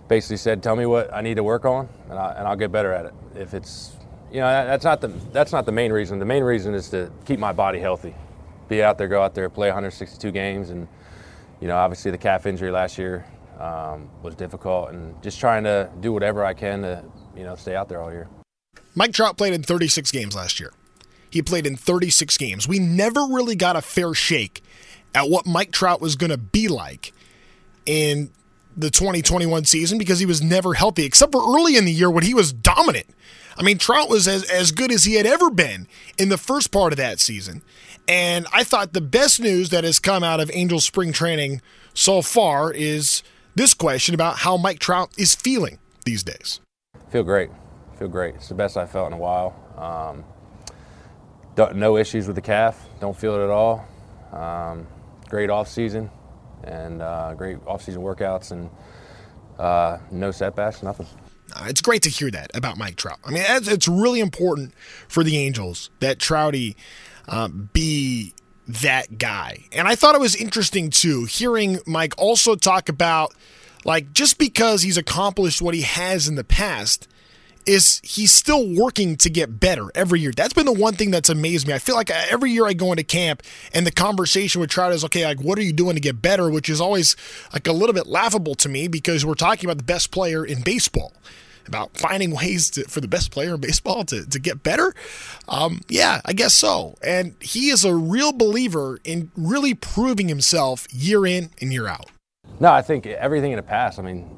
basically 0.08 0.38
said, 0.38 0.64
tell 0.64 0.76
me 0.76 0.86
what 0.86 1.14
I 1.14 1.22
need 1.22 1.36
to 1.36 1.44
work 1.44 1.66
on, 1.66 1.88
and, 2.10 2.18
I, 2.18 2.34
and 2.34 2.48
I'll 2.48 2.56
get 2.56 2.72
better 2.72 2.92
at 2.94 3.06
it. 3.06 3.14
If 3.36 3.54
it's, 3.54 3.96
you 4.32 4.40
know, 4.40 4.48
that, 4.48 4.66
that's 4.66 4.84
not 4.84 5.02
the 5.02 5.10
that's 5.32 5.52
not 5.52 5.66
the 5.66 5.72
main 5.72 5.92
reason. 5.92 6.18
The 6.18 6.26
main 6.26 6.44
reason 6.44 6.74
is 6.74 6.90
to 6.90 7.12
keep 7.26 7.40
my 7.40 7.52
body 7.52 7.80
healthy 7.80 8.16
be 8.68 8.84
out 8.84 8.98
there, 8.98 9.08
go 9.08 9.22
out 9.22 9.36
there, 9.36 9.50
play 9.50 9.68
162 9.68 10.32
games, 10.32 10.70
and 10.70 10.88
you 11.60 11.68
know, 11.68 11.78
obviously 11.78 12.12
the 12.12 12.18
calf 12.18 12.46
injury 12.46 12.72
last 12.72 12.98
year 12.98 13.26
um, 13.60 14.10
was 14.22 14.36
difficult, 14.36 14.90
and 14.90 15.22
just 15.24 15.40
trying 15.40 15.64
to 15.64 15.90
do 16.00 16.14
whatever 16.14 16.44
I 16.46 16.54
can 16.54 16.82
to 16.82 17.04
you 17.36 17.44
know 17.44 17.56
stay 17.56 17.76
out 17.76 17.90
there 17.90 18.02
all 18.02 18.12
year. 18.12 18.28
Mike 18.96 19.14
Trout 19.14 19.38
played 19.38 19.54
in 19.54 19.62
36 19.62 20.12
games 20.12 20.36
last 20.36 20.60
year. 20.60 20.74
He 21.30 21.42
played 21.42 21.68
in 21.68 21.76
36 21.76 22.38
games. 22.38 22.68
We 22.68 22.80
never 22.80 23.22
really 23.22 23.56
got 23.56 23.76
a 23.76 23.82
fair 23.82 24.14
shake 24.14 24.64
at 25.14 25.30
what 25.30 25.46
Mike 25.46 25.72
Trout 25.72 26.02
was 26.02 26.16
going 26.16 26.32
to 26.32 26.38
be 26.38 26.68
like 26.68 27.14
in 27.86 28.32
the 28.76 28.90
2021 28.90 29.66
season 29.66 29.98
because 29.98 30.20
he 30.20 30.26
was 30.26 30.42
never 30.42 30.76
healthy, 30.76 31.06
except 31.06 31.32
for 31.32 31.42
early 31.42 31.76
in 31.76 31.86
the 31.86 31.92
year 31.92 32.10
when 32.10 32.24
he 32.24 32.34
was 32.34 32.54
dominant. 32.54 33.08
I 33.58 33.64
mean, 33.64 33.80
Trout 33.80 34.10
was 34.10 34.28
as, 34.28 34.44
as 34.50 34.72
good 34.72 34.92
as 34.92 35.04
he 35.04 35.16
had 35.16 35.26
ever 35.26 35.50
been 35.50 35.88
in 36.18 36.30
the 36.30 36.38
first 36.38 36.72
part 36.72 36.94
of 36.94 36.98
that 36.98 37.20
season. 37.20 37.64
And 38.08 38.48
I 38.54 38.64
thought 38.64 38.94
the 38.94 39.02
best 39.02 39.40
news 39.40 39.70
that 39.70 39.84
has 39.84 40.00
come 40.00 40.24
out 40.24 40.40
of 40.40 40.50
Angels 40.54 40.86
spring 40.86 41.12
training 41.12 41.62
so 41.94 42.22
far 42.22 42.72
is 42.72 43.22
this 43.56 43.74
question 43.74 44.16
about 44.16 44.38
how 44.38 44.56
Mike 44.56 44.80
Trout 44.80 45.12
is 45.18 45.36
feeling 45.36 45.80
these 46.06 46.24
days. 46.24 46.62
Feel 47.10 47.24
great. 47.24 47.50
Feel 48.00 48.08
great. 48.08 48.36
It's 48.36 48.50
the 48.50 48.56
best 48.56 48.78
I've 48.78 48.92
felt 48.92 49.08
in 49.08 49.14
a 49.14 49.18
while. 49.18 49.56
Um, 49.78 50.24
no 51.76 51.98
issues 51.98 52.28
with 52.28 52.36
the 52.36 52.42
calf. 52.42 52.88
Don't 53.02 53.18
feel 53.18 53.36
it 53.36 53.44
at 53.44 53.50
all. 53.50 53.86
Um, 54.32 54.88
great 55.30 55.50
off 55.50 55.68
season 55.68 56.10
and 56.64 57.02
uh, 57.02 57.34
great 57.34 57.58
off 57.66 57.84
season 57.84 58.02
workouts 58.02 58.52
and 58.52 58.70
uh, 59.58 59.98
no 60.12 60.32
setbacks, 60.32 60.84
nothing. 60.84 61.08
Uh, 61.56 61.66
it's 61.68 61.82
great 61.82 62.02
to 62.04 62.10
hear 62.10 62.30
that 62.30 62.52
about 62.56 62.78
Mike 62.78 62.96
Trout. 62.96 63.20
I 63.26 63.32
mean, 63.32 63.44
it's 63.48 63.88
really 63.88 64.20
important 64.20 64.74
for 65.08 65.24
the 65.24 65.38
Angels 65.38 65.90
that 66.00 66.20
Trouty 66.20 66.76
uh, 67.28 67.48
be 67.48 68.34
that 68.68 69.18
guy. 69.18 69.66
And 69.72 69.88
I 69.88 69.96
thought 69.96 70.16
it 70.16 70.22
was 70.22 70.36
interesting 70.36 70.90
too, 70.90 71.26
hearing 71.26 71.80
Mike 71.86 72.14
also 72.18 72.56
talk 72.56 72.90
about 72.90 73.34
like 73.86 74.12
just 74.14 74.38
because 74.38 74.82
he's 74.82 74.98
accomplished 74.98 75.62
what 75.62 75.74
he 75.74 75.82
has 75.82 76.28
in 76.28 76.36
the 76.36 76.44
past 76.44 77.08
is 77.66 78.00
he's 78.02 78.32
still 78.32 78.74
working 78.76 79.18
to 79.18 79.30
get 79.30 79.60
better 79.60 79.92
every 79.94 80.22
year. 80.22 80.32
That's 80.36 80.54
been 80.54 80.66
the 80.66 80.72
one 80.72 80.94
thing 80.94 81.12
that's 81.12 81.30
amazed 81.30 81.68
me. 81.68 81.74
I 81.74 81.80
feel 81.80 81.96
like 81.96 82.10
every 82.10 82.52
year 82.52 82.66
I 82.66 82.74
go 82.74 82.92
into 82.92 83.04
camp 83.04 83.44
and 83.74 83.86
the 83.86 83.92
conversation 83.92 84.62
with 84.62 84.70
Trout 84.70 84.94
is 84.94 85.04
okay, 85.06 85.26
like 85.26 85.42
what 85.42 85.60
are 85.60 85.64
you 85.64 85.74
doing 85.74 85.96
to 85.96 86.02
get 86.02 86.22
better, 86.22 86.50
which 86.50 86.70
is 86.70 86.80
always 86.80 87.18
like 87.52 87.68
a 87.68 87.74
little 87.74 87.94
bit 87.94 88.08
laughable 88.08 88.56
to 88.56 88.70
me 88.70 88.88
because 88.88 89.26
we're 89.26 89.34
talking 89.34 89.66
about 89.66 89.78
the 89.78 89.84
best 89.84 90.12
player 90.12 90.46
in 90.46 90.62
baseball 90.62 91.14
about 91.68 91.98
finding 91.98 92.32
ways 92.32 92.70
to, 92.72 92.84
for 92.86 93.02
the 93.02 93.08
best 93.08 93.32
player 93.32 93.56
in 93.56 93.62
baseball 93.62 94.04
to, 94.06 94.26
to 94.26 94.40
get 94.40 94.64
better? 94.64 94.94
Um, 95.48 95.82
yeah, 95.90 96.22
I 96.26 96.34
guess 96.34 96.54
so. 96.54 96.96
And 97.04 97.36
he 97.42 97.70
is 97.70 97.86
a 97.86 97.94
real 97.94 98.32
believer 98.32 99.00
in 99.04 99.32
really 99.36 99.74
proving 99.74 100.28
himself 100.28 100.88
year 100.92 101.26
in 101.26 101.50
and 101.62 101.72
year 101.72 101.88
out. 101.88 102.08
No, 102.60 102.72
I 102.72 102.82
think 102.82 103.06
everything 103.06 103.52
in 103.52 103.58
the 103.58 103.64
past, 103.64 104.00
I 104.00 104.02
mean, 104.02 104.38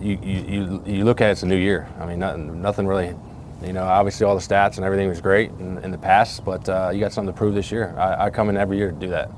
you, 0.00 0.18
you, 0.22 0.82
you 0.86 1.04
look 1.04 1.20
at 1.20 1.28
it, 1.28 1.32
it's 1.32 1.42
a 1.42 1.46
new 1.46 1.56
year. 1.56 1.88
I 1.98 2.06
mean, 2.06 2.18
nothing, 2.18 2.62
nothing 2.62 2.86
really, 2.86 3.14
you 3.62 3.72
know, 3.72 3.84
obviously 3.84 4.26
all 4.26 4.34
the 4.34 4.40
stats 4.40 4.76
and 4.76 4.84
everything 4.84 5.08
was 5.08 5.20
great 5.20 5.50
in, 5.50 5.78
in 5.78 5.90
the 5.90 5.98
past, 5.98 6.44
but 6.44 6.68
uh, 6.68 6.90
you 6.92 7.00
got 7.00 7.12
something 7.12 7.32
to 7.32 7.36
prove 7.36 7.54
this 7.54 7.70
year. 7.70 7.94
I, 7.98 8.26
I, 8.26 8.30
come 8.30 8.48
in 8.48 8.56
every 8.56 8.78
year 8.78 8.90
to 8.90 8.98
do 8.98 9.08
that. 9.08 9.30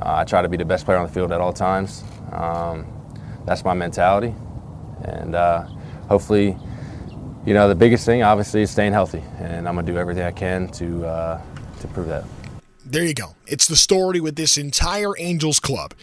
Uh, 0.00 0.16
I 0.16 0.24
try 0.24 0.42
to 0.42 0.48
be 0.48 0.56
the 0.56 0.64
best 0.64 0.84
player 0.84 0.98
on 0.98 1.06
the 1.06 1.12
field 1.12 1.32
at 1.32 1.40
all 1.40 1.52
times. 1.52 2.04
Um, 2.32 2.86
that's 3.46 3.64
my 3.64 3.74
mentality. 3.74 4.34
And, 5.04 5.34
uh, 5.34 5.66
hopefully, 6.08 6.56
you 7.46 7.54
know, 7.54 7.68
the 7.68 7.74
biggest 7.74 8.04
thing 8.06 8.22
obviously 8.22 8.62
is 8.62 8.70
staying 8.70 8.92
healthy, 8.92 9.22
and 9.38 9.68
I'm 9.68 9.74
gonna 9.74 9.86
do 9.86 9.98
everything 9.98 10.24
I 10.24 10.30
can 10.30 10.68
to 10.68 11.06
uh, 11.06 11.42
to 11.80 11.88
prove 11.88 12.08
that. 12.08 12.24
There 12.84 13.04
you 13.04 13.14
go. 13.14 13.34
It's 13.46 13.66
the 13.66 13.76
story 13.76 14.20
with 14.20 14.36
this 14.36 14.58
entire 14.58 15.12
Angels 15.18 15.60
club. 15.60 15.94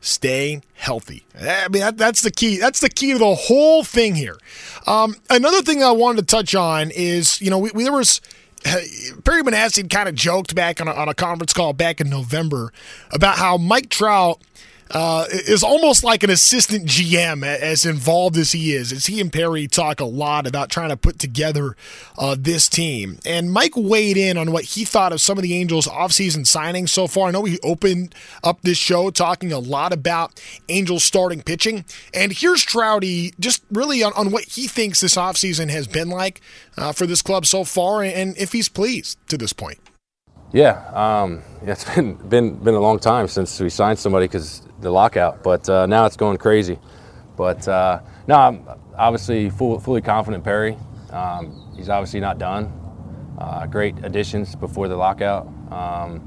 Staying 0.00 0.62
healthy. 0.74 1.26
I 1.34 1.66
mean, 1.68 1.80
that, 1.80 1.98
that's 1.98 2.20
the 2.20 2.30
key. 2.30 2.58
That's 2.58 2.78
the 2.78 2.88
key 2.88 3.12
to 3.14 3.18
the 3.18 3.34
whole 3.34 3.82
thing 3.82 4.14
here. 4.14 4.38
Um, 4.86 5.16
another 5.28 5.60
thing 5.60 5.82
I 5.82 5.90
wanted 5.90 6.20
to 6.20 6.26
touch 6.26 6.54
on 6.54 6.92
is, 6.92 7.40
you 7.40 7.50
know, 7.50 7.58
we, 7.58 7.72
we 7.74 7.82
there 7.82 7.92
was 7.92 8.20
Perry 8.64 9.42
Minasian 9.42 9.90
kind 9.90 10.08
of 10.08 10.14
joked 10.14 10.54
back 10.54 10.80
on 10.80 10.86
a, 10.86 10.92
on 10.92 11.08
a 11.08 11.14
conference 11.14 11.52
call 11.52 11.72
back 11.72 12.00
in 12.00 12.08
November 12.08 12.72
about 13.12 13.38
how 13.38 13.56
Mike 13.56 13.88
Trout 13.88 14.40
uh, 14.90 15.26
is 15.30 15.62
almost 15.62 16.04
like 16.04 16.22
an 16.22 16.30
assistant 16.30 16.86
GM, 16.86 17.44
as 17.44 17.84
involved 17.84 18.36
as 18.36 18.52
he 18.52 18.72
is. 18.72 18.92
As 18.92 19.06
he 19.06 19.20
and 19.20 19.32
Perry 19.32 19.66
talk 19.66 20.00
a 20.00 20.04
lot 20.04 20.46
about 20.46 20.70
trying 20.70 20.88
to 20.88 20.96
put 20.96 21.18
together 21.18 21.76
uh, 22.16 22.36
this 22.38 22.68
team. 22.68 23.18
And 23.26 23.52
Mike 23.52 23.76
weighed 23.76 24.16
in 24.16 24.36
on 24.36 24.52
what 24.52 24.64
he 24.64 24.84
thought 24.84 25.12
of 25.12 25.20
some 25.20 25.38
of 25.38 25.42
the 25.42 25.54
Angels' 25.54 25.86
offseason 25.86 26.40
signings 26.40 26.90
so 26.90 27.06
far. 27.06 27.28
I 27.28 27.30
know 27.30 27.40
we 27.40 27.58
opened 27.62 28.14
up 28.42 28.62
this 28.62 28.78
show 28.78 29.10
talking 29.10 29.52
a 29.52 29.58
lot 29.58 29.92
about 29.92 30.40
Angels 30.68 31.04
starting 31.04 31.42
pitching. 31.42 31.84
And 32.14 32.32
here's 32.32 32.64
Trouty 32.64 33.38
just 33.38 33.62
really 33.70 34.02
on, 34.02 34.12
on 34.14 34.30
what 34.30 34.44
he 34.44 34.66
thinks 34.66 35.00
this 35.00 35.16
offseason 35.16 35.70
has 35.70 35.86
been 35.86 36.08
like 36.08 36.40
uh, 36.76 36.92
for 36.92 37.06
this 37.06 37.22
club 37.22 37.46
so 37.46 37.64
far 37.64 38.02
and 38.02 38.36
if 38.38 38.52
he's 38.52 38.68
pleased 38.68 39.18
to 39.28 39.36
this 39.36 39.52
point. 39.52 39.78
Yeah, 40.52 40.78
um, 40.94 41.42
it's 41.62 41.84
been 41.94 42.14
been 42.14 42.54
been 42.56 42.74
a 42.74 42.80
long 42.80 42.98
time 42.98 43.28
since 43.28 43.60
we 43.60 43.68
signed 43.68 43.98
somebody 43.98 44.26
because 44.26 44.62
the 44.80 44.90
lockout, 44.90 45.42
but 45.42 45.68
uh, 45.68 45.86
now 45.86 46.06
it's 46.06 46.16
going 46.16 46.38
crazy. 46.38 46.78
But 47.36 47.68
uh, 47.68 48.00
no, 48.26 48.34
I'm 48.34 48.66
obviously 48.96 49.50
full, 49.50 49.78
fully 49.78 50.00
confident 50.00 50.42
Perry. 50.42 50.76
Um, 51.10 51.72
he's 51.76 51.88
obviously 51.88 52.20
not 52.20 52.38
done. 52.38 52.72
Uh, 53.38 53.66
great 53.66 54.04
additions 54.04 54.56
before 54.56 54.88
the 54.88 54.96
lockout. 54.96 55.46
Um, 55.70 56.26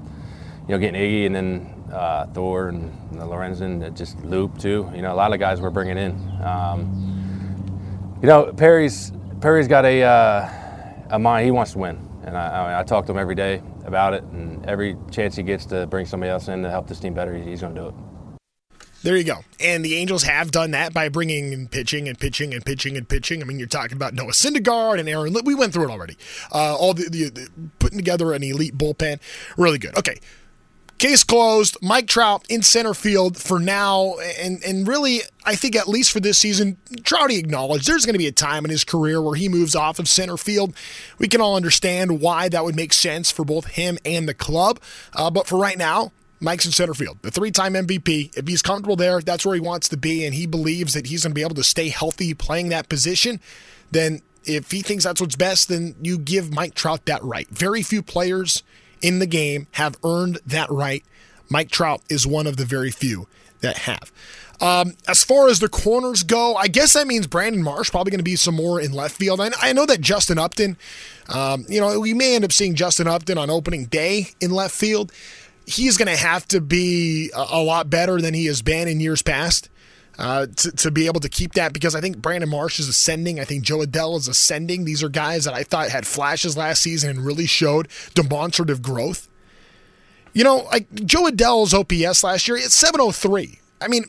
you 0.67 0.75
know, 0.75 0.79
getting 0.79 1.01
Iggy 1.01 1.25
and 1.25 1.35
then 1.35 1.83
uh, 1.91 2.27
Thor 2.27 2.69
and 2.69 2.93
Lorenzen, 3.13 3.93
just 3.97 4.23
Loup 4.23 4.57
too. 4.57 4.89
You 4.95 5.01
know, 5.01 5.11
a 5.11 5.15
lot 5.15 5.33
of 5.33 5.39
guys 5.39 5.59
we're 5.59 5.71
bringing 5.71 5.97
in. 5.97 6.11
Um, 6.43 8.19
you 8.21 8.27
know, 8.27 8.53
Perry's 8.53 9.11
Perry's 9.41 9.67
got 9.67 9.83
a 9.83 10.03
uh, 10.03 10.49
a 11.09 11.19
mind. 11.19 11.45
He 11.45 11.51
wants 11.51 11.71
to 11.71 11.79
win, 11.79 12.07
and 12.23 12.37
I, 12.37 12.47
I, 12.47 12.79
I 12.81 12.83
talk 12.83 13.07
to 13.07 13.11
him 13.11 13.17
every 13.17 13.35
day 13.35 13.63
about 13.85 14.13
it. 14.13 14.23
And 14.23 14.65
every 14.65 14.95
chance 15.11 15.35
he 15.35 15.43
gets 15.43 15.65
to 15.67 15.87
bring 15.87 16.05
somebody 16.05 16.29
else 16.29 16.47
in 16.47 16.63
to 16.63 16.69
help 16.69 16.87
this 16.87 16.99
team 16.99 17.13
better, 17.13 17.33
he's 17.33 17.61
going 17.61 17.75
to 17.75 17.81
do 17.81 17.87
it. 17.87 17.93
There 19.03 19.17
you 19.17 19.23
go. 19.23 19.39
And 19.59 19.83
the 19.83 19.95
Angels 19.95 20.23
have 20.23 20.51
done 20.51 20.71
that 20.71 20.93
by 20.93 21.09
bringing 21.09 21.53
in 21.53 21.67
pitching 21.67 22.07
and 22.07 22.19
pitching 22.19 22.53
and 22.53 22.63
pitching 22.63 22.95
and 22.95 23.09
pitching. 23.09 23.41
I 23.41 23.45
mean, 23.45 23.57
you're 23.57 23.67
talking 23.67 23.97
about 23.97 24.13
Noah 24.13 24.31
Syndergaard 24.31 24.99
and 24.99 25.09
Aaron. 25.09 25.35
We 25.43 25.55
went 25.55 25.73
through 25.73 25.85
it 25.85 25.91
already. 25.91 26.17
Uh, 26.53 26.75
all 26.75 26.93
the, 26.93 27.09
the, 27.09 27.29
the, 27.29 27.49
putting 27.79 27.97
together 27.97 28.31
an 28.33 28.43
elite 28.43 28.77
bullpen, 28.77 29.19
really 29.57 29.79
good. 29.79 29.97
Okay, 29.97 30.19
case 31.01 31.23
closed. 31.23 31.77
Mike 31.81 32.07
Trout 32.07 32.45
in 32.47 32.61
center 32.61 32.93
field 32.93 33.35
for 33.35 33.59
now, 33.59 34.15
and 34.39 34.63
and 34.63 34.87
really, 34.87 35.21
I 35.43 35.55
think 35.55 35.75
at 35.75 35.87
least 35.87 36.11
for 36.11 36.19
this 36.19 36.37
season, 36.37 36.77
Trouty 36.97 37.39
acknowledged 37.39 37.87
there's 37.87 38.05
going 38.05 38.13
to 38.13 38.19
be 38.19 38.27
a 38.27 38.31
time 38.31 38.63
in 38.63 38.71
his 38.71 38.83
career 38.83 39.21
where 39.21 39.35
he 39.35 39.49
moves 39.49 39.75
off 39.75 39.97
of 39.97 40.07
center 40.07 40.37
field. 40.37 40.73
We 41.17 41.27
can 41.27 41.41
all 41.41 41.55
understand 41.55 42.21
why 42.21 42.49
that 42.49 42.63
would 42.63 42.75
make 42.75 42.93
sense 42.93 43.31
for 43.31 43.43
both 43.43 43.65
him 43.65 43.97
and 44.05 44.29
the 44.29 44.35
club, 44.35 44.79
uh, 45.13 45.31
but 45.31 45.47
for 45.47 45.57
right 45.57 45.77
now, 45.77 46.11
Mike's 46.39 46.65
in 46.65 46.71
center 46.71 46.93
field, 46.93 47.17
the 47.23 47.31
three 47.31 47.51
time 47.51 47.73
MVP. 47.73 48.37
If 48.37 48.47
he's 48.47 48.61
comfortable 48.61 48.95
there, 48.95 49.21
that's 49.21 49.45
where 49.45 49.55
he 49.55 49.61
wants 49.61 49.89
to 49.89 49.97
be, 49.97 50.23
and 50.23 50.35
he 50.35 50.45
believes 50.45 50.93
that 50.93 51.07
he's 51.07 51.23
going 51.23 51.31
to 51.31 51.35
be 51.35 51.41
able 51.41 51.55
to 51.55 51.63
stay 51.63 51.89
healthy 51.89 52.35
playing 52.35 52.69
that 52.69 52.89
position, 52.89 53.39
then 53.89 54.21
if 54.45 54.69
he 54.69 54.81
thinks 54.81 55.03
that's 55.03 55.19
what's 55.19 55.35
best, 55.35 55.67
then 55.67 55.95
you 56.01 56.17
give 56.19 56.53
Mike 56.53 56.75
Trout 56.75 57.05
that 57.05 57.23
right. 57.23 57.47
Very 57.49 57.81
few 57.81 58.03
players 58.03 58.63
in 59.01 59.19
the 59.19 59.27
game 59.27 59.67
have 59.71 59.97
earned 60.03 60.39
that 60.45 60.69
right. 60.69 61.03
Mike 61.49 61.69
Trout 61.69 62.01
is 62.09 62.25
one 62.25 62.47
of 62.47 62.57
the 62.57 62.65
very 62.65 62.91
few 62.91 63.27
that 63.61 63.79
have. 63.79 64.11
Um, 64.61 64.93
as 65.07 65.23
far 65.23 65.49
as 65.49 65.59
the 65.59 65.67
corners 65.67 66.21
go, 66.21 66.55
I 66.55 66.67
guess 66.67 66.93
that 66.93 67.07
means 67.07 67.25
Brandon 67.25 67.63
Marsh 67.63 67.89
probably 67.89 68.11
going 68.11 68.19
to 68.19 68.23
be 68.23 68.35
some 68.35 68.55
more 68.55 68.79
in 68.79 68.91
left 68.91 69.15
field. 69.15 69.41
I, 69.41 69.49
I 69.59 69.73
know 69.73 69.87
that 69.87 70.01
Justin 70.01 70.37
Upton, 70.37 70.77
um, 71.29 71.65
you 71.67 71.81
know, 71.81 71.99
we 71.99 72.13
may 72.13 72.35
end 72.35 72.45
up 72.45 72.51
seeing 72.51 72.75
Justin 72.75 73.07
Upton 73.07 73.39
on 73.39 73.49
opening 73.49 73.85
day 73.85 74.27
in 74.39 74.51
left 74.51 74.75
field. 74.75 75.11
He's 75.65 75.97
going 75.97 76.09
to 76.09 76.17
have 76.17 76.47
to 76.49 76.61
be 76.61 77.31
a, 77.35 77.45
a, 77.53 77.63
lot 77.63 77.89
better 77.89 78.21
than 78.21 78.35
he 78.35 78.45
has 78.45 78.61
been 78.61 78.87
in 78.87 78.99
years 78.99 79.23
past. 79.23 79.69
Uh, 80.19 80.45
to, 80.45 80.71
to 80.73 80.91
be 80.91 81.07
able 81.07 81.21
to 81.21 81.29
keep 81.29 81.53
that 81.53 81.73
because 81.73 81.95
I 81.95 82.01
think 82.01 82.17
Brandon 82.17 82.49
Marsh 82.49 82.79
is 82.79 82.87
ascending. 82.87 83.39
I 83.39 83.45
think 83.45 83.63
Jo 83.63 83.79
Adell 83.79 84.17
is 84.17 84.27
ascending. 84.27 84.85
These 84.85 85.01
are 85.01 85.09
guys 85.09 85.45
that 85.45 85.53
I 85.53 85.63
thought 85.63 85.89
had 85.89 86.05
flashes 86.05 86.55
last 86.55 86.81
season 86.81 87.09
and 87.09 87.25
really 87.25 87.47
showed 87.47 87.87
demonstrative 88.13 88.81
growth. 88.81 89.29
You 90.33 90.43
know, 90.43 90.67
like 90.71 90.93
Jo 90.93 91.23
Adell's 91.27 91.73
OPS 91.73 92.23
last 92.23 92.47
year, 92.47 92.57
it's 92.57 92.75
703. 92.75 93.59
I 93.81 93.87
mean, 93.87 94.05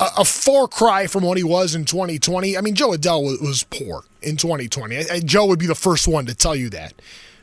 a, 0.00 0.08
a, 0.18 0.24
far 0.24 0.66
cry 0.68 1.06
from 1.06 1.24
what 1.24 1.36
he 1.36 1.44
was 1.44 1.74
in 1.74 1.84
2020. 1.84 2.56
I 2.56 2.60
mean, 2.60 2.74
Jo 2.74 2.90
Adell 2.90 3.22
was, 3.22 3.40
was 3.40 3.62
poor 3.64 4.04
in 4.22 4.36
2020. 4.36 4.96
I, 4.96 5.04
I, 5.12 5.20
Jo 5.20 5.46
would 5.46 5.58
be 5.58 5.66
the 5.66 5.74
first 5.74 6.08
one 6.08 6.26
to 6.26 6.34
tell 6.34 6.56
you 6.56 6.70
that. 6.70 6.94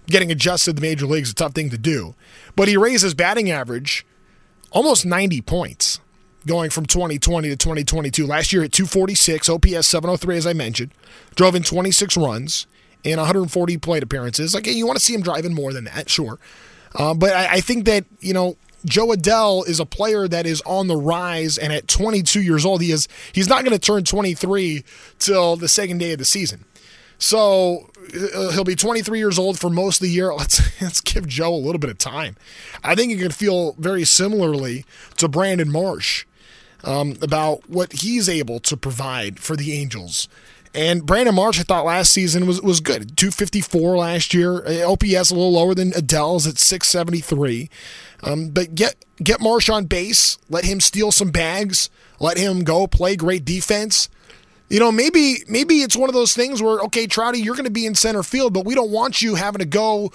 Getting 0.08 0.32
adjusted 0.32 0.72
to 0.72 0.76
the 0.76 0.82
major 0.82 1.06
leagues 1.06 1.30
is 1.30 1.34
a 1.34 1.36
tough 1.36 1.54
thing 1.54 1.70
to 1.70 1.78
do. 1.78 2.16
But 2.56 2.68
he 2.68 2.76
raised 2.76 3.04
his 3.04 3.14
batting 3.14 3.50
average 3.52 4.06
almost 4.72 5.06
90 5.06 5.42
points 5.42 6.00
going 6.46 6.70
from 6.70 6.86
2020 6.86 7.50
to 7.50 7.56
2022. 7.56 8.26
Last 8.26 8.54
year 8.54 8.64
at 8.64 8.72
246, 8.72 9.50
OPS 9.50 9.88
703, 9.88 10.38
as 10.38 10.48
I 10.48 10.54
mentioned, 10.54 10.92
drove 11.36 11.56
in 11.56 11.64
26 11.64 12.18
runs 12.18 12.68
in 13.04 13.18
140 13.18 13.78
plate 13.78 14.04
appearances. 14.04 14.54
Like, 14.54 14.68
you 14.68 14.86
want 14.86 14.98
to 14.98 15.04
see 15.04 15.14
him 15.14 15.22
driving 15.22 15.54
more 15.54 15.74
than 15.74 15.86
that, 15.86 16.10
sure. 16.10 16.40
Uh, 16.96 17.14
but 17.14 17.34
I, 17.34 17.56
I 17.56 17.60
think 17.62 17.86
that, 17.86 18.06
you 18.20 18.34
know, 18.34 18.58
Jo 18.86 19.08
Adell 19.08 19.68
is 19.68 19.80
a 19.80 19.86
player 19.86 20.28
that 20.28 20.46
is 20.46 20.62
on 20.66 20.88
the 20.88 20.98
rise, 20.98 21.58
and 21.58 21.72
at 21.72 21.88
22 21.88 22.42
years 22.42 22.66
old, 22.66 22.82
he 22.82 22.92
is 22.92 23.08
he's 23.32 23.48
not 23.48 23.64
going 23.64 23.72
to 23.72 23.80
turn 23.80 24.04
23 24.04 24.84
till 25.20 25.56
the 25.56 25.70
second 25.70 26.00
day 26.00 26.12
of 26.12 26.20
the 26.20 26.26
season. 26.26 26.66
So 27.18 27.90
uh, 28.36 28.52
he'll 28.52 28.66
be 28.66 28.76
23 28.76 29.18
years 29.18 29.40
old 29.40 29.58
for 29.58 29.70
most 29.70 30.02
of 30.02 30.02
the 30.02 30.10
year. 30.10 30.34
Let's 30.38 30.82
let's 30.82 31.00
give 31.00 31.28
Jo 31.28 31.54
a 31.54 31.56
little 31.56 31.80
bit 31.80 31.90
of 31.90 31.98
time. 31.98 32.36
I 32.84 32.96
think 32.96 33.12
he 33.12 33.18
can 33.18 33.32
feel 33.32 33.74
very 33.80 34.04
similarly 34.04 34.86
to 35.18 35.30
Brandon 35.30 35.72
Marsh 35.72 36.26
um, 36.84 37.18
about 37.22 37.70
what 37.70 37.94
he's 38.02 38.28
able 38.28 38.60
to 38.62 38.78
provide 38.78 39.40
for 39.40 39.56
the 39.56 39.74
Angels. 39.74 40.28
And 40.76 41.06
Brandon 41.06 41.36
Marsh, 41.36 41.60
I 41.60 41.64
thought 41.64 41.86
last 41.86 42.12
season 42.12 42.48
was 42.48 42.62
was 42.62 42.80
good. 42.80 43.16
254 43.16 43.98
last 43.98 44.34
year. 44.34 44.66
OPS 44.84 45.30
a 45.30 45.36
little 45.36 45.54
lower 45.54 45.76
than 45.76 45.94
Adell's 45.94 46.48
at 46.48 46.58
673. 46.58 47.70
Um, 48.24 48.50
but 48.50 48.74
get 48.74 48.96
get 49.22 49.40
Marsh 49.40 49.70
on 49.70 49.86
base. 49.86 50.40
Let 50.50 50.66
him 50.66 50.80
steal 50.80 51.12
some 51.12 51.30
bags. 51.30 51.92
Let 52.20 52.38
him 52.38 52.64
go 52.64 52.88
play 52.88 53.16
great 53.16 53.46
defense. 53.46 54.10
You 54.68 54.80
know, 54.80 54.92
maybe 54.92 55.44
maybe 55.48 55.84
it's 55.84 55.96
one 55.96 56.10
of 56.10 56.16
those 56.16 56.34
things 56.34 56.60
where 56.60 56.80
okay, 56.82 57.06
Trouty, 57.06 57.44
you're 57.44 57.56
going 57.56 57.66
to 57.66 57.72
be 57.72 57.86
in 57.86 57.94
center 57.94 58.24
field, 58.24 58.54
but 58.54 58.66
we 58.66 58.74
don't 58.74 58.90
want 58.90 59.22
you 59.22 59.36
having 59.36 59.60
to 59.60 59.66
go 59.66 60.12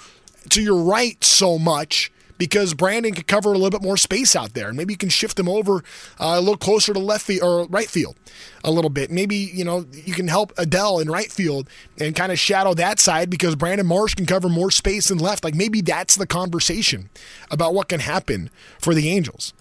to 0.49 0.61
your 0.61 0.81
right 0.83 1.23
so 1.23 1.57
much 1.57 2.11
because 2.39 2.73
Brandon 2.73 3.13
could 3.13 3.27
cover 3.27 3.53
a 3.53 3.57
little 3.57 3.69
bit 3.69 3.83
more 3.83 3.97
space 3.97 4.35
out 4.35 4.53
there. 4.53 4.69
And 4.69 4.77
maybe 4.77 4.93
you 4.93 4.97
can 4.97 5.09
shift 5.09 5.37
him 5.37 5.47
over 5.47 5.83
uh, 6.19 6.35
a 6.37 6.39
little 6.39 6.57
closer 6.57 6.93
to 6.93 6.99
left 6.99 7.25
field 7.25 7.43
or 7.43 7.67
right 7.67 7.87
field 7.87 8.15
a 8.63 8.71
little 8.71 8.89
bit. 8.89 9.11
Maybe, 9.11 9.35
you 9.35 9.63
know, 9.63 9.85
you 9.91 10.13
can 10.13 10.29
help 10.29 10.55
Adell 10.55 11.01
in 11.01 11.11
right 11.11 11.31
field 11.31 11.69
and 11.99 12.15
kind 12.15 12.31
of 12.31 12.39
shadow 12.39 12.73
that 12.73 12.99
side 12.99 13.29
because 13.29 13.55
Brandon 13.55 13.85
Marsh 13.85 14.15
can 14.15 14.25
cover 14.25 14.49
more 14.49 14.71
space 14.71 15.09
than 15.09 15.19
left. 15.19 15.43
Like 15.43 15.53
maybe 15.53 15.81
that's 15.81 16.15
the 16.15 16.25
conversation 16.25 17.09
about 17.51 17.75
what 17.75 17.89
can 17.89 17.99
happen 17.99 18.49
for 18.79 18.95
the 18.95 19.09
Angels. 19.09 19.53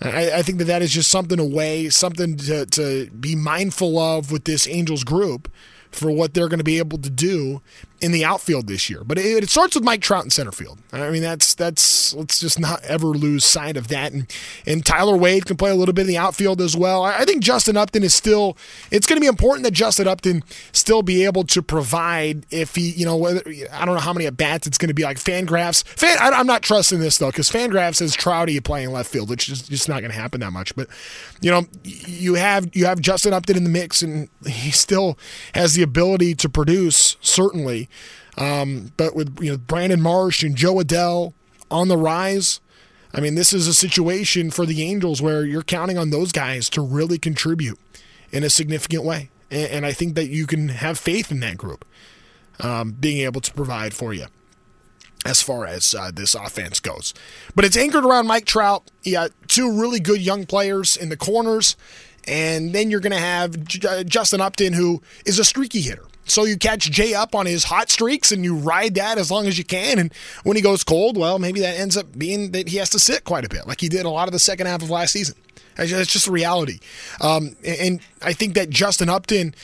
I, 0.00 0.32
I 0.32 0.42
think 0.42 0.58
that 0.58 0.64
that 0.64 0.82
is 0.82 0.92
just 0.92 1.10
something 1.10 1.38
away, 1.38 1.90
something 1.90 2.36
to, 2.38 2.66
to 2.66 3.10
be 3.10 3.36
mindful 3.36 3.98
of 3.98 4.32
with 4.32 4.44
this 4.44 4.66
Angels 4.66 5.04
group 5.04 5.50
for 5.90 6.10
what 6.10 6.34
they're 6.34 6.48
going 6.48 6.58
to 6.58 6.64
be 6.64 6.78
able 6.78 6.98
to 6.98 7.10
do 7.10 7.62
in 8.00 8.12
the 8.12 8.24
outfield 8.24 8.66
this 8.66 8.90
year. 8.90 9.02
But 9.04 9.18
it, 9.18 9.44
it, 9.44 9.48
starts 9.48 9.74
with 9.74 9.84
Mike 9.84 10.02
Trout 10.02 10.24
in 10.24 10.30
center 10.30 10.52
field. 10.52 10.78
I 10.92 11.10
mean, 11.10 11.22
that's 11.22 11.54
that's 11.54 12.14
let's 12.14 12.40
just 12.40 12.58
not 12.58 12.82
ever 12.84 13.06
lose 13.06 13.44
sight 13.44 13.76
of 13.76 13.88
that. 13.88 14.12
And 14.12 14.30
and 14.66 14.84
Tyler 14.84 15.16
Wade 15.16 15.46
can 15.46 15.56
play 15.56 15.70
a 15.70 15.74
little 15.74 15.94
bit 15.94 16.02
in 16.02 16.08
the 16.08 16.18
outfield 16.18 16.60
as 16.60 16.76
well. 16.76 17.02
I, 17.02 17.18
I 17.18 17.24
think 17.24 17.42
Justin 17.42 17.76
Upton 17.76 18.02
is 18.02 18.14
still. 18.14 18.56
It's 18.90 19.06
going 19.06 19.16
to 19.16 19.20
be 19.20 19.26
important 19.26 19.64
that 19.64 19.72
Justin 19.72 20.06
Upton 20.06 20.42
still 20.72 21.02
be 21.02 21.24
able 21.24 21.44
to 21.44 21.62
provide 21.62 22.46
if 22.50 22.74
he, 22.74 22.90
you 22.90 23.06
know, 23.06 23.16
whether 23.16 23.42
I 23.72 23.84
don't 23.84 23.94
know 23.94 24.00
how 24.00 24.12
many 24.12 24.26
at 24.26 24.36
bats 24.36 24.66
it's 24.66 24.78
going 24.78 24.88
to 24.88 24.94
be 24.94 25.04
like 25.04 25.18
Fangraphs. 25.18 25.84
Fan, 25.84 26.16
I, 26.20 26.38
am 26.38 26.46
not 26.46 26.62
trusting 26.62 27.00
this 27.00 27.18
though 27.18 27.30
because 27.30 27.50
Fangraphs 27.50 27.96
says 27.96 28.16
Trouty 28.16 28.62
playing 28.62 28.92
left 28.92 29.10
field, 29.10 29.30
which 29.30 29.48
is 29.48 29.62
just 29.62 29.88
not 29.88 30.00
going 30.00 30.10
to 30.10 30.18
happen 30.18 30.40
that 30.40 30.52
much. 30.52 30.76
But 30.76 30.88
you 31.40 31.50
know, 31.50 31.66
you 31.82 32.34
have 32.34 32.74
you 32.74 32.86
have 32.86 33.00
Justin 33.00 33.32
Upton 33.32 33.56
in 33.56 33.64
the 33.64 33.70
mix, 33.70 34.02
and 34.02 34.28
he 34.46 34.70
still 34.70 35.18
has 35.54 35.74
the 35.74 35.82
ability 35.82 36.34
to 36.36 36.48
produce 36.48 37.16
certainly. 37.20 37.85
Um, 38.38 38.92
but 38.96 39.14
with 39.14 39.38
you 39.40 39.52
know 39.52 39.58
Brandon 39.58 40.00
Marsh 40.00 40.42
and 40.42 40.56
Jo 40.56 40.76
Adell 40.76 41.32
on 41.70 41.88
the 41.88 41.96
rise, 41.96 42.60
I 43.14 43.20
mean 43.20 43.34
this 43.34 43.52
is 43.52 43.66
a 43.66 43.74
situation 43.74 44.50
for 44.50 44.66
the 44.66 44.82
Angels 44.82 45.22
where 45.22 45.44
you're 45.44 45.62
counting 45.62 45.98
on 45.98 46.10
those 46.10 46.32
guys 46.32 46.68
to 46.70 46.80
really 46.82 47.18
contribute 47.18 47.78
in 48.30 48.44
a 48.44 48.50
significant 48.50 49.04
way, 49.04 49.30
and, 49.50 49.70
and 49.70 49.86
I 49.86 49.92
think 49.92 50.14
that 50.14 50.28
you 50.28 50.46
can 50.46 50.68
have 50.68 50.98
faith 50.98 51.30
in 51.30 51.40
that 51.40 51.56
group 51.56 51.84
um, 52.60 52.92
being 52.92 53.18
able 53.18 53.40
to 53.40 53.52
provide 53.52 53.94
for 53.94 54.12
you 54.12 54.26
as 55.24 55.42
far 55.42 55.66
as 55.66 55.94
uh, 55.94 56.10
this 56.14 56.34
offense 56.34 56.80
goes. 56.80 57.12
But 57.54 57.64
it's 57.64 57.76
anchored 57.76 58.04
around 58.04 58.26
Mike 58.26 58.46
Trout. 58.46 58.90
Got 59.10 59.32
two 59.48 59.78
really 59.78 60.00
good 60.00 60.20
young 60.20 60.46
players 60.46 60.96
in 60.96 61.08
the 61.08 61.16
corners, 61.16 61.76
and 62.26 62.72
then 62.72 62.90
you're 62.90 63.00
going 63.00 63.12
to 63.12 63.18
have 63.18 63.64
J- 63.64 64.04
Justin 64.04 64.40
Upton, 64.40 64.72
who 64.72 65.02
is 65.24 65.38
a 65.38 65.44
streaky 65.44 65.80
hitter. 65.80 66.04
So 66.26 66.44
you 66.44 66.56
catch 66.56 66.90
Jay 66.90 67.14
up 67.14 67.34
on 67.34 67.46
his 67.46 67.64
hot 67.64 67.88
streaks 67.88 68.32
and 68.32 68.44
you 68.44 68.56
ride 68.56 68.96
that 68.96 69.16
as 69.16 69.30
long 69.30 69.46
as 69.46 69.56
you 69.56 69.64
can. 69.64 69.98
And 69.98 70.12
when 70.44 70.56
he 70.56 70.62
goes 70.62 70.84
cold, 70.84 71.16
well, 71.16 71.38
maybe 71.38 71.60
that 71.60 71.78
ends 71.78 71.96
up 71.96 72.18
being 72.18 72.50
that 72.52 72.68
he 72.68 72.76
has 72.78 72.90
to 72.90 72.98
sit 72.98 73.24
quite 73.24 73.44
a 73.44 73.48
bit, 73.48 73.66
like 73.66 73.80
he 73.80 73.88
did 73.88 74.04
a 74.04 74.10
lot 74.10 74.28
of 74.28 74.32
the 74.32 74.38
second 74.38 74.66
half 74.66 74.82
of 74.82 74.90
last 74.90 75.12
season. 75.12 75.36
It's 75.78 76.12
just 76.12 76.26
a 76.26 76.32
reality. 76.32 76.80
Um, 77.20 77.54
and 77.64 78.00
I 78.22 78.32
think 78.32 78.54
that 78.54 78.70
Justin 78.70 79.08
Upton 79.08 79.54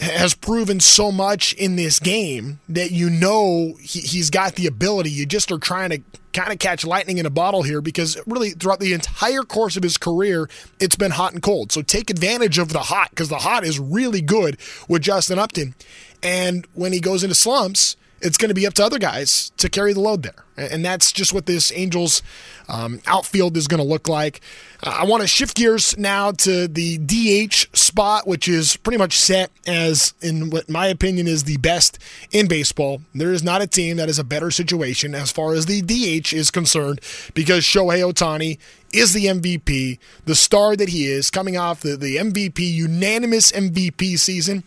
has 0.00 0.34
proven 0.34 0.80
so 0.80 1.10
much 1.10 1.52
in 1.54 1.76
this 1.76 1.98
game 1.98 2.60
that 2.68 2.92
you 2.92 3.10
know 3.10 3.74
he, 3.80 4.18
has 4.18 4.30
got 4.30 4.54
the 4.54 4.66
ability. 4.66 5.10
You 5.10 5.26
just 5.26 5.50
are 5.50 5.58
trying 5.58 5.90
to 5.90 6.00
kind 6.32 6.52
of 6.52 6.58
catch 6.58 6.84
lightning 6.84 7.18
in 7.18 7.26
a 7.26 7.30
bottle 7.30 7.62
here 7.62 7.80
because 7.80 8.16
really 8.26 8.50
throughout 8.50 8.78
the 8.78 8.92
entire 8.92 9.42
course 9.42 9.76
of 9.76 9.82
his 9.82 9.98
career, 9.98 10.48
it's 10.78 10.96
been 10.96 11.10
hot 11.10 11.32
and 11.32 11.42
cold. 11.42 11.72
So 11.72 11.82
take 11.82 12.10
advantage 12.10 12.58
of 12.58 12.72
the 12.72 12.80
hot 12.80 13.10
because 13.10 13.28
the 13.28 13.38
hot 13.38 13.64
is 13.64 13.80
really 13.80 14.20
good 14.20 14.56
with 14.88 15.02
Justin 15.02 15.38
Upton. 15.38 15.74
And 16.22 16.66
when 16.74 16.92
he 16.92 17.00
goes 17.00 17.22
into 17.22 17.34
slumps, 17.34 17.96
it's 18.20 18.36
going 18.36 18.48
to 18.48 18.54
be 18.54 18.66
up 18.66 18.74
to 18.74 18.84
other 18.84 18.98
guys 18.98 19.50
to 19.58 19.68
carry 19.68 19.92
the 19.92 20.00
load 20.00 20.22
there. 20.22 20.44
And 20.56 20.84
that's 20.84 21.12
just 21.12 21.32
what 21.32 21.46
this 21.46 21.70
Angels 21.72 22.20
um, 22.68 23.00
outfield 23.06 23.56
is 23.56 23.68
going 23.68 23.78
to 23.78 23.86
look 23.86 24.08
like. 24.08 24.40
Uh, 24.82 24.98
I 25.00 25.04
want 25.04 25.22
to 25.22 25.28
shift 25.28 25.56
gears 25.56 25.96
now 25.96 26.32
to 26.32 26.66
the 26.66 26.98
DH 26.98 27.76
spot, 27.76 28.26
which 28.26 28.48
is 28.48 28.76
pretty 28.76 28.98
much 28.98 29.16
set 29.16 29.52
as, 29.66 30.14
in 30.20 30.50
what 30.50 30.68
my 30.68 30.88
opinion 30.88 31.28
is 31.28 31.44
the 31.44 31.58
best 31.58 31.98
in 32.32 32.48
baseball. 32.48 33.02
There 33.14 33.32
is 33.32 33.44
not 33.44 33.62
a 33.62 33.68
team 33.68 33.98
that 33.98 34.08
is 34.08 34.18
a 34.18 34.24
better 34.24 34.50
situation 34.50 35.14
as 35.14 35.30
far 35.30 35.54
as 35.54 35.66
the 35.66 35.80
DH 35.80 36.32
is 36.32 36.50
concerned 36.50 37.00
because 37.34 37.62
Shohei 37.62 38.02
Ohtani 38.02 38.58
is 38.92 39.12
the 39.12 39.26
MVP, 39.26 39.98
the 40.24 40.34
star 40.34 40.74
that 40.74 40.88
he 40.88 41.06
is, 41.06 41.30
coming 41.30 41.56
off 41.56 41.80
the, 41.80 41.96
the 41.96 42.16
MVP, 42.16 42.58
unanimous 42.58 43.52
MVP 43.52 44.18
season. 44.18 44.64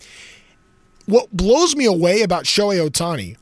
What 1.12 1.30
blows 1.36 1.76
me 1.76 1.84
away 1.84 2.22
about 2.22 2.46
Shohei 2.46 2.90
Ohtani 2.90 3.36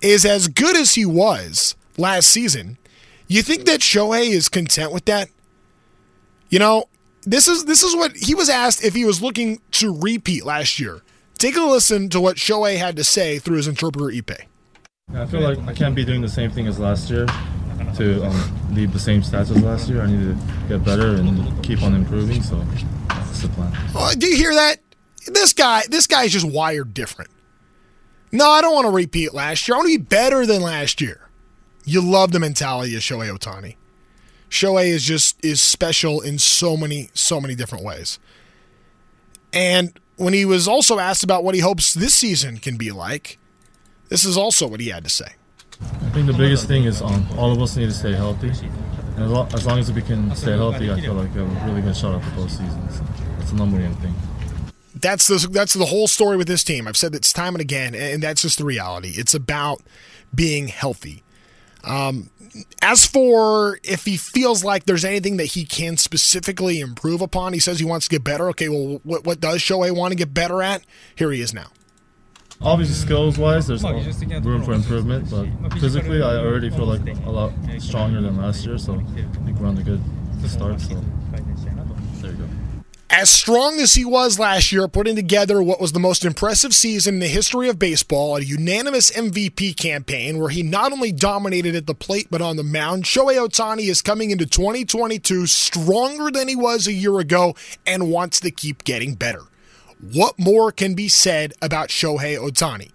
is 0.00 0.24
as 0.24 0.46
good 0.46 0.76
as 0.76 0.94
he 0.94 1.04
was 1.04 1.74
last 1.96 2.28
season, 2.28 2.78
you 3.26 3.42
think 3.42 3.64
that 3.64 3.80
Shohei 3.80 4.30
is 4.30 4.48
content 4.48 4.92
with 4.92 5.06
that? 5.06 5.28
You 6.50 6.60
know, 6.60 6.84
this 7.22 7.48
is 7.48 7.64
this 7.64 7.82
is 7.82 7.96
what 7.96 8.14
he 8.14 8.36
was 8.36 8.48
asked 8.48 8.84
if 8.84 8.94
he 8.94 9.04
was 9.04 9.20
looking 9.20 9.60
to 9.72 9.92
repeat 9.92 10.44
last 10.44 10.78
year. 10.78 11.02
Take 11.36 11.56
a 11.56 11.62
listen 11.62 12.10
to 12.10 12.20
what 12.20 12.36
Shohei 12.36 12.76
had 12.76 12.94
to 12.94 13.02
say 13.02 13.40
through 13.40 13.56
his 13.56 13.66
interpreter 13.66 14.06
Ippei. 14.16 14.44
I 15.12 15.26
feel 15.26 15.40
like 15.40 15.58
I 15.66 15.74
can't 15.74 15.96
be 15.96 16.04
doing 16.04 16.20
the 16.20 16.28
same 16.28 16.52
thing 16.52 16.68
as 16.68 16.78
last 16.78 17.10
year 17.10 17.26
to 17.96 18.24
um, 18.24 18.72
leave 18.72 18.92
the 18.92 19.00
same 19.00 19.22
stats 19.22 19.50
as 19.50 19.60
last 19.64 19.88
year. 19.88 20.00
I 20.00 20.06
need 20.06 20.38
to 20.38 20.68
get 20.68 20.84
better 20.84 21.16
and 21.16 21.64
keep 21.64 21.82
on 21.82 21.92
improving. 21.92 22.40
So 22.40 22.64
that's 23.08 23.42
the 23.42 23.48
plan. 23.48 23.72
Oh, 23.96 24.14
do 24.16 24.28
you 24.28 24.36
hear 24.36 24.54
that? 24.54 24.78
This 25.26 25.52
guy, 25.52 25.82
this 25.88 26.06
guy 26.06 26.24
is 26.24 26.32
just 26.32 26.46
wired 26.46 26.94
different. 26.94 27.30
No, 28.32 28.48
I 28.48 28.60
don't 28.60 28.74
want 28.74 28.86
to 28.86 28.90
repeat 28.90 29.34
last 29.34 29.66
year. 29.66 29.74
I 29.74 29.78
want 29.78 29.90
to 29.90 29.98
be 29.98 30.04
better 30.04 30.46
than 30.46 30.62
last 30.62 31.00
year. 31.00 31.28
You 31.84 32.00
love 32.00 32.32
the 32.32 32.38
mentality 32.38 32.94
of 32.94 33.02
Shohei 33.02 33.36
Ohtani. 33.36 33.76
Shohei 34.48 34.88
is 34.88 35.04
just 35.04 35.44
is 35.44 35.60
special 35.60 36.20
in 36.20 36.38
so 36.38 36.76
many, 36.76 37.10
so 37.14 37.40
many 37.40 37.54
different 37.54 37.84
ways. 37.84 38.18
And 39.52 39.98
when 40.16 40.32
he 40.32 40.44
was 40.44 40.68
also 40.68 40.98
asked 40.98 41.24
about 41.24 41.42
what 41.44 41.54
he 41.54 41.60
hopes 41.60 41.92
this 41.92 42.14
season 42.14 42.58
can 42.58 42.76
be 42.76 42.92
like, 42.92 43.38
this 44.08 44.24
is 44.24 44.36
also 44.36 44.66
what 44.66 44.80
he 44.80 44.88
had 44.88 45.04
to 45.04 45.10
say. 45.10 45.34
I 45.80 46.10
think 46.10 46.26
the 46.26 46.32
biggest 46.32 46.68
thing 46.68 46.84
is 46.84 47.00
um, 47.00 47.26
all 47.36 47.52
of 47.52 47.60
us 47.60 47.76
need 47.76 47.86
to 47.86 47.94
stay 47.94 48.12
healthy 48.12 48.52
as 49.20 49.66
long 49.66 49.78
as 49.78 49.92
we 49.92 50.02
can 50.02 50.34
stay 50.34 50.52
healthy, 50.52 50.90
I 50.90 51.00
feel 51.00 51.14
like 51.14 51.32
we 51.34 51.40
have 51.40 51.62
a 51.62 51.66
really 51.66 51.82
good 51.82 51.96
shot 51.96 52.14
at 52.14 52.22
the 52.22 52.40
postseason. 52.40 52.92
So 52.92 53.04
that's 53.38 53.50
the 53.50 53.56
number 53.56 53.78
one 53.78 53.94
thing. 53.96 54.14
That's 55.00 55.26
the 55.26 55.48
that's 55.50 55.74
the 55.74 55.86
whole 55.86 56.08
story 56.08 56.36
with 56.36 56.48
this 56.48 56.64
team. 56.64 56.86
I've 56.86 56.96
said 56.96 57.12
this 57.12 57.32
time 57.32 57.54
and 57.54 57.60
again, 57.60 57.94
and 57.94 58.22
that's 58.22 58.42
just 58.42 58.58
the 58.58 58.64
reality. 58.64 59.12
It's 59.16 59.34
about 59.34 59.82
being 60.34 60.68
healthy. 60.68 61.22
Um, 61.84 62.30
as 62.82 63.06
for 63.06 63.78
if 63.82 64.04
he 64.04 64.16
feels 64.16 64.64
like 64.64 64.84
there's 64.84 65.04
anything 65.04 65.36
that 65.38 65.46
he 65.46 65.64
can 65.64 65.96
specifically 65.96 66.80
improve 66.80 67.20
upon, 67.22 67.52
he 67.52 67.58
says 67.58 67.78
he 67.78 67.84
wants 67.84 68.06
to 68.08 68.10
get 68.10 68.24
better. 68.24 68.48
Okay, 68.50 68.68
well, 68.68 69.00
what, 69.04 69.24
what 69.24 69.40
does 69.40 69.58
Shohei 69.58 69.94
want 69.94 70.12
to 70.12 70.16
get 70.16 70.34
better 70.34 70.62
at? 70.62 70.82
Here 71.14 71.30
he 71.30 71.40
is 71.40 71.54
now. 71.54 71.68
Obviously, 72.62 72.96
skills 72.96 73.38
wise, 73.38 73.66
there's 73.66 73.82
room 73.82 74.62
for 74.62 74.74
improvement, 74.74 75.30
but 75.30 75.46
physically, 75.80 76.22
I 76.22 76.36
already 76.36 76.68
feel 76.68 76.84
like 76.84 77.00
a 77.24 77.30
lot 77.30 77.52
stronger 77.78 78.20
than 78.20 78.36
last 78.36 78.66
year, 78.66 78.76
so 78.76 78.96
I 78.96 79.44
think 79.44 79.58
we're 79.58 79.68
on 79.68 79.78
a 79.78 79.82
good 79.82 80.02
start. 80.46 80.78
So 80.80 80.88
there 81.32 81.40
you 81.40 81.70
go. 81.70 81.79
As 83.12 83.28
strong 83.28 83.80
as 83.80 83.94
he 83.94 84.04
was 84.04 84.38
last 84.38 84.70
year, 84.70 84.86
putting 84.86 85.16
together 85.16 85.60
what 85.60 85.80
was 85.80 85.90
the 85.90 85.98
most 85.98 86.24
impressive 86.24 86.72
season 86.72 87.14
in 87.14 87.20
the 87.20 87.26
history 87.26 87.68
of 87.68 87.76
baseball, 87.76 88.36
a 88.36 88.40
unanimous 88.40 89.10
MVP 89.10 89.76
campaign 89.76 90.38
where 90.38 90.48
he 90.48 90.62
not 90.62 90.92
only 90.92 91.10
dominated 91.10 91.74
at 91.74 91.88
the 91.88 91.94
plate 91.94 92.28
but 92.30 92.40
on 92.40 92.54
the 92.54 92.62
mound, 92.62 93.02
Shohei 93.02 93.36
Ohtani 93.36 93.88
is 93.88 94.00
coming 94.00 94.30
into 94.30 94.46
2022 94.46 95.48
stronger 95.48 96.30
than 96.30 96.46
he 96.46 96.54
was 96.54 96.86
a 96.86 96.92
year 96.92 97.18
ago 97.18 97.56
and 97.84 98.12
wants 98.12 98.38
to 98.40 98.52
keep 98.52 98.84
getting 98.84 99.16
better. 99.16 99.42
What 100.00 100.38
more 100.38 100.70
can 100.70 100.94
be 100.94 101.08
said 101.08 101.52
about 101.60 101.88
Shohei 101.88 102.38
Ohtani? 102.38 102.92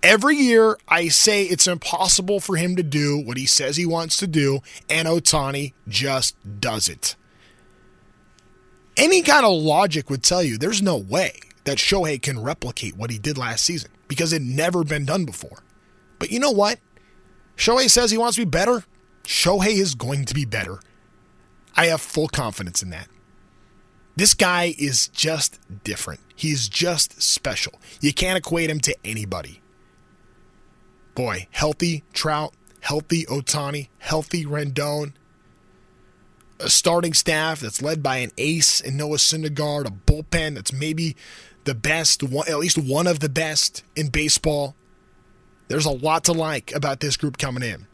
Every 0.00 0.36
year, 0.36 0.78
I 0.86 1.08
say 1.08 1.42
it's 1.42 1.66
impossible 1.66 2.38
for 2.38 2.54
him 2.54 2.76
to 2.76 2.84
do 2.84 3.18
what 3.18 3.36
he 3.36 3.46
says 3.46 3.76
he 3.76 3.84
wants 3.84 4.16
to 4.18 4.28
do, 4.28 4.60
and 4.88 5.08
Ohtani 5.08 5.72
just 5.88 6.36
does 6.60 6.88
it 6.88 7.16
any 8.96 9.22
kind 9.22 9.44
of 9.44 9.52
logic 9.52 10.10
would 10.10 10.22
tell 10.22 10.42
you 10.42 10.58
there's 10.58 10.82
no 10.82 10.96
way 10.96 11.38
that 11.64 11.78
Shohei 11.78 12.20
can 12.20 12.42
replicate 12.42 12.96
what 12.96 13.10
he 13.10 13.18
did 13.18 13.36
last 13.36 13.64
season 13.64 13.90
because 14.08 14.32
it 14.32 14.42
never 14.42 14.84
been 14.84 15.04
done 15.04 15.24
before. 15.24 15.62
But 16.18 16.30
you 16.30 16.38
know 16.38 16.50
what? 16.50 16.78
Shohei 17.56 17.90
says 17.90 18.10
he 18.10 18.18
wants 18.18 18.36
to 18.36 18.42
be 18.44 18.50
better. 18.50 18.84
Shohei 19.24 19.78
is 19.78 19.94
going 19.94 20.24
to 20.26 20.34
be 20.34 20.44
better. 20.44 20.80
I 21.76 21.86
have 21.86 22.00
full 22.00 22.28
confidence 22.28 22.82
in 22.82 22.90
that. 22.90 23.08
This 24.14 24.32
guy 24.32 24.74
is 24.78 25.08
just 25.08 25.58
different. 25.84 26.20
He's 26.34 26.68
just 26.68 27.20
special. 27.20 27.74
You 28.00 28.14
can't 28.14 28.38
equate 28.38 28.70
him 28.70 28.80
to 28.80 28.96
anybody. 29.04 29.60
Boy, 31.14 31.48
healthy 31.50 32.02
Trout, 32.14 32.54
healthy 32.80 33.24
Ohtani, 33.26 33.88
healthy 33.98 34.46
Rendon, 34.46 35.12
a 36.60 36.70
starting 36.70 37.12
staff 37.12 37.60
that's 37.60 37.82
led 37.82 38.02
by 38.02 38.18
an 38.18 38.30
ace 38.38 38.80
in 38.80 38.96
Noah 38.96 39.16
Syndergaard, 39.16 39.86
a 39.86 39.90
bullpen 39.90 40.54
that's 40.54 40.72
maybe 40.72 41.16
the 41.64 41.74
best, 41.74 42.22
at 42.22 42.58
least 42.58 42.78
one 42.78 43.06
of 43.06 43.20
the 43.20 43.28
best 43.28 43.82
in 43.94 44.08
baseball. 44.08 44.74
There's 45.68 45.86
a 45.86 45.90
lot 45.90 46.24
to 46.24 46.32
like 46.32 46.72
about 46.74 47.00
this 47.00 47.16
group 47.16 47.38
coming 47.38 47.62
in. 47.62 47.86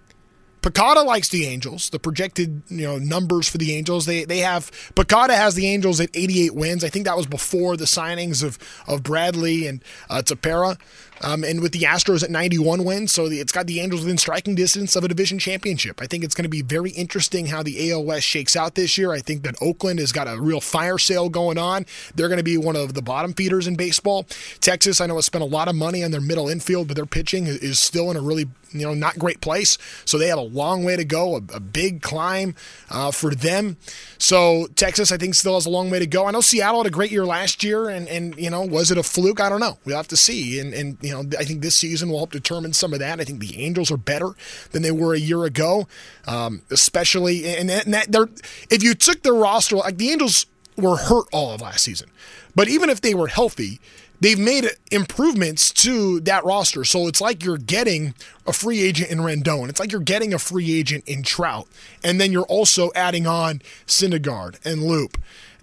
PECOTA 0.62 1.04
likes 1.04 1.28
the 1.28 1.44
Angels. 1.46 1.90
The 1.90 1.98
projected, 1.98 2.62
you 2.68 2.86
know, 2.86 2.98
numbers 2.98 3.48
for 3.48 3.58
the 3.58 3.74
Angels, 3.74 4.06
they 4.06 4.24
they 4.24 4.38
have 4.38 4.70
PECOTA 4.94 5.34
has 5.34 5.56
the 5.56 5.66
Angels 5.66 6.00
at 6.00 6.10
88 6.14 6.54
wins. 6.54 6.84
I 6.84 6.88
think 6.88 7.04
that 7.06 7.16
was 7.16 7.26
before 7.26 7.76
the 7.76 7.84
signings 7.84 8.44
of 8.44 8.58
of 8.86 9.02
Bradley 9.02 9.66
and 9.66 9.82
uh, 10.08 10.22
Tepera. 10.24 10.78
Um, 11.22 11.44
and 11.44 11.60
with 11.60 11.72
the 11.72 11.82
Astros 11.82 12.22
at 12.22 12.30
91 12.30 12.84
wins, 12.84 13.12
so 13.12 13.26
it's 13.26 13.52
got 13.52 13.66
the 13.66 13.80
Angels 13.80 14.02
within 14.02 14.18
striking 14.18 14.54
distance 14.54 14.96
of 14.96 15.04
a 15.04 15.08
division 15.08 15.38
championship. 15.38 16.00
I 16.02 16.06
think 16.06 16.24
it's 16.24 16.34
going 16.34 16.44
to 16.44 16.48
be 16.48 16.62
very 16.62 16.90
interesting 16.90 17.46
how 17.46 17.62
the 17.62 17.90
AL 17.90 18.04
West 18.04 18.26
shakes 18.26 18.56
out 18.56 18.74
this 18.74 18.98
year. 18.98 19.12
I 19.12 19.20
think 19.20 19.42
that 19.44 19.54
Oakland 19.60 20.00
has 20.00 20.12
got 20.12 20.28
a 20.28 20.40
real 20.40 20.60
fire 20.60 20.98
sale 20.98 21.28
going 21.28 21.58
on. 21.58 21.86
They're 22.14 22.28
going 22.28 22.38
to 22.38 22.44
be 22.44 22.58
one 22.58 22.76
of 22.76 22.94
the 22.94 23.02
bottom 23.02 23.32
feeders 23.32 23.66
in 23.66 23.76
baseball. 23.76 24.26
Texas, 24.60 25.00
I 25.00 25.06
know, 25.06 25.16
has 25.16 25.26
spent 25.26 25.42
a 25.42 25.46
lot 25.46 25.68
of 25.68 25.74
money 25.74 26.02
on 26.02 26.10
their 26.10 26.20
middle 26.20 26.48
infield, 26.48 26.88
but 26.88 26.96
their 26.96 27.06
pitching 27.06 27.46
is 27.46 27.78
still 27.78 28.10
in 28.10 28.16
a 28.16 28.20
really 28.20 28.46
you 28.74 28.86
know 28.86 28.94
not 28.94 29.18
great 29.18 29.40
place. 29.40 29.78
So 30.04 30.18
they 30.18 30.28
have 30.28 30.38
a 30.38 30.42
long 30.42 30.84
way 30.84 30.96
to 30.96 31.04
go, 31.04 31.36
a, 31.36 31.42
a 31.54 31.60
big 31.60 32.02
climb 32.02 32.54
uh, 32.90 33.10
for 33.10 33.34
them. 33.34 33.76
So 34.18 34.66
Texas, 34.76 35.12
I 35.12 35.16
think, 35.16 35.34
still 35.34 35.54
has 35.54 35.66
a 35.66 35.70
long 35.70 35.90
way 35.90 35.98
to 35.98 36.06
go. 36.06 36.26
I 36.26 36.30
know 36.30 36.40
Seattle 36.40 36.80
had 36.80 36.86
a 36.86 36.90
great 36.90 37.10
year 37.10 37.24
last 37.24 37.62
year, 37.62 37.88
and 37.88 38.08
and 38.08 38.36
you 38.36 38.50
know 38.50 38.62
was 38.62 38.90
it 38.90 38.98
a 38.98 39.02
fluke? 39.02 39.40
I 39.40 39.48
don't 39.48 39.60
know. 39.60 39.78
We'll 39.84 39.96
have 39.96 40.08
to 40.08 40.16
see. 40.16 40.58
And 40.58 40.72
and 40.74 40.98
you 41.00 41.11
I 41.12 41.44
think 41.44 41.62
this 41.62 41.76
season 41.76 42.10
will 42.10 42.18
help 42.18 42.32
determine 42.32 42.72
some 42.72 42.92
of 42.92 42.98
that. 42.98 43.20
I 43.20 43.24
think 43.24 43.40
the 43.40 43.62
Angels 43.62 43.90
are 43.90 43.96
better 43.96 44.30
than 44.70 44.82
they 44.82 44.90
were 44.90 45.14
a 45.14 45.18
year 45.18 45.44
ago, 45.44 45.86
um, 46.26 46.62
especially 46.70 47.46
and 47.46 47.68
that, 47.68 47.84
and 47.84 47.94
that 47.94 48.10
they're 48.10 48.28
if 48.70 48.82
you 48.82 48.94
took 48.94 49.22
their 49.22 49.34
roster 49.34 49.76
like 49.76 49.98
the 49.98 50.10
Angels 50.10 50.46
were 50.76 50.96
hurt 50.96 51.26
all 51.32 51.52
of 51.52 51.60
last 51.60 51.84
season, 51.84 52.10
but 52.54 52.68
even 52.68 52.88
if 52.90 53.00
they 53.00 53.14
were 53.14 53.28
healthy 53.28 53.80
they've 54.22 54.38
made 54.38 54.68
improvements 54.92 55.72
to 55.72 56.20
that 56.20 56.44
roster. 56.44 56.84
So 56.84 57.08
it's 57.08 57.20
like 57.20 57.42
you're 57.42 57.58
getting 57.58 58.14
a 58.46 58.52
free 58.52 58.80
agent 58.80 59.10
in 59.10 59.18
Rendon. 59.18 59.68
It's 59.68 59.80
like 59.80 59.90
you're 59.90 60.00
getting 60.00 60.32
a 60.32 60.38
free 60.38 60.78
agent 60.78 61.02
in 61.08 61.24
Trout. 61.24 61.66
And 62.04 62.20
then 62.20 62.30
you're 62.30 62.44
also 62.44 62.92
adding 62.94 63.26
on 63.26 63.62
Syndergaard 63.84 64.64
and 64.64 64.84
Loup 64.84 65.18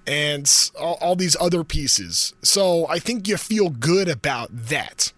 and 0.05 0.71
all, 0.77 0.97
all 0.99 1.15
these 1.15 1.37
other 1.39 1.63
pieces. 1.63 2.33
So 2.41 2.85
I 2.87 2.99
think 2.99 3.29
you 3.29 3.37
feel 3.37 3.69
good 3.69 4.09
about 4.09 4.49
that. 4.51 5.13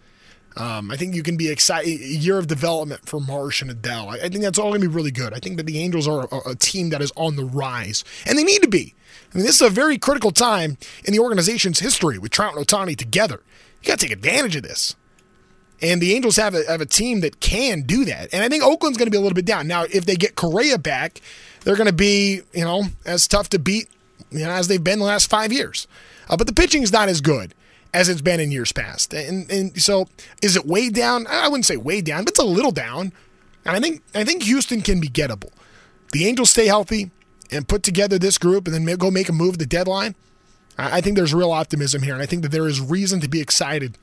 Um, 0.56 0.90
I 0.90 0.96
think 0.96 1.14
you 1.14 1.22
can 1.22 1.36
be 1.36 1.48
excited. 1.48 1.88
A 1.88 2.04
year 2.04 2.38
of 2.38 2.46
development 2.46 3.08
for 3.08 3.20
Marsh 3.20 3.62
and 3.62 3.70
Adell. 3.70 4.08
I, 4.08 4.26
I 4.26 4.28
think 4.28 4.42
that's 4.42 4.58
all 4.58 4.70
going 4.70 4.82
to 4.82 4.88
be 4.88 4.94
really 4.94 5.10
good. 5.10 5.32
I 5.32 5.38
think 5.38 5.56
that 5.56 5.66
the 5.66 5.78
Angels 5.78 6.06
are 6.06 6.28
a, 6.30 6.50
a, 6.50 6.54
team 6.54 6.90
that 6.90 7.00
is 7.00 7.12
on 7.16 7.36
the 7.36 7.44
rise, 7.44 8.04
and 8.26 8.38
they 8.38 8.44
need 8.44 8.62
to 8.62 8.68
be. 8.68 8.94
I 9.32 9.38
mean, 9.38 9.46
this 9.46 9.56
is 9.56 9.62
a 9.62 9.70
very 9.70 9.98
critical 9.98 10.30
time 10.30 10.76
in 11.04 11.12
the 11.12 11.20
organization's 11.20 11.78
history 11.78 12.18
with 12.18 12.32
Trout 12.32 12.54
and 12.54 12.66
Ohtani 12.66 12.96
together. 12.96 13.42
You 13.82 13.88
got 13.88 13.98
to 13.98 14.06
take 14.06 14.14
advantage 14.14 14.56
of 14.56 14.62
this. 14.62 14.94
And 15.80 16.00
the 16.00 16.14
Angels 16.14 16.36
have 16.36 16.54
a, 16.54 16.62
have 16.68 16.80
a 16.80 16.86
team 16.86 17.22
that 17.22 17.40
can 17.40 17.82
do 17.82 18.04
that. 18.04 18.32
And 18.32 18.44
I 18.44 18.48
think 18.48 18.62
Oakland's 18.62 18.98
going 18.98 19.06
to 19.06 19.10
be 19.10 19.16
a 19.16 19.20
little 19.20 19.34
bit 19.34 19.46
down. 19.46 19.66
Now, 19.66 19.82
if 19.82 20.06
they 20.06 20.14
get 20.14 20.36
Correa 20.36 20.78
back, 20.78 21.20
they're 21.64 21.74
going 21.74 21.88
to 21.88 21.92
be, 21.92 22.42
you 22.52 22.64
know, 22.64 22.84
as 23.04 23.26
tough 23.26 23.48
to 23.48 23.58
beat 23.58 23.88
you 24.32 24.44
know, 24.44 24.50
as 24.50 24.68
they've 24.68 24.82
been 24.82 24.98
the 24.98 25.04
last 25.04 25.28
five 25.28 25.52
years. 25.52 25.86
Uh, 26.28 26.36
but 26.36 26.46
the 26.46 26.52
pitching 26.52 26.82
is 26.82 26.92
not 26.92 27.08
as 27.08 27.20
good 27.20 27.54
as 27.94 28.08
it's 28.08 28.20
been 28.22 28.40
in 28.40 28.50
years 28.50 28.72
past. 28.72 29.12
And, 29.12 29.50
and 29.50 29.80
so 29.80 30.08
is 30.40 30.56
it 30.56 30.66
way 30.66 30.88
down? 30.88 31.26
I 31.26 31.48
wouldn't 31.48 31.66
say 31.66 31.76
way 31.76 32.00
down, 32.00 32.24
but 32.24 32.30
it's 32.30 32.40
a 32.40 32.44
little 32.44 32.72
down. 32.72 33.12
And 33.64 33.76
I 33.76 33.80
think 33.80 34.02
I 34.14 34.24
think 34.24 34.42
Houston 34.44 34.80
can 34.80 35.00
be 35.00 35.08
gettable. 35.08 35.50
The 36.12 36.26
Angels 36.26 36.50
stay 36.50 36.66
healthy 36.66 37.10
and 37.50 37.68
put 37.68 37.82
together 37.82 38.18
this 38.18 38.38
group 38.38 38.66
and 38.66 38.74
then 38.74 38.96
go 38.96 39.10
make 39.10 39.28
a 39.28 39.32
move 39.32 39.54
at 39.54 39.58
the 39.58 39.66
deadline, 39.66 40.14
I 40.78 41.00
think 41.00 41.16
there's 41.16 41.34
real 41.34 41.52
optimism 41.52 42.02
here. 42.02 42.14
And 42.14 42.22
I 42.22 42.26
think 42.26 42.42
that 42.42 42.50
there 42.50 42.66
is 42.66 42.80
reason 42.80 43.20
to 43.20 43.28
be 43.28 43.40
excited 43.40 43.98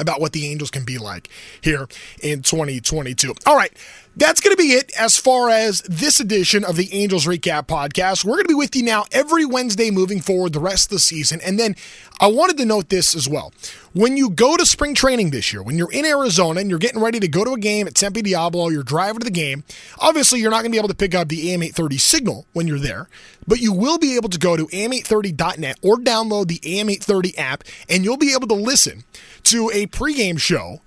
about 0.00 0.20
what 0.20 0.32
the 0.32 0.46
Angels 0.50 0.70
can 0.70 0.84
be 0.84 0.98
like 0.98 1.28
here 1.60 1.86
in 2.22 2.42
2022. 2.42 3.34
All 3.46 3.56
right. 3.56 3.72
That's 4.16 4.40
going 4.40 4.54
to 4.56 4.62
be 4.62 4.74
it 4.74 4.92
as 4.96 5.16
far 5.16 5.50
as 5.50 5.80
this 5.82 6.20
edition 6.20 6.62
of 6.62 6.76
the 6.76 6.88
Angels 6.92 7.26
Recap 7.26 7.66
Podcast. 7.66 8.24
We're 8.24 8.34
going 8.36 8.44
to 8.44 8.48
be 8.48 8.54
with 8.54 8.76
you 8.76 8.84
now 8.84 9.06
every 9.10 9.44
Wednesday 9.44 9.90
moving 9.90 10.20
forward 10.20 10.52
the 10.52 10.60
rest 10.60 10.86
of 10.86 10.90
the 10.90 10.98
season. 11.00 11.40
And 11.44 11.58
then 11.58 11.74
I 12.20 12.28
wanted 12.28 12.56
to 12.58 12.64
note 12.64 12.90
this 12.90 13.16
as 13.16 13.28
well. 13.28 13.52
When 13.92 14.16
you 14.16 14.30
go 14.30 14.56
to 14.56 14.64
spring 14.64 14.94
training 14.94 15.30
this 15.30 15.52
year, 15.52 15.64
when 15.64 15.76
you're 15.76 15.90
in 15.90 16.04
Arizona 16.04 16.60
and 16.60 16.70
you're 16.70 16.78
getting 16.78 17.02
ready 17.02 17.18
to 17.18 17.26
go 17.26 17.44
to 17.44 17.54
a 17.54 17.58
game 17.58 17.88
at 17.88 17.96
Tempe 17.96 18.22
Diablo, 18.22 18.68
you're 18.68 18.84
driving 18.84 19.18
to 19.18 19.24
the 19.24 19.32
game, 19.32 19.64
obviously 19.98 20.38
you're 20.38 20.52
not 20.52 20.58
going 20.58 20.70
to 20.70 20.76
be 20.76 20.78
able 20.78 20.88
to 20.88 20.94
pick 20.94 21.16
up 21.16 21.28
the 21.28 21.48
AM830 21.48 21.98
signal 21.98 22.46
when 22.52 22.68
you're 22.68 22.78
there, 22.78 23.08
but 23.48 23.58
you 23.60 23.72
will 23.72 23.98
be 23.98 24.14
able 24.14 24.28
to 24.28 24.38
go 24.38 24.56
to 24.56 24.66
am830.net 24.68 25.80
or 25.82 25.96
download 25.96 26.46
the 26.46 26.60
AM830 26.60 27.36
app 27.36 27.64
and 27.88 28.04
you'll 28.04 28.16
be 28.16 28.32
able 28.32 28.46
to 28.46 28.54
listen 28.54 29.02
to 29.42 29.72
a 29.74 29.88
pregame 29.88 30.38
show 30.38 30.82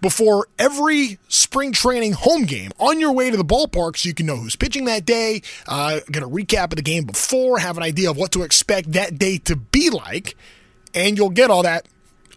before 0.00 0.48
every 0.58 1.18
spring 1.28 1.72
training 1.72 2.12
home 2.12 2.44
game 2.44 2.70
on 2.78 3.00
your 3.00 3.12
way 3.12 3.30
to 3.30 3.36
the 3.36 3.44
ballpark 3.44 3.96
so 3.96 4.08
you 4.08 4.14
can 4.14 4.26
know 4.26 4.36
who's 4.36 4.56
pitching 4.56 4.86
that 4.86 5.04
day, 5.04 5.42
uh, 5.68 6.00
get 6.10 6.22
a 6.22 6.28
recap 6.28 6.64
of 6.64 6.76
the 6.76 6.82
game 6.82 7.04
before, 7.04 7.58
have 7.58 7.76
an 7.76 7.82
idea 7.82 8.10
of 8.10 8.16
what 8.16 8.32
to 8.32 8.42
expect 8.42 8.92
that 8.92 9.18
day 9.18 9.38
to 9.38 9.56
be 9.56 9.90
like, 9.90 10.36
and 10.94 11.16
you'll 11.16 11.30
get 11.30 11.50
all 11.50 11.62
that 11.62 11.86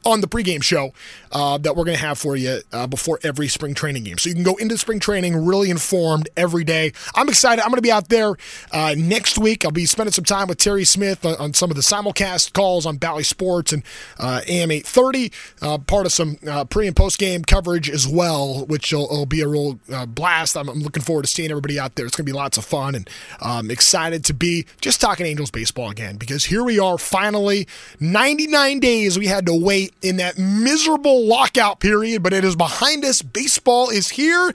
on 0.06 0.22
the 0.22 0.28
pregame 0.28 0.64
show 0.64 0.94
uh, 1.32 1.58
that 1.60 1.76
we're 1.76 1.86
going 1.86 1.98
to 1.98 2.04
have 2.04 2.18
for 2.18 2.36
you 2.36 2.62
uh, 2.72 2.88
before 2.88 3.20
every 3.24 3.48
spring 3.48 3.74
training 3.74 4.04
game. 4.04 4.18
So 4.18 4.30
you 4.30 4.36
can 4.36 4.44
go 4.44 4.56
into 4.56 4.78
spring 4.78 5.00
training 5.00 5.46
really 5.46 5.70
informed 5.70 6.30
every 6.38 6.64
day. 6.64 6.94
I'm 7.16 7.30
excited. 7.30 7.62
I'm 7.62 7.70
going 7.70 7.78
to 7.78 7.82
be 7.82 7.92
out 7.92 8.10
there 8.10 8.36
uh, 8.72 8.96
next 8.98 9.38
week. 9.38 9.66
I'll 9.66 9.72
be 9.72 9.86
spending 9.86 10.14
some 10.14 10.26
time 10.26 10.48
with 10.48 10.58
Terry 10.58 10.84
Smith 10.84 11.26
on, 11.26 11.36
on 11.38 11.54
some 11.54 11.70
of 11.70 11.76
the 11.76 11.82
simulcast 11.82 12.54
calls 12.54 12.86
on 12.86 12.98
Bally 12.98 13.24
Sports 13.24 13.74
and 13.74 13.84
uh, 14.20 14.42
AM 14.48 14.72
830, 14.72 15.32
uh, 15.62 15.78
part 15.80 16.06
of 16.06 16.12
some 16.12 16.38
uh, 16.48 16.66
pre 16.66 16.88
and 16.88 16.96
post 16.96 17.18
game 17.18 17.44
coverage 17.44 17.90
as 17.90 18.08
well, 18.08 18.66
which 18.66 18.92
will, 18.92 19.08
will 19.10 19.26
be 19.26 19.42
a 19.42 19.48
real 19.48 19.80
blast. 20.08 20.58
I'm, 20.58 20.70
I'm, 20.70 20.84
looking 20.84 21.04
forward 21.04 21.24
to 21.24 21.30
seeing 21.30 21.50
everybody 21.50 21.80
out 21.80 21.96
there. 21.96 22.06
It's 22.06 22.16
going 22.16 22.26
to 22.26 22.32
be 22.32 22.36
lots 22.36 22.58
of 22.58 22.66
fun 22.66 22.96
and 22.96 23.10
I'm 23.40 23.72
excited 23.72 24.26
to 24.26 24.34
be 24.34 24.66
just 24.82 25.00
talking 25.00 25.26
Angels 25.26 25.52
baseball 25.52 25.90
again 25.90 26.18
because 26.18 26.46
here 26.46 26.64
we 26.64 26.80
are 26.80 26.98
finally 26.98 27.68
99 28.00 28.80
days 28.80 29.18
we 29.18 29.28
had 29.28 29.46
to 29.46 29.54
wait 29.54 29.93
in 30.02 30.18
that 30.18 30.38
miserable 30.38 31.26
lockout 31.26 31.80
period, 31.80 32.24
but 32.24 32.34
it 32.34 32.44
is 32.44 32.56
behind 32.56 33.06
us. 33.06 33.22
Baseball 33.22 33.90
is 33.90 34.10
here, 34.10 34.52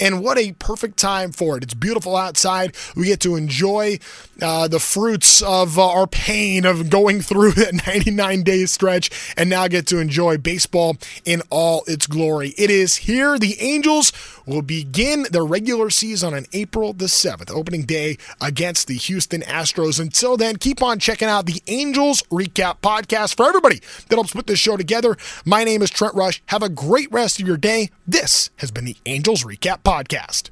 and 0.00 0.22
what 0.22 0.38
a 0.38 0.52
perfect 0.52 0.98
time 0.98 1.32
for 1.32 1.56
it. 1.56 1.62
It's 1.62 1.74
beautiful 1.74 2.16
outside. 2.16 2.74
We 2.94 3.06
get 3.06 3.20
to 3.20 3.36
enjoy 3.36 3.98
uh, 4.40 4.68
the 4.68 4.80
fruits 4.80 5.42
of 5.42 5.78
uh, 5.78 5.88
our 5.88 6.06
pain 6.06 6.64
of 6.64 6.90
going 6.90 7.20
through 7.20 7.52
that 7.52 7.86
99 7.86 8.42
day 8.42 8.66
stretch 8.66 9.34
and 9.36 9.48
now 9.50 9.68
get 9.68 9.86
to 9.88 9.98
enjoy 9.98 10.38
baseball 10.38 10.96
in 11.24 11.42
all 11.50 11.82
its 11.86 12.06
glory. 12.06 12.54
It 12.56 12.70
is 12.70 12.96
here. 12.96 13.38
The 13.38 13.56
Angels 13.60 14.12
will 14.46 14.62
begin 14.62 15.26
their 15.30 15.44
regular 15.44 15.90
season 15.90 16.34
on 16.34 16.46
April 16.52 16.92
the 16.92 17.06
7th, 17.06 17.50
opening 17.50 17.82
day 17.82 18.18
against 18.40 18.86
the 18.86 18.94
Houston 18.94 19.42
Astros. 19.42 20.00
Until 20.00 20.36
then, 20.36 20.56
keep 20.56 20.82
on 20.82 20.98
checking 20.98 21.28
out 21.28 21.46
the 21.46 21.62
Angels 21.66 22.22
Recap 22.30 22.78
Podcast 22.80 23.36
for 23.36 23.46
everybody 23.46 23.80
that 24.08 24.16
helps 24.16 24.32
put 24.32 24.46
this 24.46 24.58
show 24.58 24.76
together. 24.76 25.16
My 25.44 25.64
name 25.64 25.82
is 25.82 25.90
Trent 25.90 26.14
Rush. 26.14 26.42
Have 26.46 26.62
a 26.62 26.68
great 26.68 27.10
rest 27.12 27.40
of 27.40 27.46
your 27.46 27.56
day. 27.56 27.90
This 28.06 28.50
has 28.56 28.70
been 28.70 28.84
the 28.84 28.96
Angels 29.06 29.44
Recap 29.44 29.82
Podcast. 29.82 30.50